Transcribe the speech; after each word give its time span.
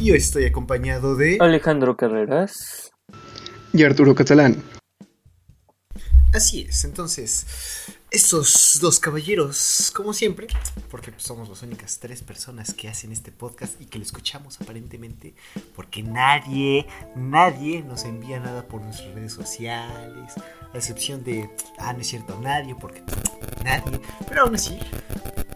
Y 0.00 0.10
hoy 0.10 0.18
estoy 0.18 0.44
acompañado 0.46 1.14
de 1.14 1.36
Alejandro 1.38 1.96
Carreras 1.96 2.90
y 3.72 3.84
Arturo 3.84 4.12
Catalán. 4.12 4.60
Así 6.34 6.62
es, 6.62 6.84
entonces, 6.84 7.46
estos 8.12 8.78
dos 8.80 9.00
caballeros, 9.00 9.90
como 9.94 10.12
siempre, 10.12 10.46
porque 10.90 11.12
somos 11.16 11.48
las 11.48 11.62
únicas 11.62 11.98
tres 11.98 12.22
personas 12.22 12.74
que 12.74 12.88
hacen 12.88 13.10
este 13.10 13.32
podcast 13.32 13.80
y 13.80 13.86
que 13.86 13.98
lo 13.98 14.04
escuchamos 14.04 14.60
aparentemente, 14.60 15.34
porque 15.74 16.02
nadie, 16.02 16.86
nadie 17.16 17.82
nos 17.82 18.04
envía 18.04 18.38
nada 18.38 18.68
por 18.68 18.82
nuestras 18.82 19.14
redes 19.14 19.32
sociales, 19.32 20.34
a 20.72 20.76
excepción 20.76 21.24
de, 21.24 21.50
ah, 21.78 21.94
no 21.94 22.00
es 22.00 22.06
cierto, 22.06 22.38
nadie, 22.38 22.74
porque 22.74 23.02
nadie, 23.64 23.98
pero 24.28 24.42
aún 24.42 24.56
así, 24.56 24.78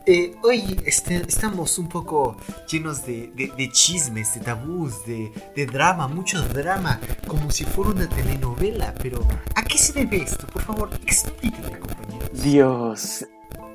eh, 0.09 0.37
hoy 0.45 0.81
este, 0.87 1.17
estamos 1.17 1.79
un 1.79 1.89
poco 1.89 2.37
llenos 2.71 3.05
de, 3.05 3.69
chismes, 3.73 4.35
de 4.35 4.41
tabús, 4.41 5.05
de, 5.05 5.67
drama, 5.67 6.07
mucho 6.07 6.41
drama, 6.43 7.01
como 7.27 7.51
si 7.51 7.65
fuera 7.65 7.91
una 7.91 8.09
telenovela. 8.09 8.95
Pero, 9.03 9.27
¿a 9.57 9.65
qué 9.65 9.77
se 9.77 9.93
debe 9.93 10.19
esto? 10.19 10.47
Por 10.47 10.63
favor, 10.63 10.91
explíquenme, 11.05 11.81
compañeros. 11.81 12.06
Dios, 12.43 13.27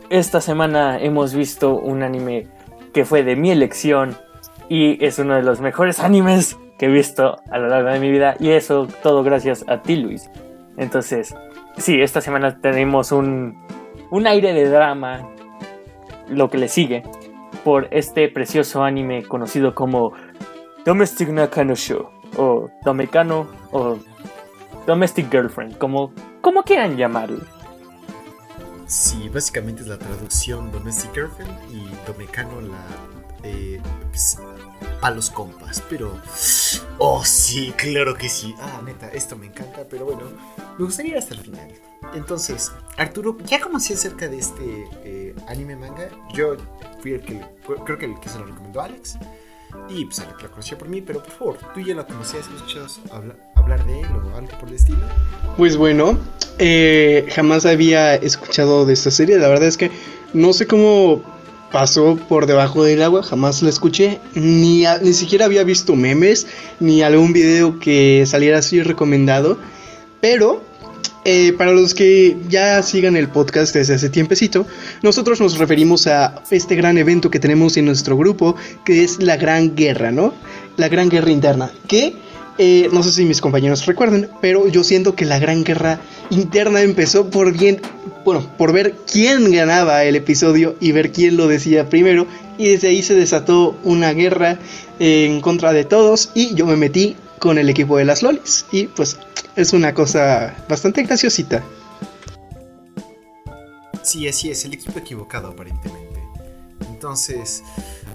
esta 0.10 0.40
semana 0.40 1.00
hemos 1.00 1.34
visto 1.34 1.74
un 1.74 2.04
anime 2.04 2.48
que 2.94 3.06
fue 3.06 3.24
de 3.24 3.36
mi 3.36 3.50
elección 3.50 4.16
y 4.70 5.04
es 5.04 5.20
uno 5.20 5.36
de 5.36 5.42
los 5.42 5.62
mejores 5.62 6.00
animes 6.00 6.58
que 6.78 6.86
he 6.86 6.90
visto 6.90 7.38
a 7.50 7.58
lo 7.58 7.68
largo 7.68 7.90
de 7.90 8.00
mi 8.00 8.12
vida 8.12 8.36
y 8.40 8.52
eso 8.52 8.88
todo 9.02 9.24
gracias 9.24 9.66
a 9.68 9.82
ti, 9.82 9.96
Luis. 9.96 10.30
Entonces, 10.78 11.36
sí, 11.78 12.02
esta 12.02 12.22
semana 12.22 12.60
tenemos 12.62 13.12
un, 13.12 13.60
un 14.12 14.28
aire 14.28 14.54
de 14.54 14.70
drama 14.70 15.28
lo 16.30 16.50
que 16.50 16.58
le 16.58 16.68
sigue 16.68 17.04
por 17.64 17.88
este 17.92 18.30
precioso 18.30 18.84
anime 18.84 19.24
conocido 19.24 19.74
como 19.74 20.14
Domestic 20.86 21.30
Nakano 21.30 21.76
Show 21.76 22.10
o 22.38 22.70
Domekano 22.86 23.48
o 23.72 23.98
Domestic 24.86 25.30
Girlfriend, 25.32 25.78
como, 25.78 26.14
como 26.42 26.64
quieran 26.64 26.96
llamarlo. 26.96 27.61
Sí, 28.92 29.30
básicamente 29.30 29.84
es 29.84 29.88
la 29.88 29.98
traducción 29.98 30.70
Domestic 30.70 31.14
Girlfriend 31.14 31.58
y 31.72 31.90
Domekano 32.06 32.60
la 32.60 32.86
eh, 33.42 33.82
pues, 34.10 34.38
palos 35.00 35.30
compas, 35.30 35.82
pero 35.90 36.20
oh 36.98 37.24
sí, 37.24 37.74
claro 37.78 38.16
que 38.16 38.28
sí. 38.28 38.54
Ah, 38.60 38.82
neta, 38.84 39.08
esto 39.08 39.38
me 39.38 39.46
encanta, 39.46 39.86
pero 39.90 40.04
bueno, 40.04 40.24
me 40.78 40.84
gustaría 40.84 41.14
ir 41.14 41.18
hasta 41.20 41.36
el 41.36 41.40
final. 41.40 41.72
Entonces, 42.14 42.74
Arturo, 42.98 43.38
¿ya 43.46 43.62
conocí 43.62 43.94
acerca 43.94 44.28
de 44.28 44.40
este 44.40 44.90
eh, 45.06 45.36
anime 45.48 45.78
manga? 45.78 46.10
Yo 46.34 46.58
fui 47.00 47.14
el 47.14 47.22
que, 47.22 47.42
creo 47.86 47.98
que 47.98 48.06
el 48.08 48.20
que 48.20 48.28
se 48.28 48.40
lo 48.40 48.46
recomendó 48.46 48.82
Alex. 48.82 49.18
Y 49.90 50.06
pues 50.06 50.20
Alex 50.20 50.44
lo 50.44 50.52
conoció 50.52 50.78
por 50.78 50.88
mí, 50.88 51.02
pero 51.02 51.22
por 51.22 51.32
favor, 51.32 51.58
¿tú 51.74 51.82
ya 51.82 51.96
lo 51.96 52.06
conocías? 52.06 52.46
¿Has 52.48 52.56
escuchado 52.56 52.88
hablar 53.56 53.86
de 53.86 54.00
él 54.00 54.06
o 54.06 54.38
algo 54.38 54.58
por 54.60 54.70
el 54.70 54.76
estilo? 54.76 55.00
Pues 55.58 55.78
bueno, 55.78 56.18
eh, 56.60 57.28
jamás 57.34 57.66
había 57.66 58.16
escuchado 58.16 58.86
de 58.86 58.94
esta 58.94 59.12
serie. 59.12 59.38
La 59.38 59.48
verdad 59.48 59.68
es 59.68 59.78
que 59.78 59.92
no 60.34 60.54
sé 60.54 60.68
cómo 60.68 61.22
pasó 61.72 62.18
por 62.30 62.46
debajo 62.46 62.84
del 62.84 63.02
agua, 63.02 63.24
jamás 63.24 63.62
la 63.62 63.70
escuché, 63.70 64.20
ni, 64.34 64.84
ni 65.02 65.14
siquiera 65.14 65.46
había 65.46 65.64
visto 65.64 65.96
memes, 65.96 66.48
ni 66.80 67.02
algún 67.02 67.34
video 67.34 67.80
que 67.80 68.26
saliera 68.26 68.60
así 68.60 68.82
recomendado. 68.82 69.58
Pero 70.20 70.62
eh, 71.24 71.54
para 71.54 71.72
los 71.72 71.94
que 71.94 72.36
ya 72.50 72.82
sigan 72.82 73.16
el 73.16 73.30
podcast 73.30 73.76
desde 73.76 73.94
hace 73.94 74.10
tiempecito, 74.10 74.66
nosotros 75.04 75.40
nos 75.40 75.60
referimos 75.60 76.08
a 76.08 76.42
este 76.50 76.76
gran 76.76 76.98
evento 76.98 77.30
que 77.30 77.40
tenemos 77.40 77.78
en 77.78 77.86
nuestro 77.86 78.18
grupo, 78.18 78.56
que 78.84 79.04
es 79.04 79.22
la 79.22 79.38
Gran 79.38 79.76
Guerra, 79.76 80.12
¿no? 80.12 80.34
La 80.78 80.90
Gran 80.90 81.10
Guerra 81.10 81.30
Interna, 81.30 81.72
que 81.88 82.16
eh, 82.58 82.90
no 82.92 83.04
sé 83.04 83.12
si 83.12 83.26
mis 83.26 83.40
compañeros 83.40 83.86
recuerden, 83.86 84.30
pero 84.42 84.68
yo 84.68 84.84
siento 84.84 85.16
que 85.16 85.26
la 85.26 85.38
Gran 85.38 85.64
Guerra 85.64 86.00
Interna 86.32 86.82
empezó 86.82 87.30
por 87.30 87.56
bien, 87.56 87.82
bueno, 88.26 88.46
por 88.58 88.74
ver 88.74 88.96
quién 89.12 89.52
ganaba 89.52 90.04
el 90.04 90.16
episodio 90.16 90.76
y 90.80 90.92
ver 90.92 91.12
quién 91.12 91.38
lo 91.38 91.48
decía 91.48 91.88
primero, 91.90 92.26
y 92.58 92.70
desde 92.70 92.90
ahí 92.90 93.04
se 93.04 93.14
desató 93.14 93.78
una 93.84 94.14
guerra 94.14 94.58
en 95.00 95.42
contra 95.42 95.72
de 95.74 95.84
todos 95.84 96.32
y 96.36 96.54
yo 96.56 96.66
me 96.66 96.78
metí 96.78 97.16
con 97.42 97.58
el 97.58 97.70
equipo 97.70 97.98
de 97.98 98.06
las 98.06 98.22
lolis 98.22 98.66
y 98.72 98.86
pues 98.88 99.18
es 99.56 99.74
una 99.74 99.94
cosa 99.94 100.56
bastante 100.70 101.04
graciosita. 101.04 101.64
Sí, 104.04 104.28
así 104.28 104.52
es, 104.52 104.64
el 104.64 104.76
equipo 104.76 105.00
equivocado 105.00 105.50
aparentemente. 105.50 106.22
Entonces, 106.88 107.64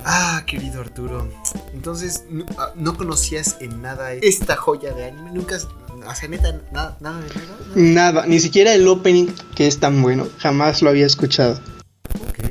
ah, 0.04 0.44
querido 0.46 0.80
Arturo, 0.80 1.28
entonces 1.74 2.24
no, 2.30 2.46
ah, 2.56 2.72
conocías 2.96 3.56
en 3.60 3.82
nada 3.82 4.12
esta 4.12 4.54
joya 4.54 4.92
de 4.92 5.06
anime, 5.06 5.32
nunca, 5.32 5.58
hace 6.06 6.28
neta, 6.28 6.60
nada, 6.72 6.96
nada 7.00 7.20
de 7.20 7.28
nada, 7.28 8.12
nada. 8.12 8.26
ni 8.26 8.38
siquiera 8.38 8.74
el 8.74 8.86
opening 8.86 9.26
que 9.56 9.66
es 9.66 9.80
tan 9.80 10.02
bueno, 10.02 10.28
jamás 10.38 10.82
lo 10.82 10.90
había 10.90 11.06
escuchado. 11.06 11.60
Ok, 12.28 12.50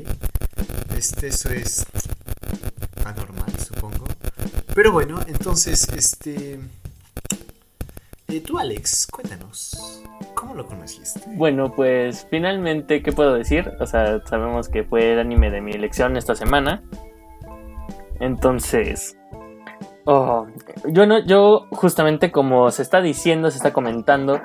este, 0.97 1.27
eso 1.27 1.49
es. 1.49 1.85
Pero 4.75 4.91
bueno, 4.91 5.21
entonces, 5.25 5.87
este... 5.95 6.59
Eh, 8.27 8.41
tú, 8.41 8.59
Alex, 8.59 9.07
cuéntanos, 9.07 10.03
¿cómo 10.33 10.53
lo 10.53 10.67
conociste? 10.67 11.21
Bueno, 11.27 11.71
pues 11.73 12.27
finalmente, 12.29 13.01
¿qué 13.01 13.13
puedo 13.13 13.35
decir? 13.35 13.71
O 13.79 13.85
sea, 13.85 14.19
sabemos 14.25 14.67
que 14.67 14.83
fue 14.83 15.13
el 15.13 15.19
anime 15.19 15.49
de 15.49 15.61
mi 15.61 15.71
elección 15.71 16.17
esta 16.17 16.35
semana. 16.35 16.83
Entonces, 18.19 19.17
oh, 20.03 20.45
yo 20.89 21.05
no, 21.05 21.25
yo 21.25 21.67
justamente 21.71 22.33
como 22.33 22.69
se 22.69 22.81
está 22.81 22.99
diciendo, 22.99 23.51
se 23.51 23.57
está 23.57 23.71
comentando, 23.71 24.41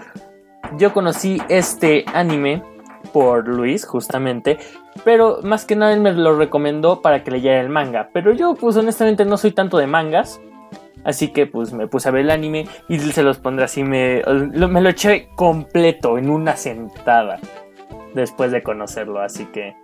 yo 0.79 0.93
conocí 0.93 1.43
este 1.49 2.05
anime 2.15 2.63
por 3.13 3.49
Luis, 3.49 3.85
justamente, 3.85 4.59
pero 5.05 5.41
más 5.43 5.65
que 5.65 5.77
nada 5.77 5.93
él 5.93 6.01
me 6.01 6.13
lo 6.13 6.37
recomendó 6.37 7.03
para 7.03 7.25
que 7.25 7.31
leyera 7.31 7.61
el 7.61 7.69
manga. 7.69 8.11
Pero 8.13 8.33
yo, 8.33 8.55
pues 8.55 8.77
honestamente, 8.77 9.25
no 9.25 9.37
soy 9.37 9.53
tanto 9.53 9.79
de 9.79 9.87
mangas. 9.87 10.41
Así 11.03 11.29
que 11.29 11.47
pues 11.47 11.73
me 11.73 11.87
puse 11.87 12.09
a 12.09 12.13
ver 12.13 12.23
el 12.23 12.31
anime 12.31 12.69
y 12.89 12.99
se 12.99 13.23
los 13.23 13.39
pondré 13.39 13.65
así. 13.65 13.83
Me, 13.83 14.23
me 14.27 14.81
lo 14.83 14.91
eché 14.91 15.31
completo 15.35 16.19
en 16.19 16.29
una 16.29 16.57
sentada 16.57 17.41
después 18.15 18.53
de 18.53 18.63
conocerlo. 18.63 19.21
Así 19.21 19.47
que 19.47 19.75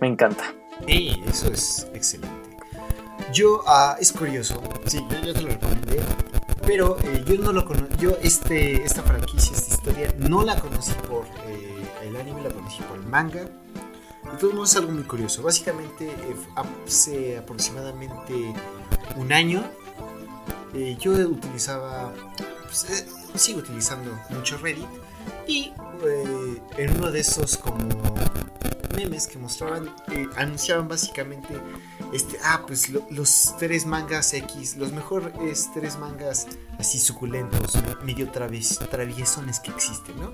me 0.00 0.08
encanta. 0.08 0.44
Sí, 0.86 1.22
eso 1.26 1.50
es 1.50 1.90
excelente. 1.94 2.44
Yo, 3.32 3.62
ah, 3.66 3.96
es 3.98 4.12
curioso. 4.12 4.62
Sí, 4.86 5.04
yo, 5.24 5.32
te 5.32 5.40
lo 5.40 5.48
recomendé. 5.48 6.00
Pero 6.66 6.96
eh, 7.02 7.22
yo 7.26 7.36
no 7.40 7.52
lo 7.52 7.64
conocí. 7.64 7.94
Yo, 7.98 8.10
este, 8.22 8.84
esta 8.84 9.02
franquicia, 9.02 9.56
esta 9.56 9.74
historia, 9.74 10.14
no 10.18 10.42
la 10.44 10.56
conocí 10.56 10.92
por 11.08 11.24
el 12.44 12.48
anime, 12.48 12.48
la 12.48 12.54
conocí 12.54 12.82
por 12.82 12.98
el 12.98 13.06
manga. 13.06 13.40
De 13.40 14.38
todos 14.38 14.54
modos, 14.54 14.70
es 14.70 14.76
algo 14.76 14.92
muy 14.92 15.04
curioso. 15.04 15.42
Básicamente, 15.42 16.06
eh, 16.06 16.36
hace 16.86 17.38
aproximadamente 17.38 18.54
un 19.16 19.32
año 19.32 19.62
eh, 20.74 20.96
yo 20.98 21.12
utilizaba, 21.12 22.12
pues, 22.64 22.90
eh, 22.90 23.06
sigo 23.36 23.60
utilizando 23.60 24.18
mucho 24.30 24.58
Reddit 24.58 24.88
y 25.46 25.72
en 26.76 26.96
uno 26.96 27.10
de 27.10 27.20
esos 27.20 27.56
como 27.56 27.88
memes 28.94 29.26
que 29.26 29.38
mostraban, 29.38 29.94
anunciaban 30.36 30.88
básicamente, 30.88 31.48
este, 32.12 32.38
ah, 32.44 32.62
pues 32.66 32.90
los 32.90 33.54
tres 33.58 33.86
mangas 33.86 34.32
X, 34.34 34.76
los 34.76 34.92
mejores 34.92 35.70
tres 35.74 35.98
mangas 35.98 36.46
así 36.78 36.98
suculentos, 36.98 37.78
medio 38.04 38.30
traviesones 38.30 39.60
que 39.60 39.70
existen, 39.70 40.18
¿no? 40.20 40.32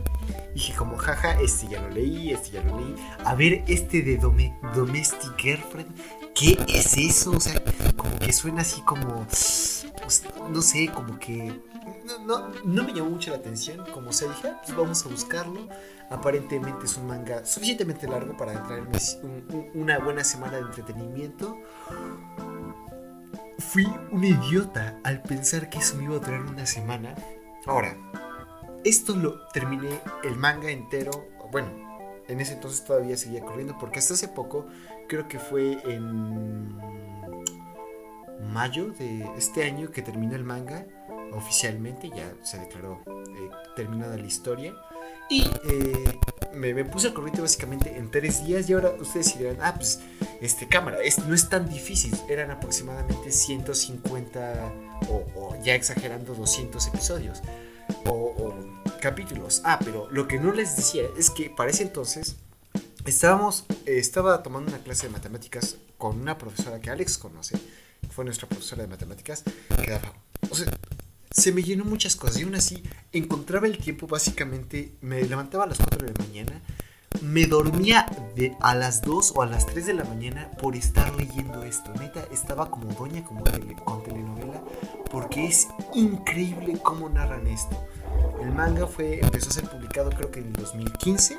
dije 0.55 0.75
como, 0.75 0.97
jaja, 0.97 1.41
este 1.41 1.69
ya 1.69 1.81
lo 1.81 1.91
leí, 1.91 2.33
este 2.33 2.51
ya 2.53 2.63
lo 2.63 2.79
leí. 2.81 2.95
A 3.25 3.35
ver, 3.35 3.65
este 3.67 4.03
de 4.03 4.17
Domestic 4.17 5.37
Girlfriend, 5.39 5.95
¿qué 6.35 6.59
es 6.69 6.97
eso? 6.97 7.33
O 7.33 7.41
sea, 7.41 7.63
como 7.97 8.19
que 8.19 8.33
suena 8.33 8.63
así 8.63 8.81
como 8.83 9.27
pues, 10.03 10.25
no 10.51 10.61
sé, 10.63 10.91
como 10.93 11.19
que 11.19 11.53
no, 12.19 12.85
me 12.85 12.93
llamó 12.93 13.11
mucho 13.11 13.31
la 13.31 13.37
atención. 13.37 13.85
Como 13.93 14.13
se 14.13 14.29
dije, 14.29 14.53
pues 14.65 14.77
vamos 14.77 15.05
a 15.05 15.09
buscarlo. 15.09 15.69
Aparentemente 16.11 16.87
es 16.87 16.97
un 16.97 17.07
manga 17.07 17.45
suficientemente 17.45 18.09
largo 18.09 18.37
para 18.37 18.53
entrar 18.53 18.81
en 18.81 19.71
una 19.75 19.99
buena 19.99 20.25
semana 20.25 20.57
de 20.57 20.63
entretenimiento. 20.63 21.57
Fui 23.59 23.87
un 24.11 24.25
idiota 24.25 24.99
al 25.05 25.23
pensar 25.23 25.71
que 25.71 25.79
eso 25.79 25.97
me 25.97 26.05
iba 26.05 26.17
a 26.17 26.21
traer 26.21 26.43
una 26.43 26.67
semana. 26.67 27.15
Ahora, 27.67 27.97
esto 28.85 29.15
lo 29.15 29.47
terminé 29.49 30.01
el 30.25 30.37
manga 30.37 30.71
entero. 30.71 31.29
Bueno, 31.53 31.69
en 32.29 32.41
ese 32.41 32.55
entonces 32.55 32.85
todavía 32.85 33.17
seguía 33.17 33.43
corriendo 33.43 33.77
porque 33.79 33.99
hasta 33.99 34.15
hace 34.15 34.29
poco, 34.29 34.67
creo 35.09 35.29
que 35.29 35.39
fue 35.39 35.79
en 35.85 36.77
mayo 38.53 38.93
de 38.93 39.29
este 39.37 39.65
año 39.65 39.91
que 39.91 40.03
terminó 40.03 40.35
el 40.35 40.45
manga 40.45 40.87
oficialmente, 41.33 42.11
ya 42.11 42.33
se 42.43 42.59
declaró 42.59 43.03
eh, 43.09 43.51
terminada 43.77 44.17
la 44.17 44.27
historia. 44.27 44.75
Y 45.29 45.43
eh, 45.65 46.19
me, 46.55 46.75
me 46.75 46.85
puse 46.85 47.09
al 47.09 47.15
corriente 47.15 47.41
básicamente 47.41 47.97
en 47.97 48.11
tres 48.11 48.45
días 48.45 48.69
y 48.69 48.73
ahora 48.73 48.91
ustedes 48.99 49.39
dirán, 49.39 49.59
ah, 49.61 49.75
pues, 49.77 50.01
este, 50.41 50.67
cámara, 50.67 50.99
es, 51.03 51.19
no 51.19 51.35
es 51.35 51.49
tan 51.49 51.69
difícil. 51.69 52.13
Eran 52.29 52.51
aproximadamente 52.51 53.31
150 53.31 54.73
o, 55.09 55.27
o 55.37 55.63
ya 55.63 55.75
exagerando 55.75 56.35
200 56.35 56.87
episodios 56.89 57.43
o, 58.07 58.11
o 58.13 58.55
capítulos. 59.01 59.63
Ah, 59.65 59.79
pero 59.85 60.09
lo 60.11 60.27
que 60.27 60.39
no 60.39 60.53
les 60.53 60.77
decía 60.77 61.05
es 61.17 61.31
que 61.31 61.51
para 61.51 61.71
ese 61.71 61.83
entonces 61.83 62.37
estábamos, 63.07 63.65
eh, 63.87 63.99
estaba 63.99 64.43
tomando 64.43 64.71
una 64.71 64.83
clase 64.83 65.07
de 65.07 65.13
matemáticas 65.13 65.77
con 65.99 66.21
una 66.21 66.39
profesora 66.39 66.81
que 66.81 66.91
Alex 66.91 67.19
conoce, 67.19 67.59
fue 68.11 68.25
nuestra 68.25 68.49
profesora 68.49 68.83
de 68.83 68.89
matemáticas, 68.89 69.45
que 69.85 69.91
daba, 69.91 70.15
o 70.51 70.55
sea, 70.55 70.67
se 71.31 71.53
me 71.53 71.63
llenó 71.63 71.85
muchas 71.85 72.17
cosas 72.17 72.41
y 72.41 72.43
aún 72.43 72.55
así 72.55 72.83
encontraba 73.13 73.67
el 73.67 73.79
tiempo 73.79 74.07
básicamente, 74.07 74.95
me 75.01 75.23
levantaba 75.23 75.65
a 75.65 75.69
las 75.69 75.79
4 75.79 76.07
de 76.07 76.13
la 76.13 76.25
mañana, 76.25 76.61
me 77.23 77.47
dormía 77.47 78.07
de 78.37 78.57
a 78.61 78.75
las 78.75 79.03
2 79.03 79.33
o 79.37 79.43
a 79.43 79.47
las 79.47 79.67
3 79.67 79.87
de 79.87 79.95
la 79.95 80.05
mañana 80.05 80.51
por 80.53 80.77
estar 80.77 81.15
leyendo 81.17 81.63
esto. 81.65 81.93
Neta, 81.95 82.25
estaba 82.33 82.71
como 82.71 82.93
doña, 82.95 83.25
como 83.25 83.43
tele, 83.45 83.75
con 83.85 84.03
telenovela, 84.03 84.63
porque 85.11 85.47
es 85.47 85.69
increíble 85.95 86.79
cómo 86.83 87.09
narran 87.09 87.47
esto. 87.47 87.85
El 88.41 88.53
manga 88.53 88.87
fue, 88.87 89.21
empezó 89.21 89.51
a 89.51 89.53
ser 89.53 89.69
publicado 89.69 90.11
creo 90.11 90.31
que 90.31 90.41
en 90.41 90.47
el 90.47 90.53
2015, 90.55 91.39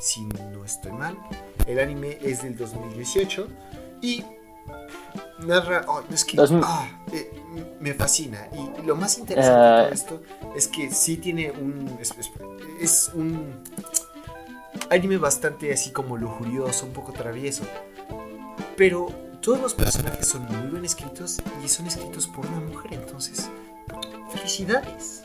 si 0.00 0.22
no 0.52 0.64
estoy 0.64 0.92
mal. 0.92 1.18
El 1.66 1.78
anime 1.80 2.18
es 2.22 2.42
del 2.42 2.56
2018 2.56 3.48
y 4.00 4.24
narra, 5.38 5.84
oh, 5.88 6.02
es 6.12 6.24
que 6.24 6.36
ah, 6.62 6.88
eh, 7.12 7.42
me 7.80 7.94
fascina. 7.94 8.48
Y, 8.52 8.86
lo 8.86 8.96
más 8.96 9.18
interesante 9.18 9.60
de 9.60 9.82
todo 9.82 9.88
esto 9.88 10.22
es 10.56 10.68
que 10.68 10.90
sí 10.90 11.16
tiene 11.16 11.50
un, 11.50 11.98
es, 12.00 12.14
es 12.80 13.10
un 13.14 13.62
anime 14.90 15.18
bastante 15.18 15.72
así 15.72 15.90
como 15.90 16.16
lujurioso, 16.16 16.86
un 16.86 16.92
poco 16.92 17.12
travieso. 17.12 17.64
Pero 18.76 19.08
todos 19.40 19.60
los 19.60 19.74
personajes 19.74 20.26
son 20.26 20.46
muy 20.46 20.70
bien 20.70 20.84
escritos 20.84 21.40
y 21.64 21.68
son 21.68 21.86
escritos 21.86 22.26
por 22.26 22.46
una 22.46 22.60
mujer, 22.60 22.94
entonces, 22.94 23.48
felicidades. 24.32 25.22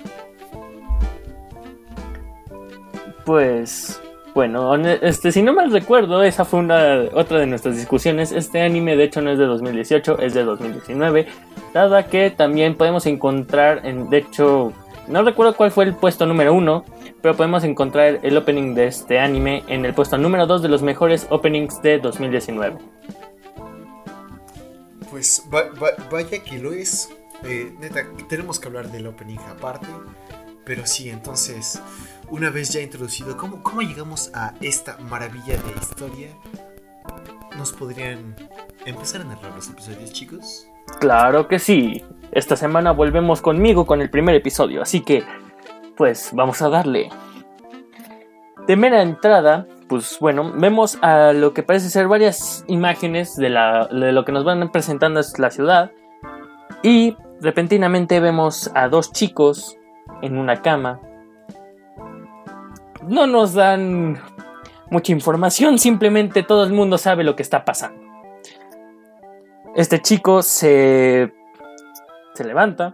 Pues 3.26 4.00
bueno, 4.39 4.74
este, 5.01 5.33
si 5.33 5.41
no 5.41 5.51
mal 5.51 5.69
recuerdo, 5.69 6.24
esa 6.24 6.45
fue 6.45 6.62
una, 6.62 7.09
otra 7.13 7.39
de 7.39 7.45
nuestras 7.45 7.75
discusiones. 7.75 8.31
Este 8.31 8.62
anime 8.62 8.95
de 8.95 9.03
hecho 9.03 9.21
no 9.21 9.31
es 9.31 9.38
de 9.38 9.44
2018, 9.44 10.18
es 10.19 10.33
de 10.33 10.45
2019. 10.45 11.27
Dada 11.74 12.06
que 12.06 12.31
también 12.31 12.75
podemos 12.75 13.06
encontrar, 13.06 13.86
en, 13.86 14.09
de 14.09 14.19
hecho, 14.19 14.71
no 15.09 15.24
recuerdo 15.24 15.57
cuál 15.57 15.71
fue 15.71 15.83
el 15.83 15.94
puesto 15.94 16.25
número 16.25 16.53
uno, 16.53 16.86
pero 17.21 17.36
podemos 17.36 17.65
encontrar 17.65 18.21
el 18.24 18.38
opening 18.38 18.75
de 18.75 18.88
este 18.88 19.19
anime 19.19 19.65
en 19.68 19.83
el 19.83 19.94
puesto 19.94 20.18
número 20.18 20.47
2 20.47 20.62
de 20.62 20.69
los 20.69 20.83
mejores 20.83 21.27
openings 21.30 21.81
de 21.81 22.00
2019. 22.00 22.77
Pues 25.12 25.44
vaya 26.09 26.41
que 26.45 26.59
lo 26.59 26.71
es. 26.71 27.09
Eh, 27.44 27.74
neta, 27.81 28.06
tenemos 28.30 28.57
que 28.57 28.69
hablar 28.69 28.89
del 28.89 29.06
opening 29.07 29.39
aparte. 29.51 29.88
Pero 30.63 30.86
sí, 30.86 31.09
entonces, 31.09 31.81
una 32.31 32.50
vez 32.50 32.72
ya 32.72 32.81
introducido, 32.81 33.38
¿cómo, 33.38 33.64
cómo 33.64 33.81
llegamos 33.81 34.31
a 34.34 34.54
esta 34.62 34.98
maravilla 34.98 35.58
de 35.58 35.72
historia? 35.80 36.28
¿Nos 37.58 37.72
podrían 37.72 38.36
empezar 38.86 39.22
a 39.22 39.26
narrar 39.26 39.56
los 39.56 39.70
episodios, 39.70 40.14
chicos? 40.14 40.68
Claro 41.00 41.48
que 41.48 41.60
sí. 41.60 42.04
Esta 42.31 42.56
semana 42.56 42.92
volvemos 42.92 43.42
conmigo 43.42 43.86
con 43.86 44.02
el 44.02 44.10
primer 44.10 44.36
episodio, 44.36 44.81
así 44.81 45.02
que, 45.02 45.24
pues, 45.98 46.31
vamos 46.34 46.62
a 46.62 46.70
darle. 46.70 47.10
De 48.68 48.75
mera 48.75 49.02
entrada, 49.02 49.66
pues 49.88 50.18
bueno, 50.20 50.54
vemos 50.56 51.00
a 51.02 51.34
lo 51.34 51.54
que 51.56 51.64
parece 51.64 51.90
ser 51.90 52.08
varias 52.08 52.64
imágenes 52.68 53.36
de, 53.36 53.50
de 53.50 54.12
lo 54.12 54.25
que 54.25 54.32
nos 54.32 54.46
van 54.46 54.72
presentando 54.72 55.20
es 55.20 55.40
la 55.40 55.50
ciudad. 55.50 55.92
Y 56.84 57.18
repentinamente 57.42 58.20
vemos 58.20 58.70
a 58.75 58.88
dos 58.88 59.12
chicos 59.12 59.75
en 60.22 60.38
una 60.38 60.62
cama. 60.62 61.02
No 63.10 63.26
nos 63.26 63.56
dan 63.56 64.22
mucha 64.92 65.12
información, 65.12 65.80
simplemente 65.80 66.44
todo 66.44 66.64
el 66.64 66.74
mundo 66.74 67.00
sabe 67.00 67.24
lo 67.24 67.36
que 67.36 67.42
está 67.42 67.66
pasando. 67.66 68.00
Este 69.76 70.00
chico 70.00 70.44
se, 70.44 71.34
se 72.36 72.44
levanta. 72.44 72.94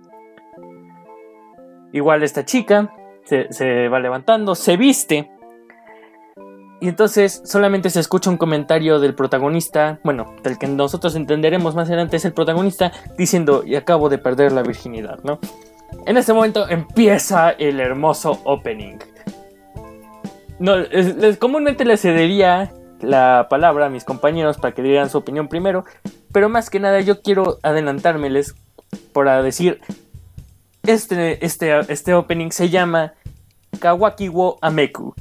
Igual 1.92 2.24
esta 2.24 2.46
chica 2.46 2.94
se, 3.26 3.52
se 3.52 3.90
va 3.90 4.00
levantando, 4.00 4.56
se 4.56 4.78
viste. 4.78 5.30
Y 6.80 6.88
entonces 6.88 7.42
solamente 7.44 7.90
se 7.90 8.00
escucha 8.00 8.30
un 8.30 8.38
comentario 8.38 9.02
del 9.02 9.16
protagonista, 9.16 10.00
bueno, 10.06 10.34
del 10.44 10.58
que 10.58 10.68
nosotros 10.68 11.16
entenderemos 11.16 11.76
más 11.76 11.90
adelante 11.90 12.16
es 12.16 12.24
el 12.24 12.32
protagonista, 12.32 12.94
diciendo, 13.18 13.64
y 13.66 13.76
acabo 13.76 14.08
de 14.08 14.18
perder 14.18 14.54
la 14.54 14.64
virginidad, 14.64 15.20
¿no? 15.24 15.40
En 16.06 16.16
este 16.16 16.32
momento 16.32 16.70
empieza 16.70 17.52
el 17.52 17.82
hermoso 17.82 18.40
opening. 18.46 18.98
No, 20.60 20.78
les, 20.78 21.38
comúnmente 21.38 21.86
les 21.86 22.02
cedería 22.02 22.72
la 23.02 23.48
palabra 23.50 23.88
a 23.88 23.90
mis 23.90 24.04
compañeros 24.04 24.58
para 24.58 24.74
que 24.74 24.82
dieran 24.82 25.10
su 25.10 25.18
opinión 25.18 25.48
primero, 25.48 25.86
pero 26.32 26.50
más 26.50 26.70
que 26.70 26.80
nada 26.80 27.02
yo 27.02 27.22
quiero 27.22 27.60
adelantármeles 27.62 28.56
para 29.14 29.42
decir, 29.44 29.82
este, 30.84 31.46
este, 31.46 31.80
este 31.92 32.14
opening 32.14 32.52
se 32.52 32.70
llama 32.70 33.14
Kawaki 33.80 34.30
wo 34.30 34.58
Ameku, 34.62 35.14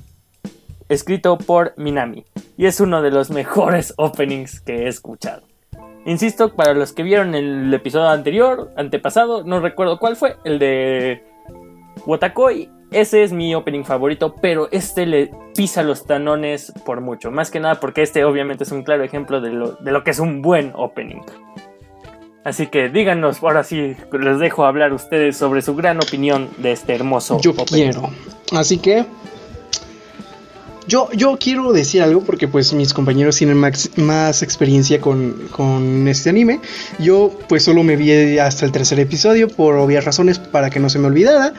escrito 0.88 1.36
por 1.36 1.74
Minami, 1.76 2.24
y 2.56 2.66
es 2.66 2.80
uno 2.80 3.02
de 3.02 3.10
los 3.10 3.30
mejores 3.30 3.94
openings 3.96 4.60
que 4.60 4.84
he 4.84 4.88
escuchado. 4.88 5.42
Insisto, 6.06 6.54
para 6.54 6.74
los 6.74 6.92
que 6.92 7.02
vieron 7.02 7.34
el 7.34 7.72
episodio 7.72 8.08
anterior, 8.08 8.70
antepasado, 8.76 9.42
no 9.42 9.60
recuerdo 9.60 9.98
cuál 9.98 10.16
fue, 10.16 10.36
el 10.44 10.58
de 10.58 11.24
Watakoi, 12.06 12.70
ese 12.90 13.22
es 13.22 13.32
mi 13.32 13.54
opening 13.54 13.84
favorito, 13.84 14.34
pero 14.40 14.68
este 14.70 15.06
le 15.06 15.30
pisa 15.56 15.82
los 15.82 16.06
tanones 16.06 16.72
por 16.84 17.00
mucho. 17.00 17.30
Más 17.30 17.50
que 17.50 17.60
nada 17.60 17.80
porque 17.80 18.02
este 18.02 18.24
obviamente 18.24 18.64
es 18.64 18.72
un 18.72 18.82
claro 18.82 19.02
ejemplo 19.02 19.40
de 19.40 19.50
lo, 19.50 20.04
que 20.04 20.10
es 20.10 20.18
un 20.18 20.42
buen 20.42 20.72
opening. 20.74 21.22
Así 22.44 22.66
que 22.66 22.90
díganos, 22.90 23.42
ahora 23.42 23.64
sí, 23.64 23.96
les 24.12 24.38
dejo 24.38 24.64
hablar 24.66 24.92
ustedes 24.92 25.36
sobre 25.36 25.62
su 25.62 25.74
gran 25.74 25.96
opinión 25.96 26.50
de 26.58 26.72
este 26.72 26.94
hermoso 26.94 27.40
Yo 27.40 27.54
quiero. 27.54 28.10
Así 28.52 28.78
que 28.78 29.06
yo, 30.86 31.08
yo 31.12 31.38
quiero 31.38 31.72
decir 31.72 32.02
algo 32.02 32.22
porque 32.22 32.48
pues 32.48 32.72
mis 32.72 32.92
compañeros 32.92 33.36
tienen 33.36 33.56
más, 33.56 34.42
experiencia 34.42 35.00
con, 35.00 36.08
este 36.08 36.30
anime. 36.30 36.60
Yo 36.98 37.32
pues 37.48 37.64
solo 37.64 37.82
me 37.82 37.96
vi 37.96 38.38
hasta 38.38 38.66
el 38.66 38.72
tercer 38.72 39.00
episodio 39.00 39.48
por 39.48 39.76
obvias 39.76 40.04
razones 40.04 40.38
para 40.38 40.70
que 40.70 40.80
no 40.80 40.90
se 40.90 40.98
me 40.98 41.06
olvidara. 41.06 41.54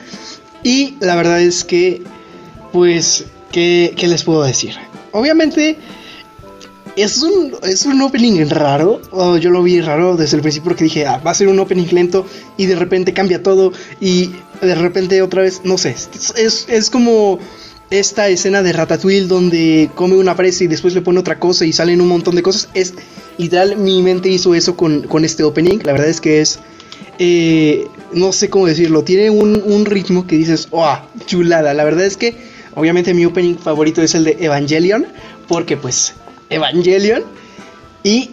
Y 0.62 0.96
la 1.00 1.16
verdad 1.16 1.40
es 1.40 1.64
que 1.64 2.02
pues, 2.72 3.24
¿qué, 3.52 3.94
les 3.96 4.22
puedo 4.22 4.42
decir? 4.44 4.74
Obviamente 5.12 5.76
es 6.94 7.22
un, 7.22 7.54
es 7.62 7.84
un 7.84 8.00
opening 8.02 8.48
raro. 8.48 9.00
yo 9.38 9.50
lo 9.50 9.62
vi 9.62 9.80
raro 9.80 10.16
desde 10.16 10.36
el 10.36 10.42
principio 10.42 10.70
porque 10.70 10.84
dije, 10.84 11.06
ah, 11.06 11.20
va 11.26 11.32
a 11.32 11.34
ser 11.34 11.48
un 11.48 11.58
opening 11.58 11.88
lento 11.90 12.26
y 12.56 12.66
de 12.66 12.76
repente 12.76 13.12
cambia 13.12 13.42
todo 13.42 13.72
y 14.00 14.30
de 14.60 14.74
repente 14.74 15.20
otra 15.20 15.42
vez, 15.42 15.62
no 15.64 15.78
sé, 15.78 15.94
es, 16.36 16.66
es 16.68 16.90
como 16.90 17.38
esta 17.90 18.28
escena 18.28 18.62
de 18.62 18.72
Ratatouille 18.72 19.26
donde 19.26 19.90
come 19.94 20.16
una 20.16 20.34
presa 20.34 20.64
y 20.64 20.66
después 20.66 20.94
le 20.94 21.02
pone 21.02 21.20
otra 21.20 21.38
cosa 21.38 21.64
y 21.64 21.72
salen 21.72 22.00
un 22.00 22.08
montón 22.08 22.34
de 22.34 22.42
cosas. 22.42 22.68
Es 22.74 22.94
literal, 23.38 23.76
mi 23.76 24.02
mente 24.02 24.28
hizo 24.28 24.54
eso 24.54 24.76
con, 24.76 25.24
este 25.24 25.44
opening. 25.44 25.78
La 25.84 25.92
verdad 25.92 26.08
es 26.08 26.20
que 26.20 26.40
es. 26.40 26.58
Eh, 27.18 27.86
no 28.12 28.32
sé 28.32 28.50
cómo 28.50 28.66
decirlo. 28.66 29.04
Tiene 29.04 29.30
un, 29.30 29.86
ritmo 29.86 30.26
que 30.26 30.36
dices, 30.36 30.68
¡oh! 30.70 30.98
Chulada. 31.26 31.74
La 31.74 31.84
verdad 31.84 32.04
es 32.04 32.16
que, 32.16 32.36
obviamente, 32.74 33.14
mi 33.14 33.24
opening 33.24 33.56
favorito 33.56 34.02
es 34.02 34.14
el 34.14 34.24
de 34.24 34.36
Evangelion. 34.40 35.06
Porque, 35.48 35.76
pues, 35.76 36.14
Evangelion. 36.50 37.22
Y 38.02 38.30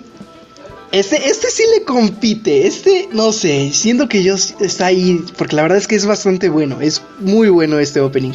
este, 0.91 1.27
este 1.27 1.49
sí 1.51 1.63
le 1.77 1.83
compite. 1.85 2.65
Este, 2.65 3.09
no 3.11 3.31
sé, 3.31 3.71
siento 3.71 4.09
que 4.09 4.23
yo 4.23 4.35
está 4.35 4.87
ahí. 4.87 5.23
Porque 5.37 5.55
la 5.55 5.61
verdad 5.61 5.77
es 5.77 5.87
que 5.87 5.95
es 5.95 6.05
bastante 6.05 6.49
bueno. 6.49 6.81
Es 6.81 7.03
muy 7.19 7.49
bueno 7.49 7.79
este 7.79 7.99
opening. 7.99 8.33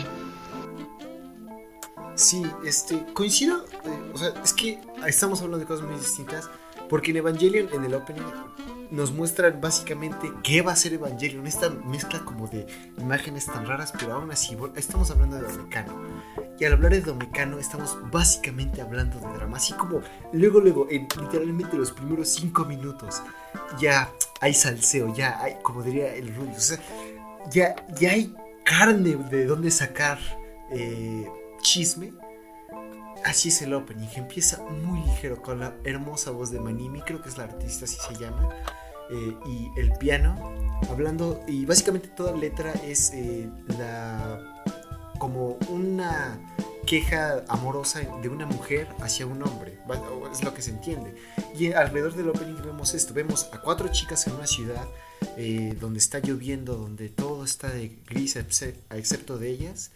Sí, 2.18 2.42
este, 2.64 3.06
coincido, 3.14 3.64
eh, 3.84 4.10
o 4.12 4.18
sea, 4.18 4.30
es 4.42 4.52
que 4.52 4.80
estamos 5.06 5.40
hablando 5.40 5.60
de 5.60 5.66
cosas 5.66 5.86
muy 5.86 5.96
distintas, 6.00 6.50
porque 6.88 7.12
en 7.12 7.18
Evangelion, 7.18 7.68
en 7.72 7.84
el 7.84 7.94
opening, 7.94 8.24
nos 8.90 9.12
muestran 9.12 9.60
básicamente 9.60 10.32
qué 10.42 10.60
va 10.60 10.72
a 10.72 10.76
ser 10.76 10.94
Evangelion, 10.94 11.46
esta 11.46 11.70
mezcla 11.70 12.24
como 12.24 12.48
de 12.48 12.66
imágenes 12.98 13.46
tan 13.46 13.64
raras, 13.64 13.92
pero 13.96 14.14
aún 14.14 14.32
así, 14.32 14.56
estamos 14.74 15.12
hablando 15.12 15.36
de 15.36 15.42
Domecano. 15.42 15.94
Y 16.58 16.64
al 16.64 16.72
hablar 16.72 16.90
de 16.90 17.02
Domecano, 17.02 17.60
estamos 17.60 17.96
básicamente 18.10 18.82
hablando 18.82 19.20
de 19.20 19.34
drama, 19.34 19.58
así 19.58 19.72
como 19.74 20.00
luego, 20.32 20.58
luego, 20.58 20.88
en 20.90 21.02
literalmente 21.20 21.76
los 21.76 21.92
primeros 21.92 22.30
cinco 22.30 22.64
minutos, 22.64 23.22
ya 23.78 24.10
hay 24.40 24.54
salseo, 24.54 25.14
ya 25.14 25.40
hay, 25.40 25.54
como 25.62 25.84
diría 25.84 26.12
el 26.16 26.34
Rubio, 26.34 26.56
o 26.56 26.60
sea, 26.60 26.80
ya, 27.52 27.76
ya 27.96 28.10
hay 28.10 28.34
carne 28.64 29.14
de 29.30 29.46
dónde 29.46 29.70
sacar. 29.70 30.18
Eh, 30.72 31.24
chisme. 31.60 32.12
así 33.24 33.48
es 33.48 33.62
el 33.62 33.74
opening. 33.74 34.08
Empieza 34.16 34.62
muy 34.62 35.00
ligero 35.02 35.42
con 35.42 35.60
la 35.60 35.74
hermosa 35.84 36.30
voz 36.30 36.50
de 36.50 36.60
Manimi, 36.60 37.00
creo 37.02 37.20
que 37.22 37.28
es 37.28 37.36
la 37.38 37.44
artista, 37.44 37.84
así 37.84 37.96
se 38.08 38.14
llama. 38.16 38.48
eh, 39.10 39.34
y 39.46 39.80
el 39.80 39.92
piano, 39.94 40.34
hablando, 40.90 41.42
y 41.48 41.64
básicamente 41.64 42.08
toda 42.08 42.32
letra 42.36 42.72
es 42.84 43.10
eh, 43.14 43.48
la 43.78 44.62
como 45.18 45.58
una 45.70 46.38
queja 46.86 47.42
amorosa 47.48 48.00
de 48.22 48.28
una 48.28 48.46
mujer 48.46 48.86
hacia 49.00 49.26
un 49.26 49.42
hombre, 49.42 49.78
es 50.30 50.44
lo 50.44 50.54
que 50.54 50.62
se 50.62 50.70
entiende. 50.70 51.14
Y 51.58 51.72
alrededor 51.72 52.14
del 52.14 52.28
opening 52.28 52.62
vemos 52.64 52.94
esto, 52.94 53.12
vemos 53.14 53.48
a 53.52 53.60
cuatro 53.60 53.88
chicas 53.88 54.26
en 54.26 54.34
una 54.34 54.46
ciudad 54.46 54.86
eh, 55.36 55.74
donde 55.80 55.98
está 55.98 56.18
lloviendo, 56.20 56.76
donde 56.76 57.08
todo 57.08 57.44
está 57.44 57.68
de 57.68 57.98
gris 58.06 58.36
exce- 58.36 58.76
excepto 58.90 59.38
de 59.38 59.50
ellas. 59.50 59.90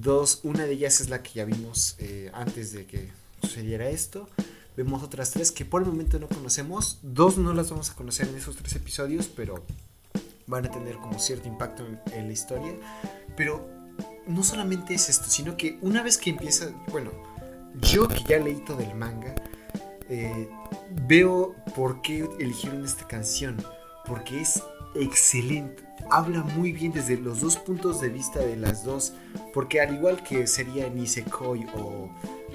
Dos, 0.00 0.40
una 0.44 0.64
de 0.64 0.72
ellas 0.72 1.02
es 1.02 1.10
la 1.10 1.22
que 1.22 1.32
ya 1.34 1.44
vimos 1.44 1.96
eh, 1.98 2.30
antes 2.32 2.72
de 2.72 2.86
que 2.86 3.10
sucediera 3.42 3.90
esto. 3.90 4.30
Vemos 4.74 5.02
otras 5.02 5.30
tres 5.30 5.52
que 5.52 5.66
por 5.66 5.82
el 5.82 5.88
momento 5.88 6.18
no 6.18 6.26
conocemos. 6.26 7.00
Dos 7.02 7.36
no 7.36 7.52
las 7.52 7.68
vamos 7.68 7.90
a 7.90 7.94
conocer 7.94 8.26
en 8.28 8.36
esos 8.36 8.56
tres 8.56 8.74
episodios, 8.76 9.28
pero 9.28 9.62
van 10.46 10.64
a 10.64 10.70
tener 10.70 10.96
como 10.96 11.18
cierto 11.18 11.48
impacto 11.48 11.86
en, 12.14 12.26
la 12.28 12.32
historia. 12.32 12.72
Pero 13.36 13.68
no 14.26 14.42
solamente 14.42 14.94
es 14.94 15.10
esto, 15.10 15.28
sino 15.28 15.58
que 15.58 15.78
una 15.82 16.02
vez 16.02 16.16
que 16.16 16.30
empieza, 16.30 16.70
bueno, 16.90 17.10
yo 17.82 18.08
que 18.08 18.24
ya 18.24 18.38
leí 18.38 18.64
todo 18.64 18.80
el 18.80 18.94
manga, 18.94 19.34
eh, 20.08 20.48
veo 21.08 21.54
por 21.76 22.00
qué 22.00 22.26
eligieron 22.38 22.86
esta 22.86 23.06
canción. 23.06 23.62
Porque 24.06 24.40
es 24.40 24.62
excelente. 24.94 25.82
Habla 26.10 26.42
muy 26.42 26.72
bien 26.72 26.92
desde 26.92 27.16
los 27.16 27.40
dos 27.40 27.56
puntos 27.56 28.00
de 28.00 28.08
vista 28.08 28.40
de 28.40 28.56
las 28.56 28.84
dos. 28.84 29.12
Porque 29.52 29.80
al 29.80 29.94
igual 29.94 30.22
que 30.22 30.46
sería 30.46 30.88
Nisekoi 30.88 31.66
o 31.74 32.10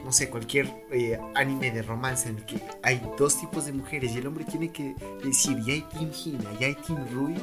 no 0.05 0.11
sé, 0.11 0.29
cualquier 0.29 0.67
eh, 0.91 1.19
anime 1.33 1.71
de 1.71 1.81
romance 1.81 2.29
en 2.29 2.37
el 2.37 2.45
que 2.45 2.61
hay 2.83 3.01
dos 3.17 3.39
tipos 3.39 3.65
de 3.65 3.73
mujeres 3.73 4.13
y 4.13 4.19
el 4.19 4.27
hombre 4.27 4.45
tiene 4.45 4.71
que 4.71 4.95
decir, 5.23 5.57
ya 5.65 5.73
hay 5.73 5.81
Team 5.81 6.11
Hina, 6.23 6.59
ya 6.59 6.67
hay 6.67 6.75
Team 6.75 7.07
Rui. 7.11 7.35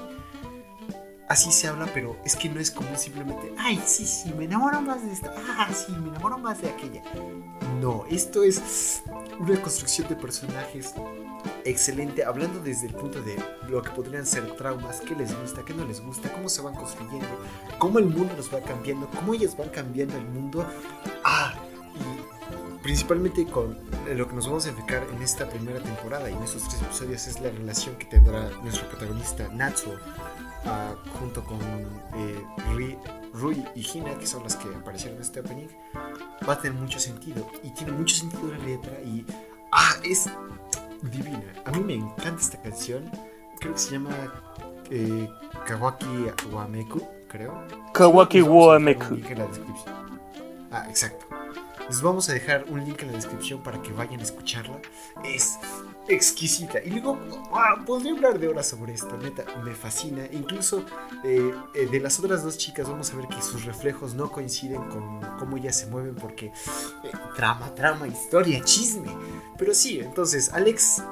Así 1.33 1.51
se 1.51 1.67
habla, 1.67 1.89
pero 1.95 2.19
es 2.27 2.37
que 2.37 2.51
no 2.51 2.61
es 2.61 2.71
como 2.71 2.95
simplemente, 2.95 3.55
ay, 3.57 3.83
sí, 3.87 4.05
sí, 4.05 4.35
me 4.35 4.45
enamoro 4.45 4.83
más 4.83 5.03
de 5.03 5.15
esta, 5.15 5.33
ah, 5.57 5.67
sí, 5.73 5.91
me 5.93 6.11
enamoro 6.11 6.37
más 6.37 6.61
de 6.61 6.69
aquella. 6.69 7.03
No, 7.81 8.05
esto 8.11 8.43
es 8.43 9.03
una 9.39 9.59
construcción 9.63 10.07
de 10.09 10.17
personajes 10.17 10.93
excelente, 11.65 12.23
hablando 12.23 12.61
desde 12.61 12.89
el 12.89 12.93
punto 12.93 13.23
de 13.23 13.43
lo 13.67 13.81
que 13.81 13.89
podrían 13.93 14.27
ser 14.27 14.45
traumas, 14.57 15.01
qué 15.01 15.17
les 15.17 15.35
gusta, 15.41 15.65
qué 15.65 15.73
no 15.73 15.87
les 15.87 16.03
gusta, 16.03 16.31
cómo 16.31 16.51
se 16.51 16.61
van 16.61 16.75
construyendo, 16.75 17.27
cómo 17.79 17.99
el 17.99 18.05
mundo 18.05 18.35
los 18.37 18.53
va 18.53 18.61
cambiando, 18.61 19.09
cómo 19.09 19.33
ellos 19.33 19.57
van 19.57 19.71
cambiando 19.71 20.15
el 20.19 20.27
mundo. 20.27 20.67
Ah, 21.25 21.55
y 21.95 22.83
principalmente 22.83 23.47
con 23.47 23.79
lo 24.15 24.29
que 24.29 24.35
nos 24.35 24.47
vamos 24.47 24.67
a 24.67 24.69
enfocar 24.69 25.07
en 25.15 25.23
esta 25.23 25.49
primera 25.49 25.81
temporada 25.81 26.29
y 26.29 26.35
en 26.35 26.43
estos 26.43 26.69
tres 26.69 26.83
episodios 26.83 27.27
es 27.27 27.41
la 27.41 27.49
relación 27.49 27.97
que 27.97 28.05
tendrá 28.05 28.51
nuestro 28.63 28.87
protagonista 28.91 29.49
Natsuo 29.49 29.97
ah, 30.67 30.95
junto 31.19 31.43
con 31.45 31.59
eh, 32.15 32.45
Ri- 32.75 32.99
Rui 33.33 33.65
y 33.75 33.81
Hina, 33.87 34.19
que 34.19 34.27
son 34.27 34.43
las 34.43 34.57
que 34.57 34.69
aparecieron 34.75 35.17
en 35.17 35.23
este 35.23 35.41
opening, 35.41 35.69
va 36.49 36.53
a 36.55 36.59
tener 36.61 36.79
mucho 36.79 36.99
sentido 36.99 37.49
y 37.63 37.71
tiene 37.71 37.93
mucho 37.93 38.15
sentido 38.17 38.49
la 38.51 38.59
letra 38.59 39.01
y 39.03 39.25
ah, 39.73 39.95
es 40.05 40.29
divina. 41.03 41.53
A 41.65 41.71
mí 41.73 41.81
me 41.81 41.95
encanta 41.95 42.41
esta 42.41 42.61
canción, 42.61 43.11
creo 43.61 43.73
que 43.73 43.79
se 43.79 43.93
llama 43.93 44.11
eh, 44.91 45.29
Kawaki 45.67 46.27
Wameku, 46.53 47.03
creo. 47.29 47.65
Kawaki 47.95 48.43
Wameku. 48.43 49.07
un 49.15 49.17
link 49.21 49.31
en 49.31 49.39
la 49.39 49.47
descripción. 49.47 49.95
Ah, 50.71 50.87
exacto. 50.89 51.27
Les 51.89 52.01
vamos 52.01 52.29
a 52.29 52.33
dejar 52.33 52.65
un 52.69 52.85
link 52.85 53.03
en 53.03 53.09
la 53.09 53.15
descripción 53.15 53.63
para 53.63 53.81
que 53.83 53.93
vayan 53.93 54.21
a 54.21 54.23
escucharla. 54.23 54.79
Es 55.25 55.59
exquisita. 56.09 56.79
Y 56.85 56.91
luego, 56.91 57.19
podría 57.87 58.13
hablar 58.13 58.39
de 58.39 58.49
horas 58.49 58.67
sobre 58.69 58.95
esto, 58.95 59.17
neta, 59.19 59.45
me 59.63 59.75
fascina. 59.75 60.25
Incluso 60.33 60.85
eh, 61.25 61.53
eh, 61.75 61.87
de 61.87 62.01
las 62.01 62.19
otras 62.19 62.43
dos 62.43 62.59
chicas 62.59 62.89
vamos 62.89 63.13
a 63.13 63.17
ver 63.17 63.29
que 63.29 63.41
sus 63.41 63.65
reflejos 63.65 64.15
no 64.15 64.31
coinciden 64.31 64.83
con 64.89 65.21
cómo 65.39 65.57
ellas 65.57 65.79
se 65.79 65.87
mueven 65.87 66.15
porque 66.15 66.47
eh, 66.47 67.13
trama, 67.37 67.75
trama, 67.75 68.07
historia, 68.07 68.63
chisme. 68.65 69.09
Pero 69.59 69.75
sí, 69.75 70.01
entonces, 70.01 70.53
Alex, 70.53 71.03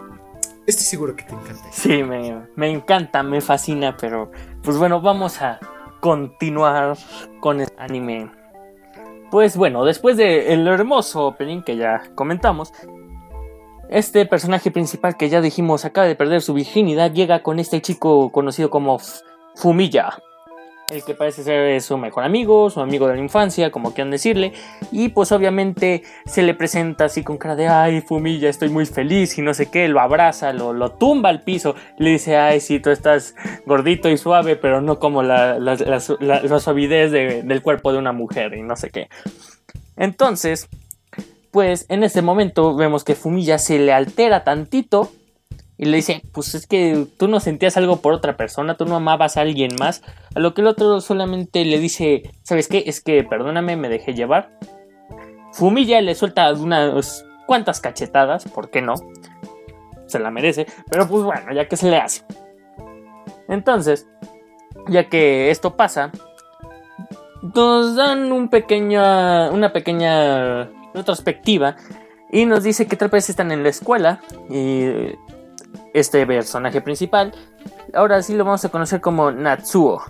estoy 0.66 0.84
seguro 0.84 1.16
que 1.16 1.24
te 1.24 1.34
encanta. 1.34 1.64
Sí, 1.72 2.02
me, 2.02 2.70
encanta, 2.70 3.22
me 3.22 3.40
fascina, 3.40 3.96
pero 3.96 4.30
pues 4.62 4.76
bueno, 4.76 5.00
vamos 5.00 5.40
a 5.40 5.58
continuar 6.00 6.96
con 7.40 7.60
este 7.60 7.74
anime. 7.78 8.30
Pues 9.30 9.56
bueno, 9.56 9.84
después 9.84 10.16
del 10.16 10.66
hermoso 10.66 11.26
opening 11.26 11.62
que 11.62 11.76
ya 11.76 12.02
comentamos, 12.16 12.72
este 13.90 14.24
personaje 14.26 14.70
principal 14.70 15.16
que 15.16 15.28
ya 15.28 15.40
dijimos 15.40 15.84
acaba 15.84 16.06
de 16.06 16.14
perder 16.16 16.42
su 16.42 16.54
virginidad 16.54 17.12
llega 17.12 17.42
con 17.42 17.58
este 17.58 17.80
chico 17.82 18.30
conocido 18.32 18.70
como 18.70 18.98
Fumilla. 19.56 20.18
El 20.90 21.04
que 21.04 21.14
parece 21.14 21.44
ser 21.44 21.80
su 21.82 21.96
mejor 21.98 22.24
amigo, 22.24 22.68
su 22.68 22.80
amigo 22.80 23.06
de 23.06 23.14
la 23.14 23.20
infancia, 23.20 23.70
como 23.70 23.94
quieran 23.94 24.10
decirle. 24.10 24.52
Y 24.90 25.10
pues 25.10 25.30
obviamente 25.30 26.02
se 26.26 26.42
le 26.42 26.52
presenta 26.52 27.04
así 27.04 27.22
con 27.22 27.38
cara 27.38 27.54
de, 27.54 27.68
ay, 27.68 28.00
Fumilla, 28.00 28.48
estoy 28.48 28.70
muy 28.70 28.86
feliz 28.86 29.38
y 29.38 29.42
no 29.42 29.54
sé 29.54 29.70
qué. 29.70 29.86
Lo 29.86 30.00
abraza, 30.00 30.52
lo, 30.52 30.72
lo 30.72 30.90
tumba 30.90 31.28
al 31.28 31.42
piso. 31.42 31.76
Le 31.96 32.10
dice, 32.10 32.36
ay, 32.36 32.58
sí, 32.58 32.80
tú 32.80 32.90
estás 32.90 33.36
gordito 33.66 34.08
y 34.08 34.16
suave, 34.18 34.56
pero 34.56 34.80
no 34.80 34.98
como 34.98 35.22
la, 35.22 35.60
la, 35.60 35.76
la 35.76 36.00
la- 36.18 36.58
suavidez 36.60 37.12
de- 37.12 37.42
del 37.44 37.62
cuerpo 37.62 37.92
de 37.92 37.98
una 37.98 38.10
mujer 38.10 38.54
y 38.54 38.62
no 38.62 38.74
sé 38.74 38.90
qué. 38.90 39.08
Entonces, 39.96 40.68
pues 41.50 41.86
en 41.88 42.04
ese 42.04 42.22
momento 42.22 42.76
vemos 42.76 43.04
que 43.04 43.14
Fumilla 43.14 43.58
se 43.58 43.78
le 43.78 43.92
altera 43.92 44.44
tantito 44.44 45.10
y 45.76 45.86
le 45.86 45.96
dice, 45.96 46.22
pues 46.32 46.54
es 46.54 46.66
que 46.66 47.06
tú 47.16 47.26
no 47.26 47.40
sentías 47.40 47.78
algo 47.78 48.02
por 48.02 48.12
otra 48.12 48.36
persona, 48.36 48.76
tú 48.76 48.84
no 48.84 48.96
amabas 48.96 49.36
a 49.36 49.40
alguien 49.40 49.70
más. 49.78 50.02
A 50.34 50.38
lo 50.38 50.52
que 50.52 50.60
el 50.60 50.66
otro 50.66 51.00
solamente 51.00 51.64
le 51.64 51.78
dice, 51.78 52.30
¿sabes 52.42 52.68
qué? 52.68 52.84
Es 52.86 53.00
que 53.00 53.24
perdóname, 53.24 53.76
me 53.76 53.88
dejé 53.88 54.12
llevar. 54.12 54.50
Fumilla 55.52 56.00
le 56.02 56.14
suelta 56.14 56.52
unas 56.52 57.24
cuantas 57.46 57.80
cachetadas, 57.80 58.44
¿por 58.44 58.70
qué 58.70 58.82
no? 58.82 58.94
Se 60.06 60.18
la 60.18 60.30
merece, 60.30 60.66
pero 60.90 61.08
pues 61.08 61.24
bueno, 61.24 61.52
ya 61.54 61.66
que 61.66 61.76
se 61.78 61.90
le 61.90 61.96
hace. 61.96 62.24
Entonces, 63.48 64.06
ya 64.86 65.08
que 65.08 65.50
esto 65.50 65.76
pasa, 65.76 66.12
nos 67.54 67.96
dan 67.96 68.32
un 68.32 68.50
pequeña, 68.50 69.50
una 69.50 69.72
pequeña 69.72 70.70
retrospectiva 70.94 71.76
y 72.30 72.46
nos 72.46 72.62
dice 72.62 72.86
que 72.86 72.96
tal 72.96 73.08
vez 73.08 73.28
están 73.30 73.50
en 73.52 73.62
la 73.62 73.68
escuela 73.70 74.20
y 74.48 74.84
este 75.94 76.26
personaje 76.26 76.80
principal, 76.80 77.32
ahora 77.94 78.22
sí 78.22 78.34
lo 78.34 78.44
vamos 78.44 78.64
a 78.64 78.68
conocer 78.68 79.00
como 79.00 79.30
Natsuo. 79.30 80.02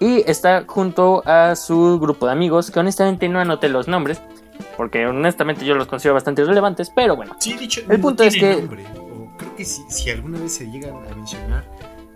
Y 0.00 0.22
está 0.30 0.64
junto 0.66 1.22
a 1.26 1.54
su 1.54 1.98
grupo 2.00 2.26
de 2.26 2.32
amigos, 2.32 2.70
que 2.70 2.80
honestamente 2.80 3.28
no 3.28 3.38
anoté 3.40 3.68
los 3.68 3.88
nombres, 3.88 4.20
porque 4.76 5.06
honestamente 5.06 5.64
yo 5.66 5.74
los 5.74 5.86
considero 5.86 6.14
bastante 6.14 6.42
irrelevantes, 6.42 6.90
pero 6.94 7.14
bueno. 7.16 7.34
Sí, 7.38 7.54
dicho, 7.54 7.82
El 7.88 8.00
punto 8.00 8.22
es 8.22 8.34
que- 8.34 8.56
nombre, 8.56 8.84
o 8.98 9.36
creo 9.36 9.56
que 9.56 9.64
si, 9.64 9.82
si 9.88 10.10
alguna 10.10 10.38
vez 10.38 10.54
se 10.54 10.70
llegan 10.70 10.94
a 10.96 11.14
mencionar, 11.14 11.64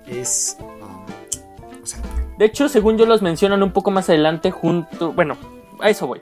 es. 0.07 0.57
um, 0.61 1.83
o 1.83 1.87
sea, 1.87 2.01
De 2.39 2.45
hecho, 2.47 2.69
según 2.69 2.97
yo 2.99 3.05
los 3.07 3.21
mencionan 3.23 3.63
un 3.63 3.73
poco 3.73 3.91
más 3.91 4.09
adelante 4.09 4.51
junto... 4.51 5.13
Bueno, 5.13 5.37
a 5.81 5.91
eso 5.91 6.07
voy. 6.07 6.21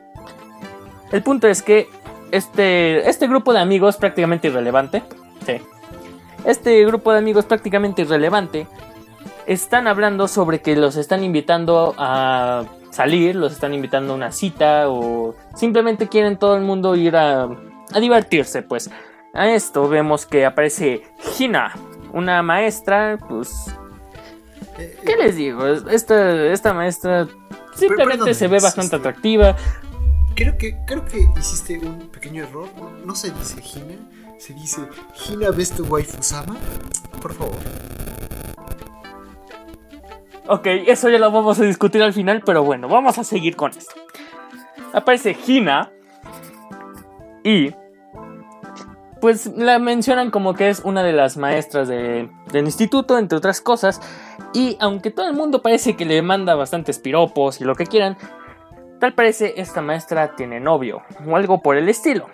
El 1.12 1.22
punto 1.22 1.48
es 1.48 1.62
que 1.62 1.88
este, 2.30 3.08
este 3.08 3.26
grupo 3.26 3.52
de 3.52 3.60
amigos 3.60 3.96
prácticamente 3.96 4.48
irrelevante. 4.48 5.02
Sí. 5.46 5.60
Este 6.44 6.84
grupo 6.84 7.12
de 7.12 7.18
amigos 7.18 7.44
prácticamente 7.46 8.02
irrelevante 8.02 8.66
están 9.46 9.86
hablando 9.88 10.28
sobre 10.28 10.60
que 10.60 10.76
los 10.76 10.96
están 10.96 11.24
invitando 11.24 11.94
a 11.98 12.64
salir, 12.90 13.34
los 13.34 13.52
están 13.52 13.74
invitando 13.74 14.12
a 14.12 14.16
una 14.16 14.32
cita 14.32 14.88
o 14.88 15.34
simplemente 15.54 16.08
quieren 16.08 16.36
todo 16.36 16.56
el 16.56 16.62
mundo 16.62 16.96
ir 16.96 17.16
a, 17.16 17.44
a 17.44 18.00
divertirse, 18.00 18.62
pues. 18.62 18.90
A 19.34 19.48
esto 19.48 19.88
vemos 19.88 20.26
que 20.26 20.44
aparece 20.46 21.02
Hina, 21.38 21.74
una 22.12 22.42
maestra, 22.42 23.18
pues 23.28 23.74
eh, 24.78 24.96
¿Qué 25.04 25.16
les 25.16 25.36
digo? 25.36 25.66
Esta, 25.66 26.46
esta 26.46 26.72
maestra 26.72 27.26
simplemente 27.74 28.32
se 28.34 28.48
ve 28.48 28.60
bastante 28.60 28.96
atractiva. 28.96 29.56
Creo, 30.38 30.56
que, 30.56 30.76
creo 30.86 31.04
que 31.04 31.26
hiciste 31.38 31.78
un 31.78 32.08
pequeño 32.10 32.44
error. 32.44 32.68
No, 33.04 33.14
se 33.14 33.30
dice 33.32 33.60
Hina, 33.60 33.96
se 34.38 34.54
dice 34.54 34.82
Hina 35.28 35.50
ves 35.50 35.72
tu 35.72 35.84
waifu 35.84 36.22
Sama. 36.22 36.56
Por 37.20 37.34
favor. 37.34 37.56
Ok, 40.46 40.66
eso 40.86 41.10
ya 41.10 41.18
lo 41.18 41.30
vamos 41.30 41.58
a 41.60 41.64
discutir 41.64 42.02
al 42.02 42.12
final, 42.14 42.42
pero 42.44 42.62
bueno, 42.64 42.88
vamos 42.88 43.18
a 43.18 43.24
seguir 43.24 43.54
con 43.56 43.70
esto. 43.72 43.94
Aparece 44.94 45.36
Hina 45.46 45.90
y 47.44 47.74
pues 49.20 49.46
la 49.56 49.78
mencionan 49.78 50.30
como 50.30 50.54
que 50.54 50.70
es 50.70 50.80
una 50.84 51.02
de 51.02 51.12
las 51.12 51.36
maestras 51.36 51.88
de- 51.88 52.30
del 52.52 52.64
instituto, 52.64 53.18
entre 53.18 53.36
otras 53.36 53.60
cosas. 53.60 54.00
Y 54.54 54.76
aunque 54.80 55.10
todo 55.10 55.26
el 55.26 55.34
mundo 55.34 55.60
parece 55.60 55.96
que 55.96 56.04
le 56.06 56.22
manda 56.22 56.54
bastantes 56.54 56.98
piropos 56.98 57.60
y 57.60 57.64
lo 57.64 57.74
que 57.74 57.84
quieran, 57.86 58.16
Tal 59.00 59.14
parece 59.14 59.54
esta 59.56 59.80
maestra 59.80 60.34
tiene 60.34 60.60
novio 60.60 61.02
o 61.26 61.36
algo 61.36 61.62
por 61.62 61.76
el 61.76 61.88
estilo. 61.88 62.26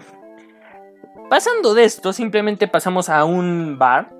Pasando 1.28 1.74
de 1.74 1.84
esto, 1.84 2.12
simplemente 2.12 2.68
pasamos 2.68 3.08
a 3.08 3.24
un 3.24 3.78
bar 3.78 4.14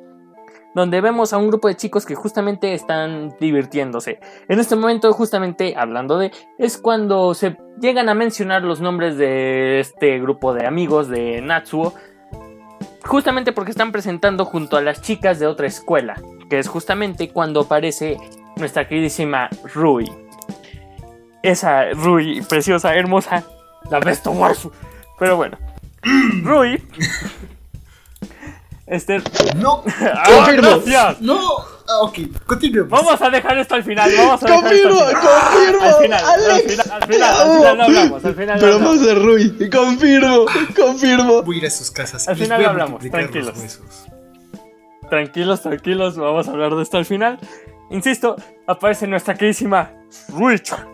donde 0.75 1.01
vemos 1.01 1.33
a 1.33 1.39
un 1.39 1.49
grupo 1.49 1.69
de 1.69 1.77
chicos 1.77 2.05
que 2.05 2.15
justamente 2.15 2.75
están 2.75 3.35
divirtiéndose. 3.41 4.19
En 4.49 4.59
este 4.59 4.75
momento, 4.75 5.13
justamente 5.13 5.75
hablando 5.77 6.19
de, 6.19 6.33
es 6.59 6.77
cuando 6.79 7.33
se 7.35 7.57
llegan 7.81 8.09
a 8.09 8.15
mencionar 8.15 8.63
los 8.63 8.81
nombres 8.81 9.17
de 9.17 9.81
este 9.81 10.19
grupo 10.19 10.53
de 10.53 10.67
amigos 10.67 11.09
de 11.09 11.41
Natsuo, 11.41 11.95
justamente 13.05 13.53
porque 13.53 13.71
están 13.71 13.93
presentando 13.93 14.45
junto 14.45 14.77
a 14.77 14.83
las 14.83 15.01
chicas 15.01 15.39
de 15.39 15.47
otra 15.47 15.69
escuela, 15.69 16.21
que 16.51 16.59
es 16.59 16.69
justamente 16.69 17.31
cuando 17.31 17.61
aparece 17.61 18.19
nuestra 18.57 18.89
queridísima 18.89 19.49
Rui. 19.75 20.11
Esa 21.45 21.91
Rui 21.93 22.41
preciosa, 22.49 22.95
hermosa, 22.95 23.45
la 23.91 24.01
besto 24.01 24.31
waifu. 24.31 24.73
Pero 25.19 25.37
bueno, 25.37 25.59
Rui 26.43 26.83
este. 28.87 29.23
No. 29.57 29.83
¡Ah, 30.15 30.51
gracias! 30.53 31.21
No. 31.21 31.39
Ah, 31.87 32.01
ok, 32.03 32.19
continuemos. 32.47 32.91
Vamos 32.91 33.21
a 33.21 33.29
dejar 33.31 33.59
esto 33.59 33.75
al 33.75 33.83
final. 33.85 34.11
Vamos 34.17 34.43
a 34.43 34.47
dejar 34.47 34.63
Confirmo, 34.63 34.95
esto 34.95 35.07
al 35.07 35.17
final. 35.17 35.33
confirmo. 35.53 35.85
Al 35.85 35.95
final, 36.03 36.25
al 36.25 36.61
final, 36.61 36.91
al 36.91 37.03
final, 37.09 37.23
al 37.35 37.53
final 37.59 37.77
lo 37.77 37.83
hablamos. 37.85 38.25
Al 38.25 38.35
final 38.35 38.55
lo 38.55 38.61
Pero 38.61 38.75
hablamos. 38.75 38.97
más 38.97 39.07
de 39.07 39.15
Rui. 39.15 39.71
Confirmo, 39.71 40.47
confirmo. 40.77 41.43
Voy 41.43 41.57
a 41.57 41.59
ir 41.59 41.67
a 41.67 41.71
sus 41.71 41.91
casas. 41.91 42.27
Al 42.27 42.37
final 42.37 42.65
a 42.65 42.71
hablamos, 42.71 43.03
tranquilos. 43.11 43.81
Tranquilos, 45.11 45.63
tranquilos. 45.63 46.17
Vamos 46.17 46.49
a 46.49 46.53
hablar 46.53 46.75
de 46.75 46.83
esto 46.83 46.97
al 46.97 47.05
final. 47.05 47.39
Insisto, 47.91 48.37
aparece 48.67 49.07
nuestra 49.07 49.35
queridísima 49.35 49.93
Ruicha. 50.29 50.87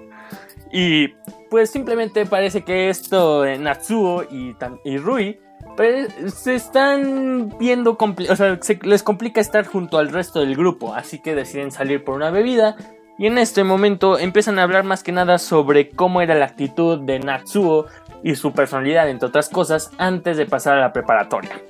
Y 0.72 1.08
pues 1.50 1.70
simplemente 1.70 2.26
parece 2.26 2.62
que 2.62 2.90
esto 2.90 3.44
Natsuo 3.44 4.24
y, 4.30 4.98
Rui 4.98 5.38
pues, 5.76 6.12
se 6.34 6.54
están 6.54 7.54
viendo, 7.58 7.98
o 7.98 8.36
sea, 8.36 8.58
se 8.60 8.78
les 8.82 9.02
complica 9.02 9.40
estar 9.40 9.66
junto 9.66 9.98
al 9.98 10.10
resto 10.10 10.40
del 10.40 10.56
grupo, 10.56 10.94
así 10.94 11.18
que 11.18 11.34
deciden 11.34 11.70
salir 11.70 12.04
por 12.04 12.16
una 12.16 12.30
bebida. 12.30 12.76
Y 13.18 13.26
en 13.26 13.36
este 13.36 13.64
momento 13.64 14.18
empiezan 14.18 14.58
a 14.58 14.62
hablar 14.62 14.84
más 14.84 15.02
que 15.02 15.12
nada 15.12 15.36
sobre 15.38 15.90
cómo 15.90 16.22
era 16.22 16.34
la 16.34 16.46
actitud 16.46 17.00
de 17.00 17.18
Natsuo 17.18 17.86
y 18.22 18.34
su 18.34 18.52
personalidad, 18.52 19.10
entre 19.10 19.28
otras 19.28 19.50
cosas, 19.50 19.90
antes 19.98 20.38
de 20.38 20.46
pasar 20.46 20.78
a 20.78 20.80
la 20.80 20.92
preparatoria. 20.94 21.60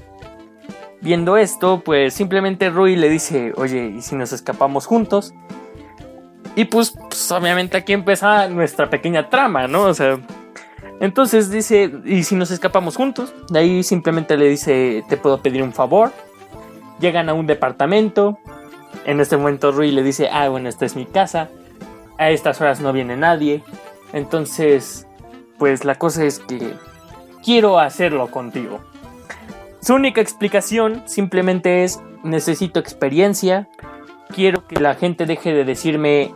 Viendo 1.00 1.36
esto, 1.36 1.82
pues 1.84 2.14
simplemente 2.14 2.70
Rui 2.70 2.94
le 2.94 3.08
dice, 3.08 3.52
oye, 3.56 3.94
¿y 3.96 4.02
si 4.02 4.14
nos 4.14 4.32
escapamos 4.32 4.86
juntos? 4.86 5.34
Y 6.56 6.64
pues, 6.64 6.90
pues, 6.90 7.30
obviamente 7.30 7.76
aquí 7.76 7.92
empieza 7.92 8.48
nuestra 8.48 8.90
pequeña 8.90 9.28
trama, 9.28 9.68
¿no? 9.68 9.82
O 9.82 9.94
sea, 9.94 10.18
entonces 11.00 11.50
dice, 11.50 11.90
¿y 12.04 12.24
si 12.24 12.34
nos 12.34 12.50
escapamos 12.50 12.96
juntos? 12.96 13.32
De 13.48 13.60
ahí 13.60 13.82
simplemente 13.82 14.36
le 14.36 14.48
dice, 14.48 15.04
¿te 15.08 15.16
puedo 15.16 15.40
pedir 15.40 15.62
un 15.62 15.72
favor? 15.72 16.12
Llegan 17.00 17.28
a 17.28 17.34
un 17.34 17.46
departamento. 17.46 18.38
En 19.06 19.20
este 19.20 19.36
momento 19.36 19.72
Rui 19.72 19.92
le 19.92 20.02
dice, 20.02 20.28
ah, 20.30 20.48
bueno, 20.48 20.68
esta 20.68 20.84
es 20.84 20.96
mi 20.96 21.06
casa. 21.06 21.48
A 22.18 22.30
estas 22.30 22.60
horas 22.60 22.80
no 22.80 22.92
viene 22.92 23.16
nadie. 23.16 23.62
Entonces, 24.12 25.06
pues 25.58 25.84
la 25.84 25.94
cosa 25.94 26.24
es 26.24 26.40
que 26.40 26.74
quiero 27.44 27.78
hacerlo 27.78 28.30
contigo. 28.30 28.80
Su 29.80 29.94
única 29.94 30.20
explicación 30.20 31.02
simplemente 31.06 31.84
es 31.84 32.00
necesito 32.22 32.80
experiencia, 32.80 33.68
quiero 34.34 34.66
que 34.66 34.78
la 34.78 34.94
gente 34.94 35.26
deje 35.26 35.52
de 35.52 35.64
decirme 35.64 36.32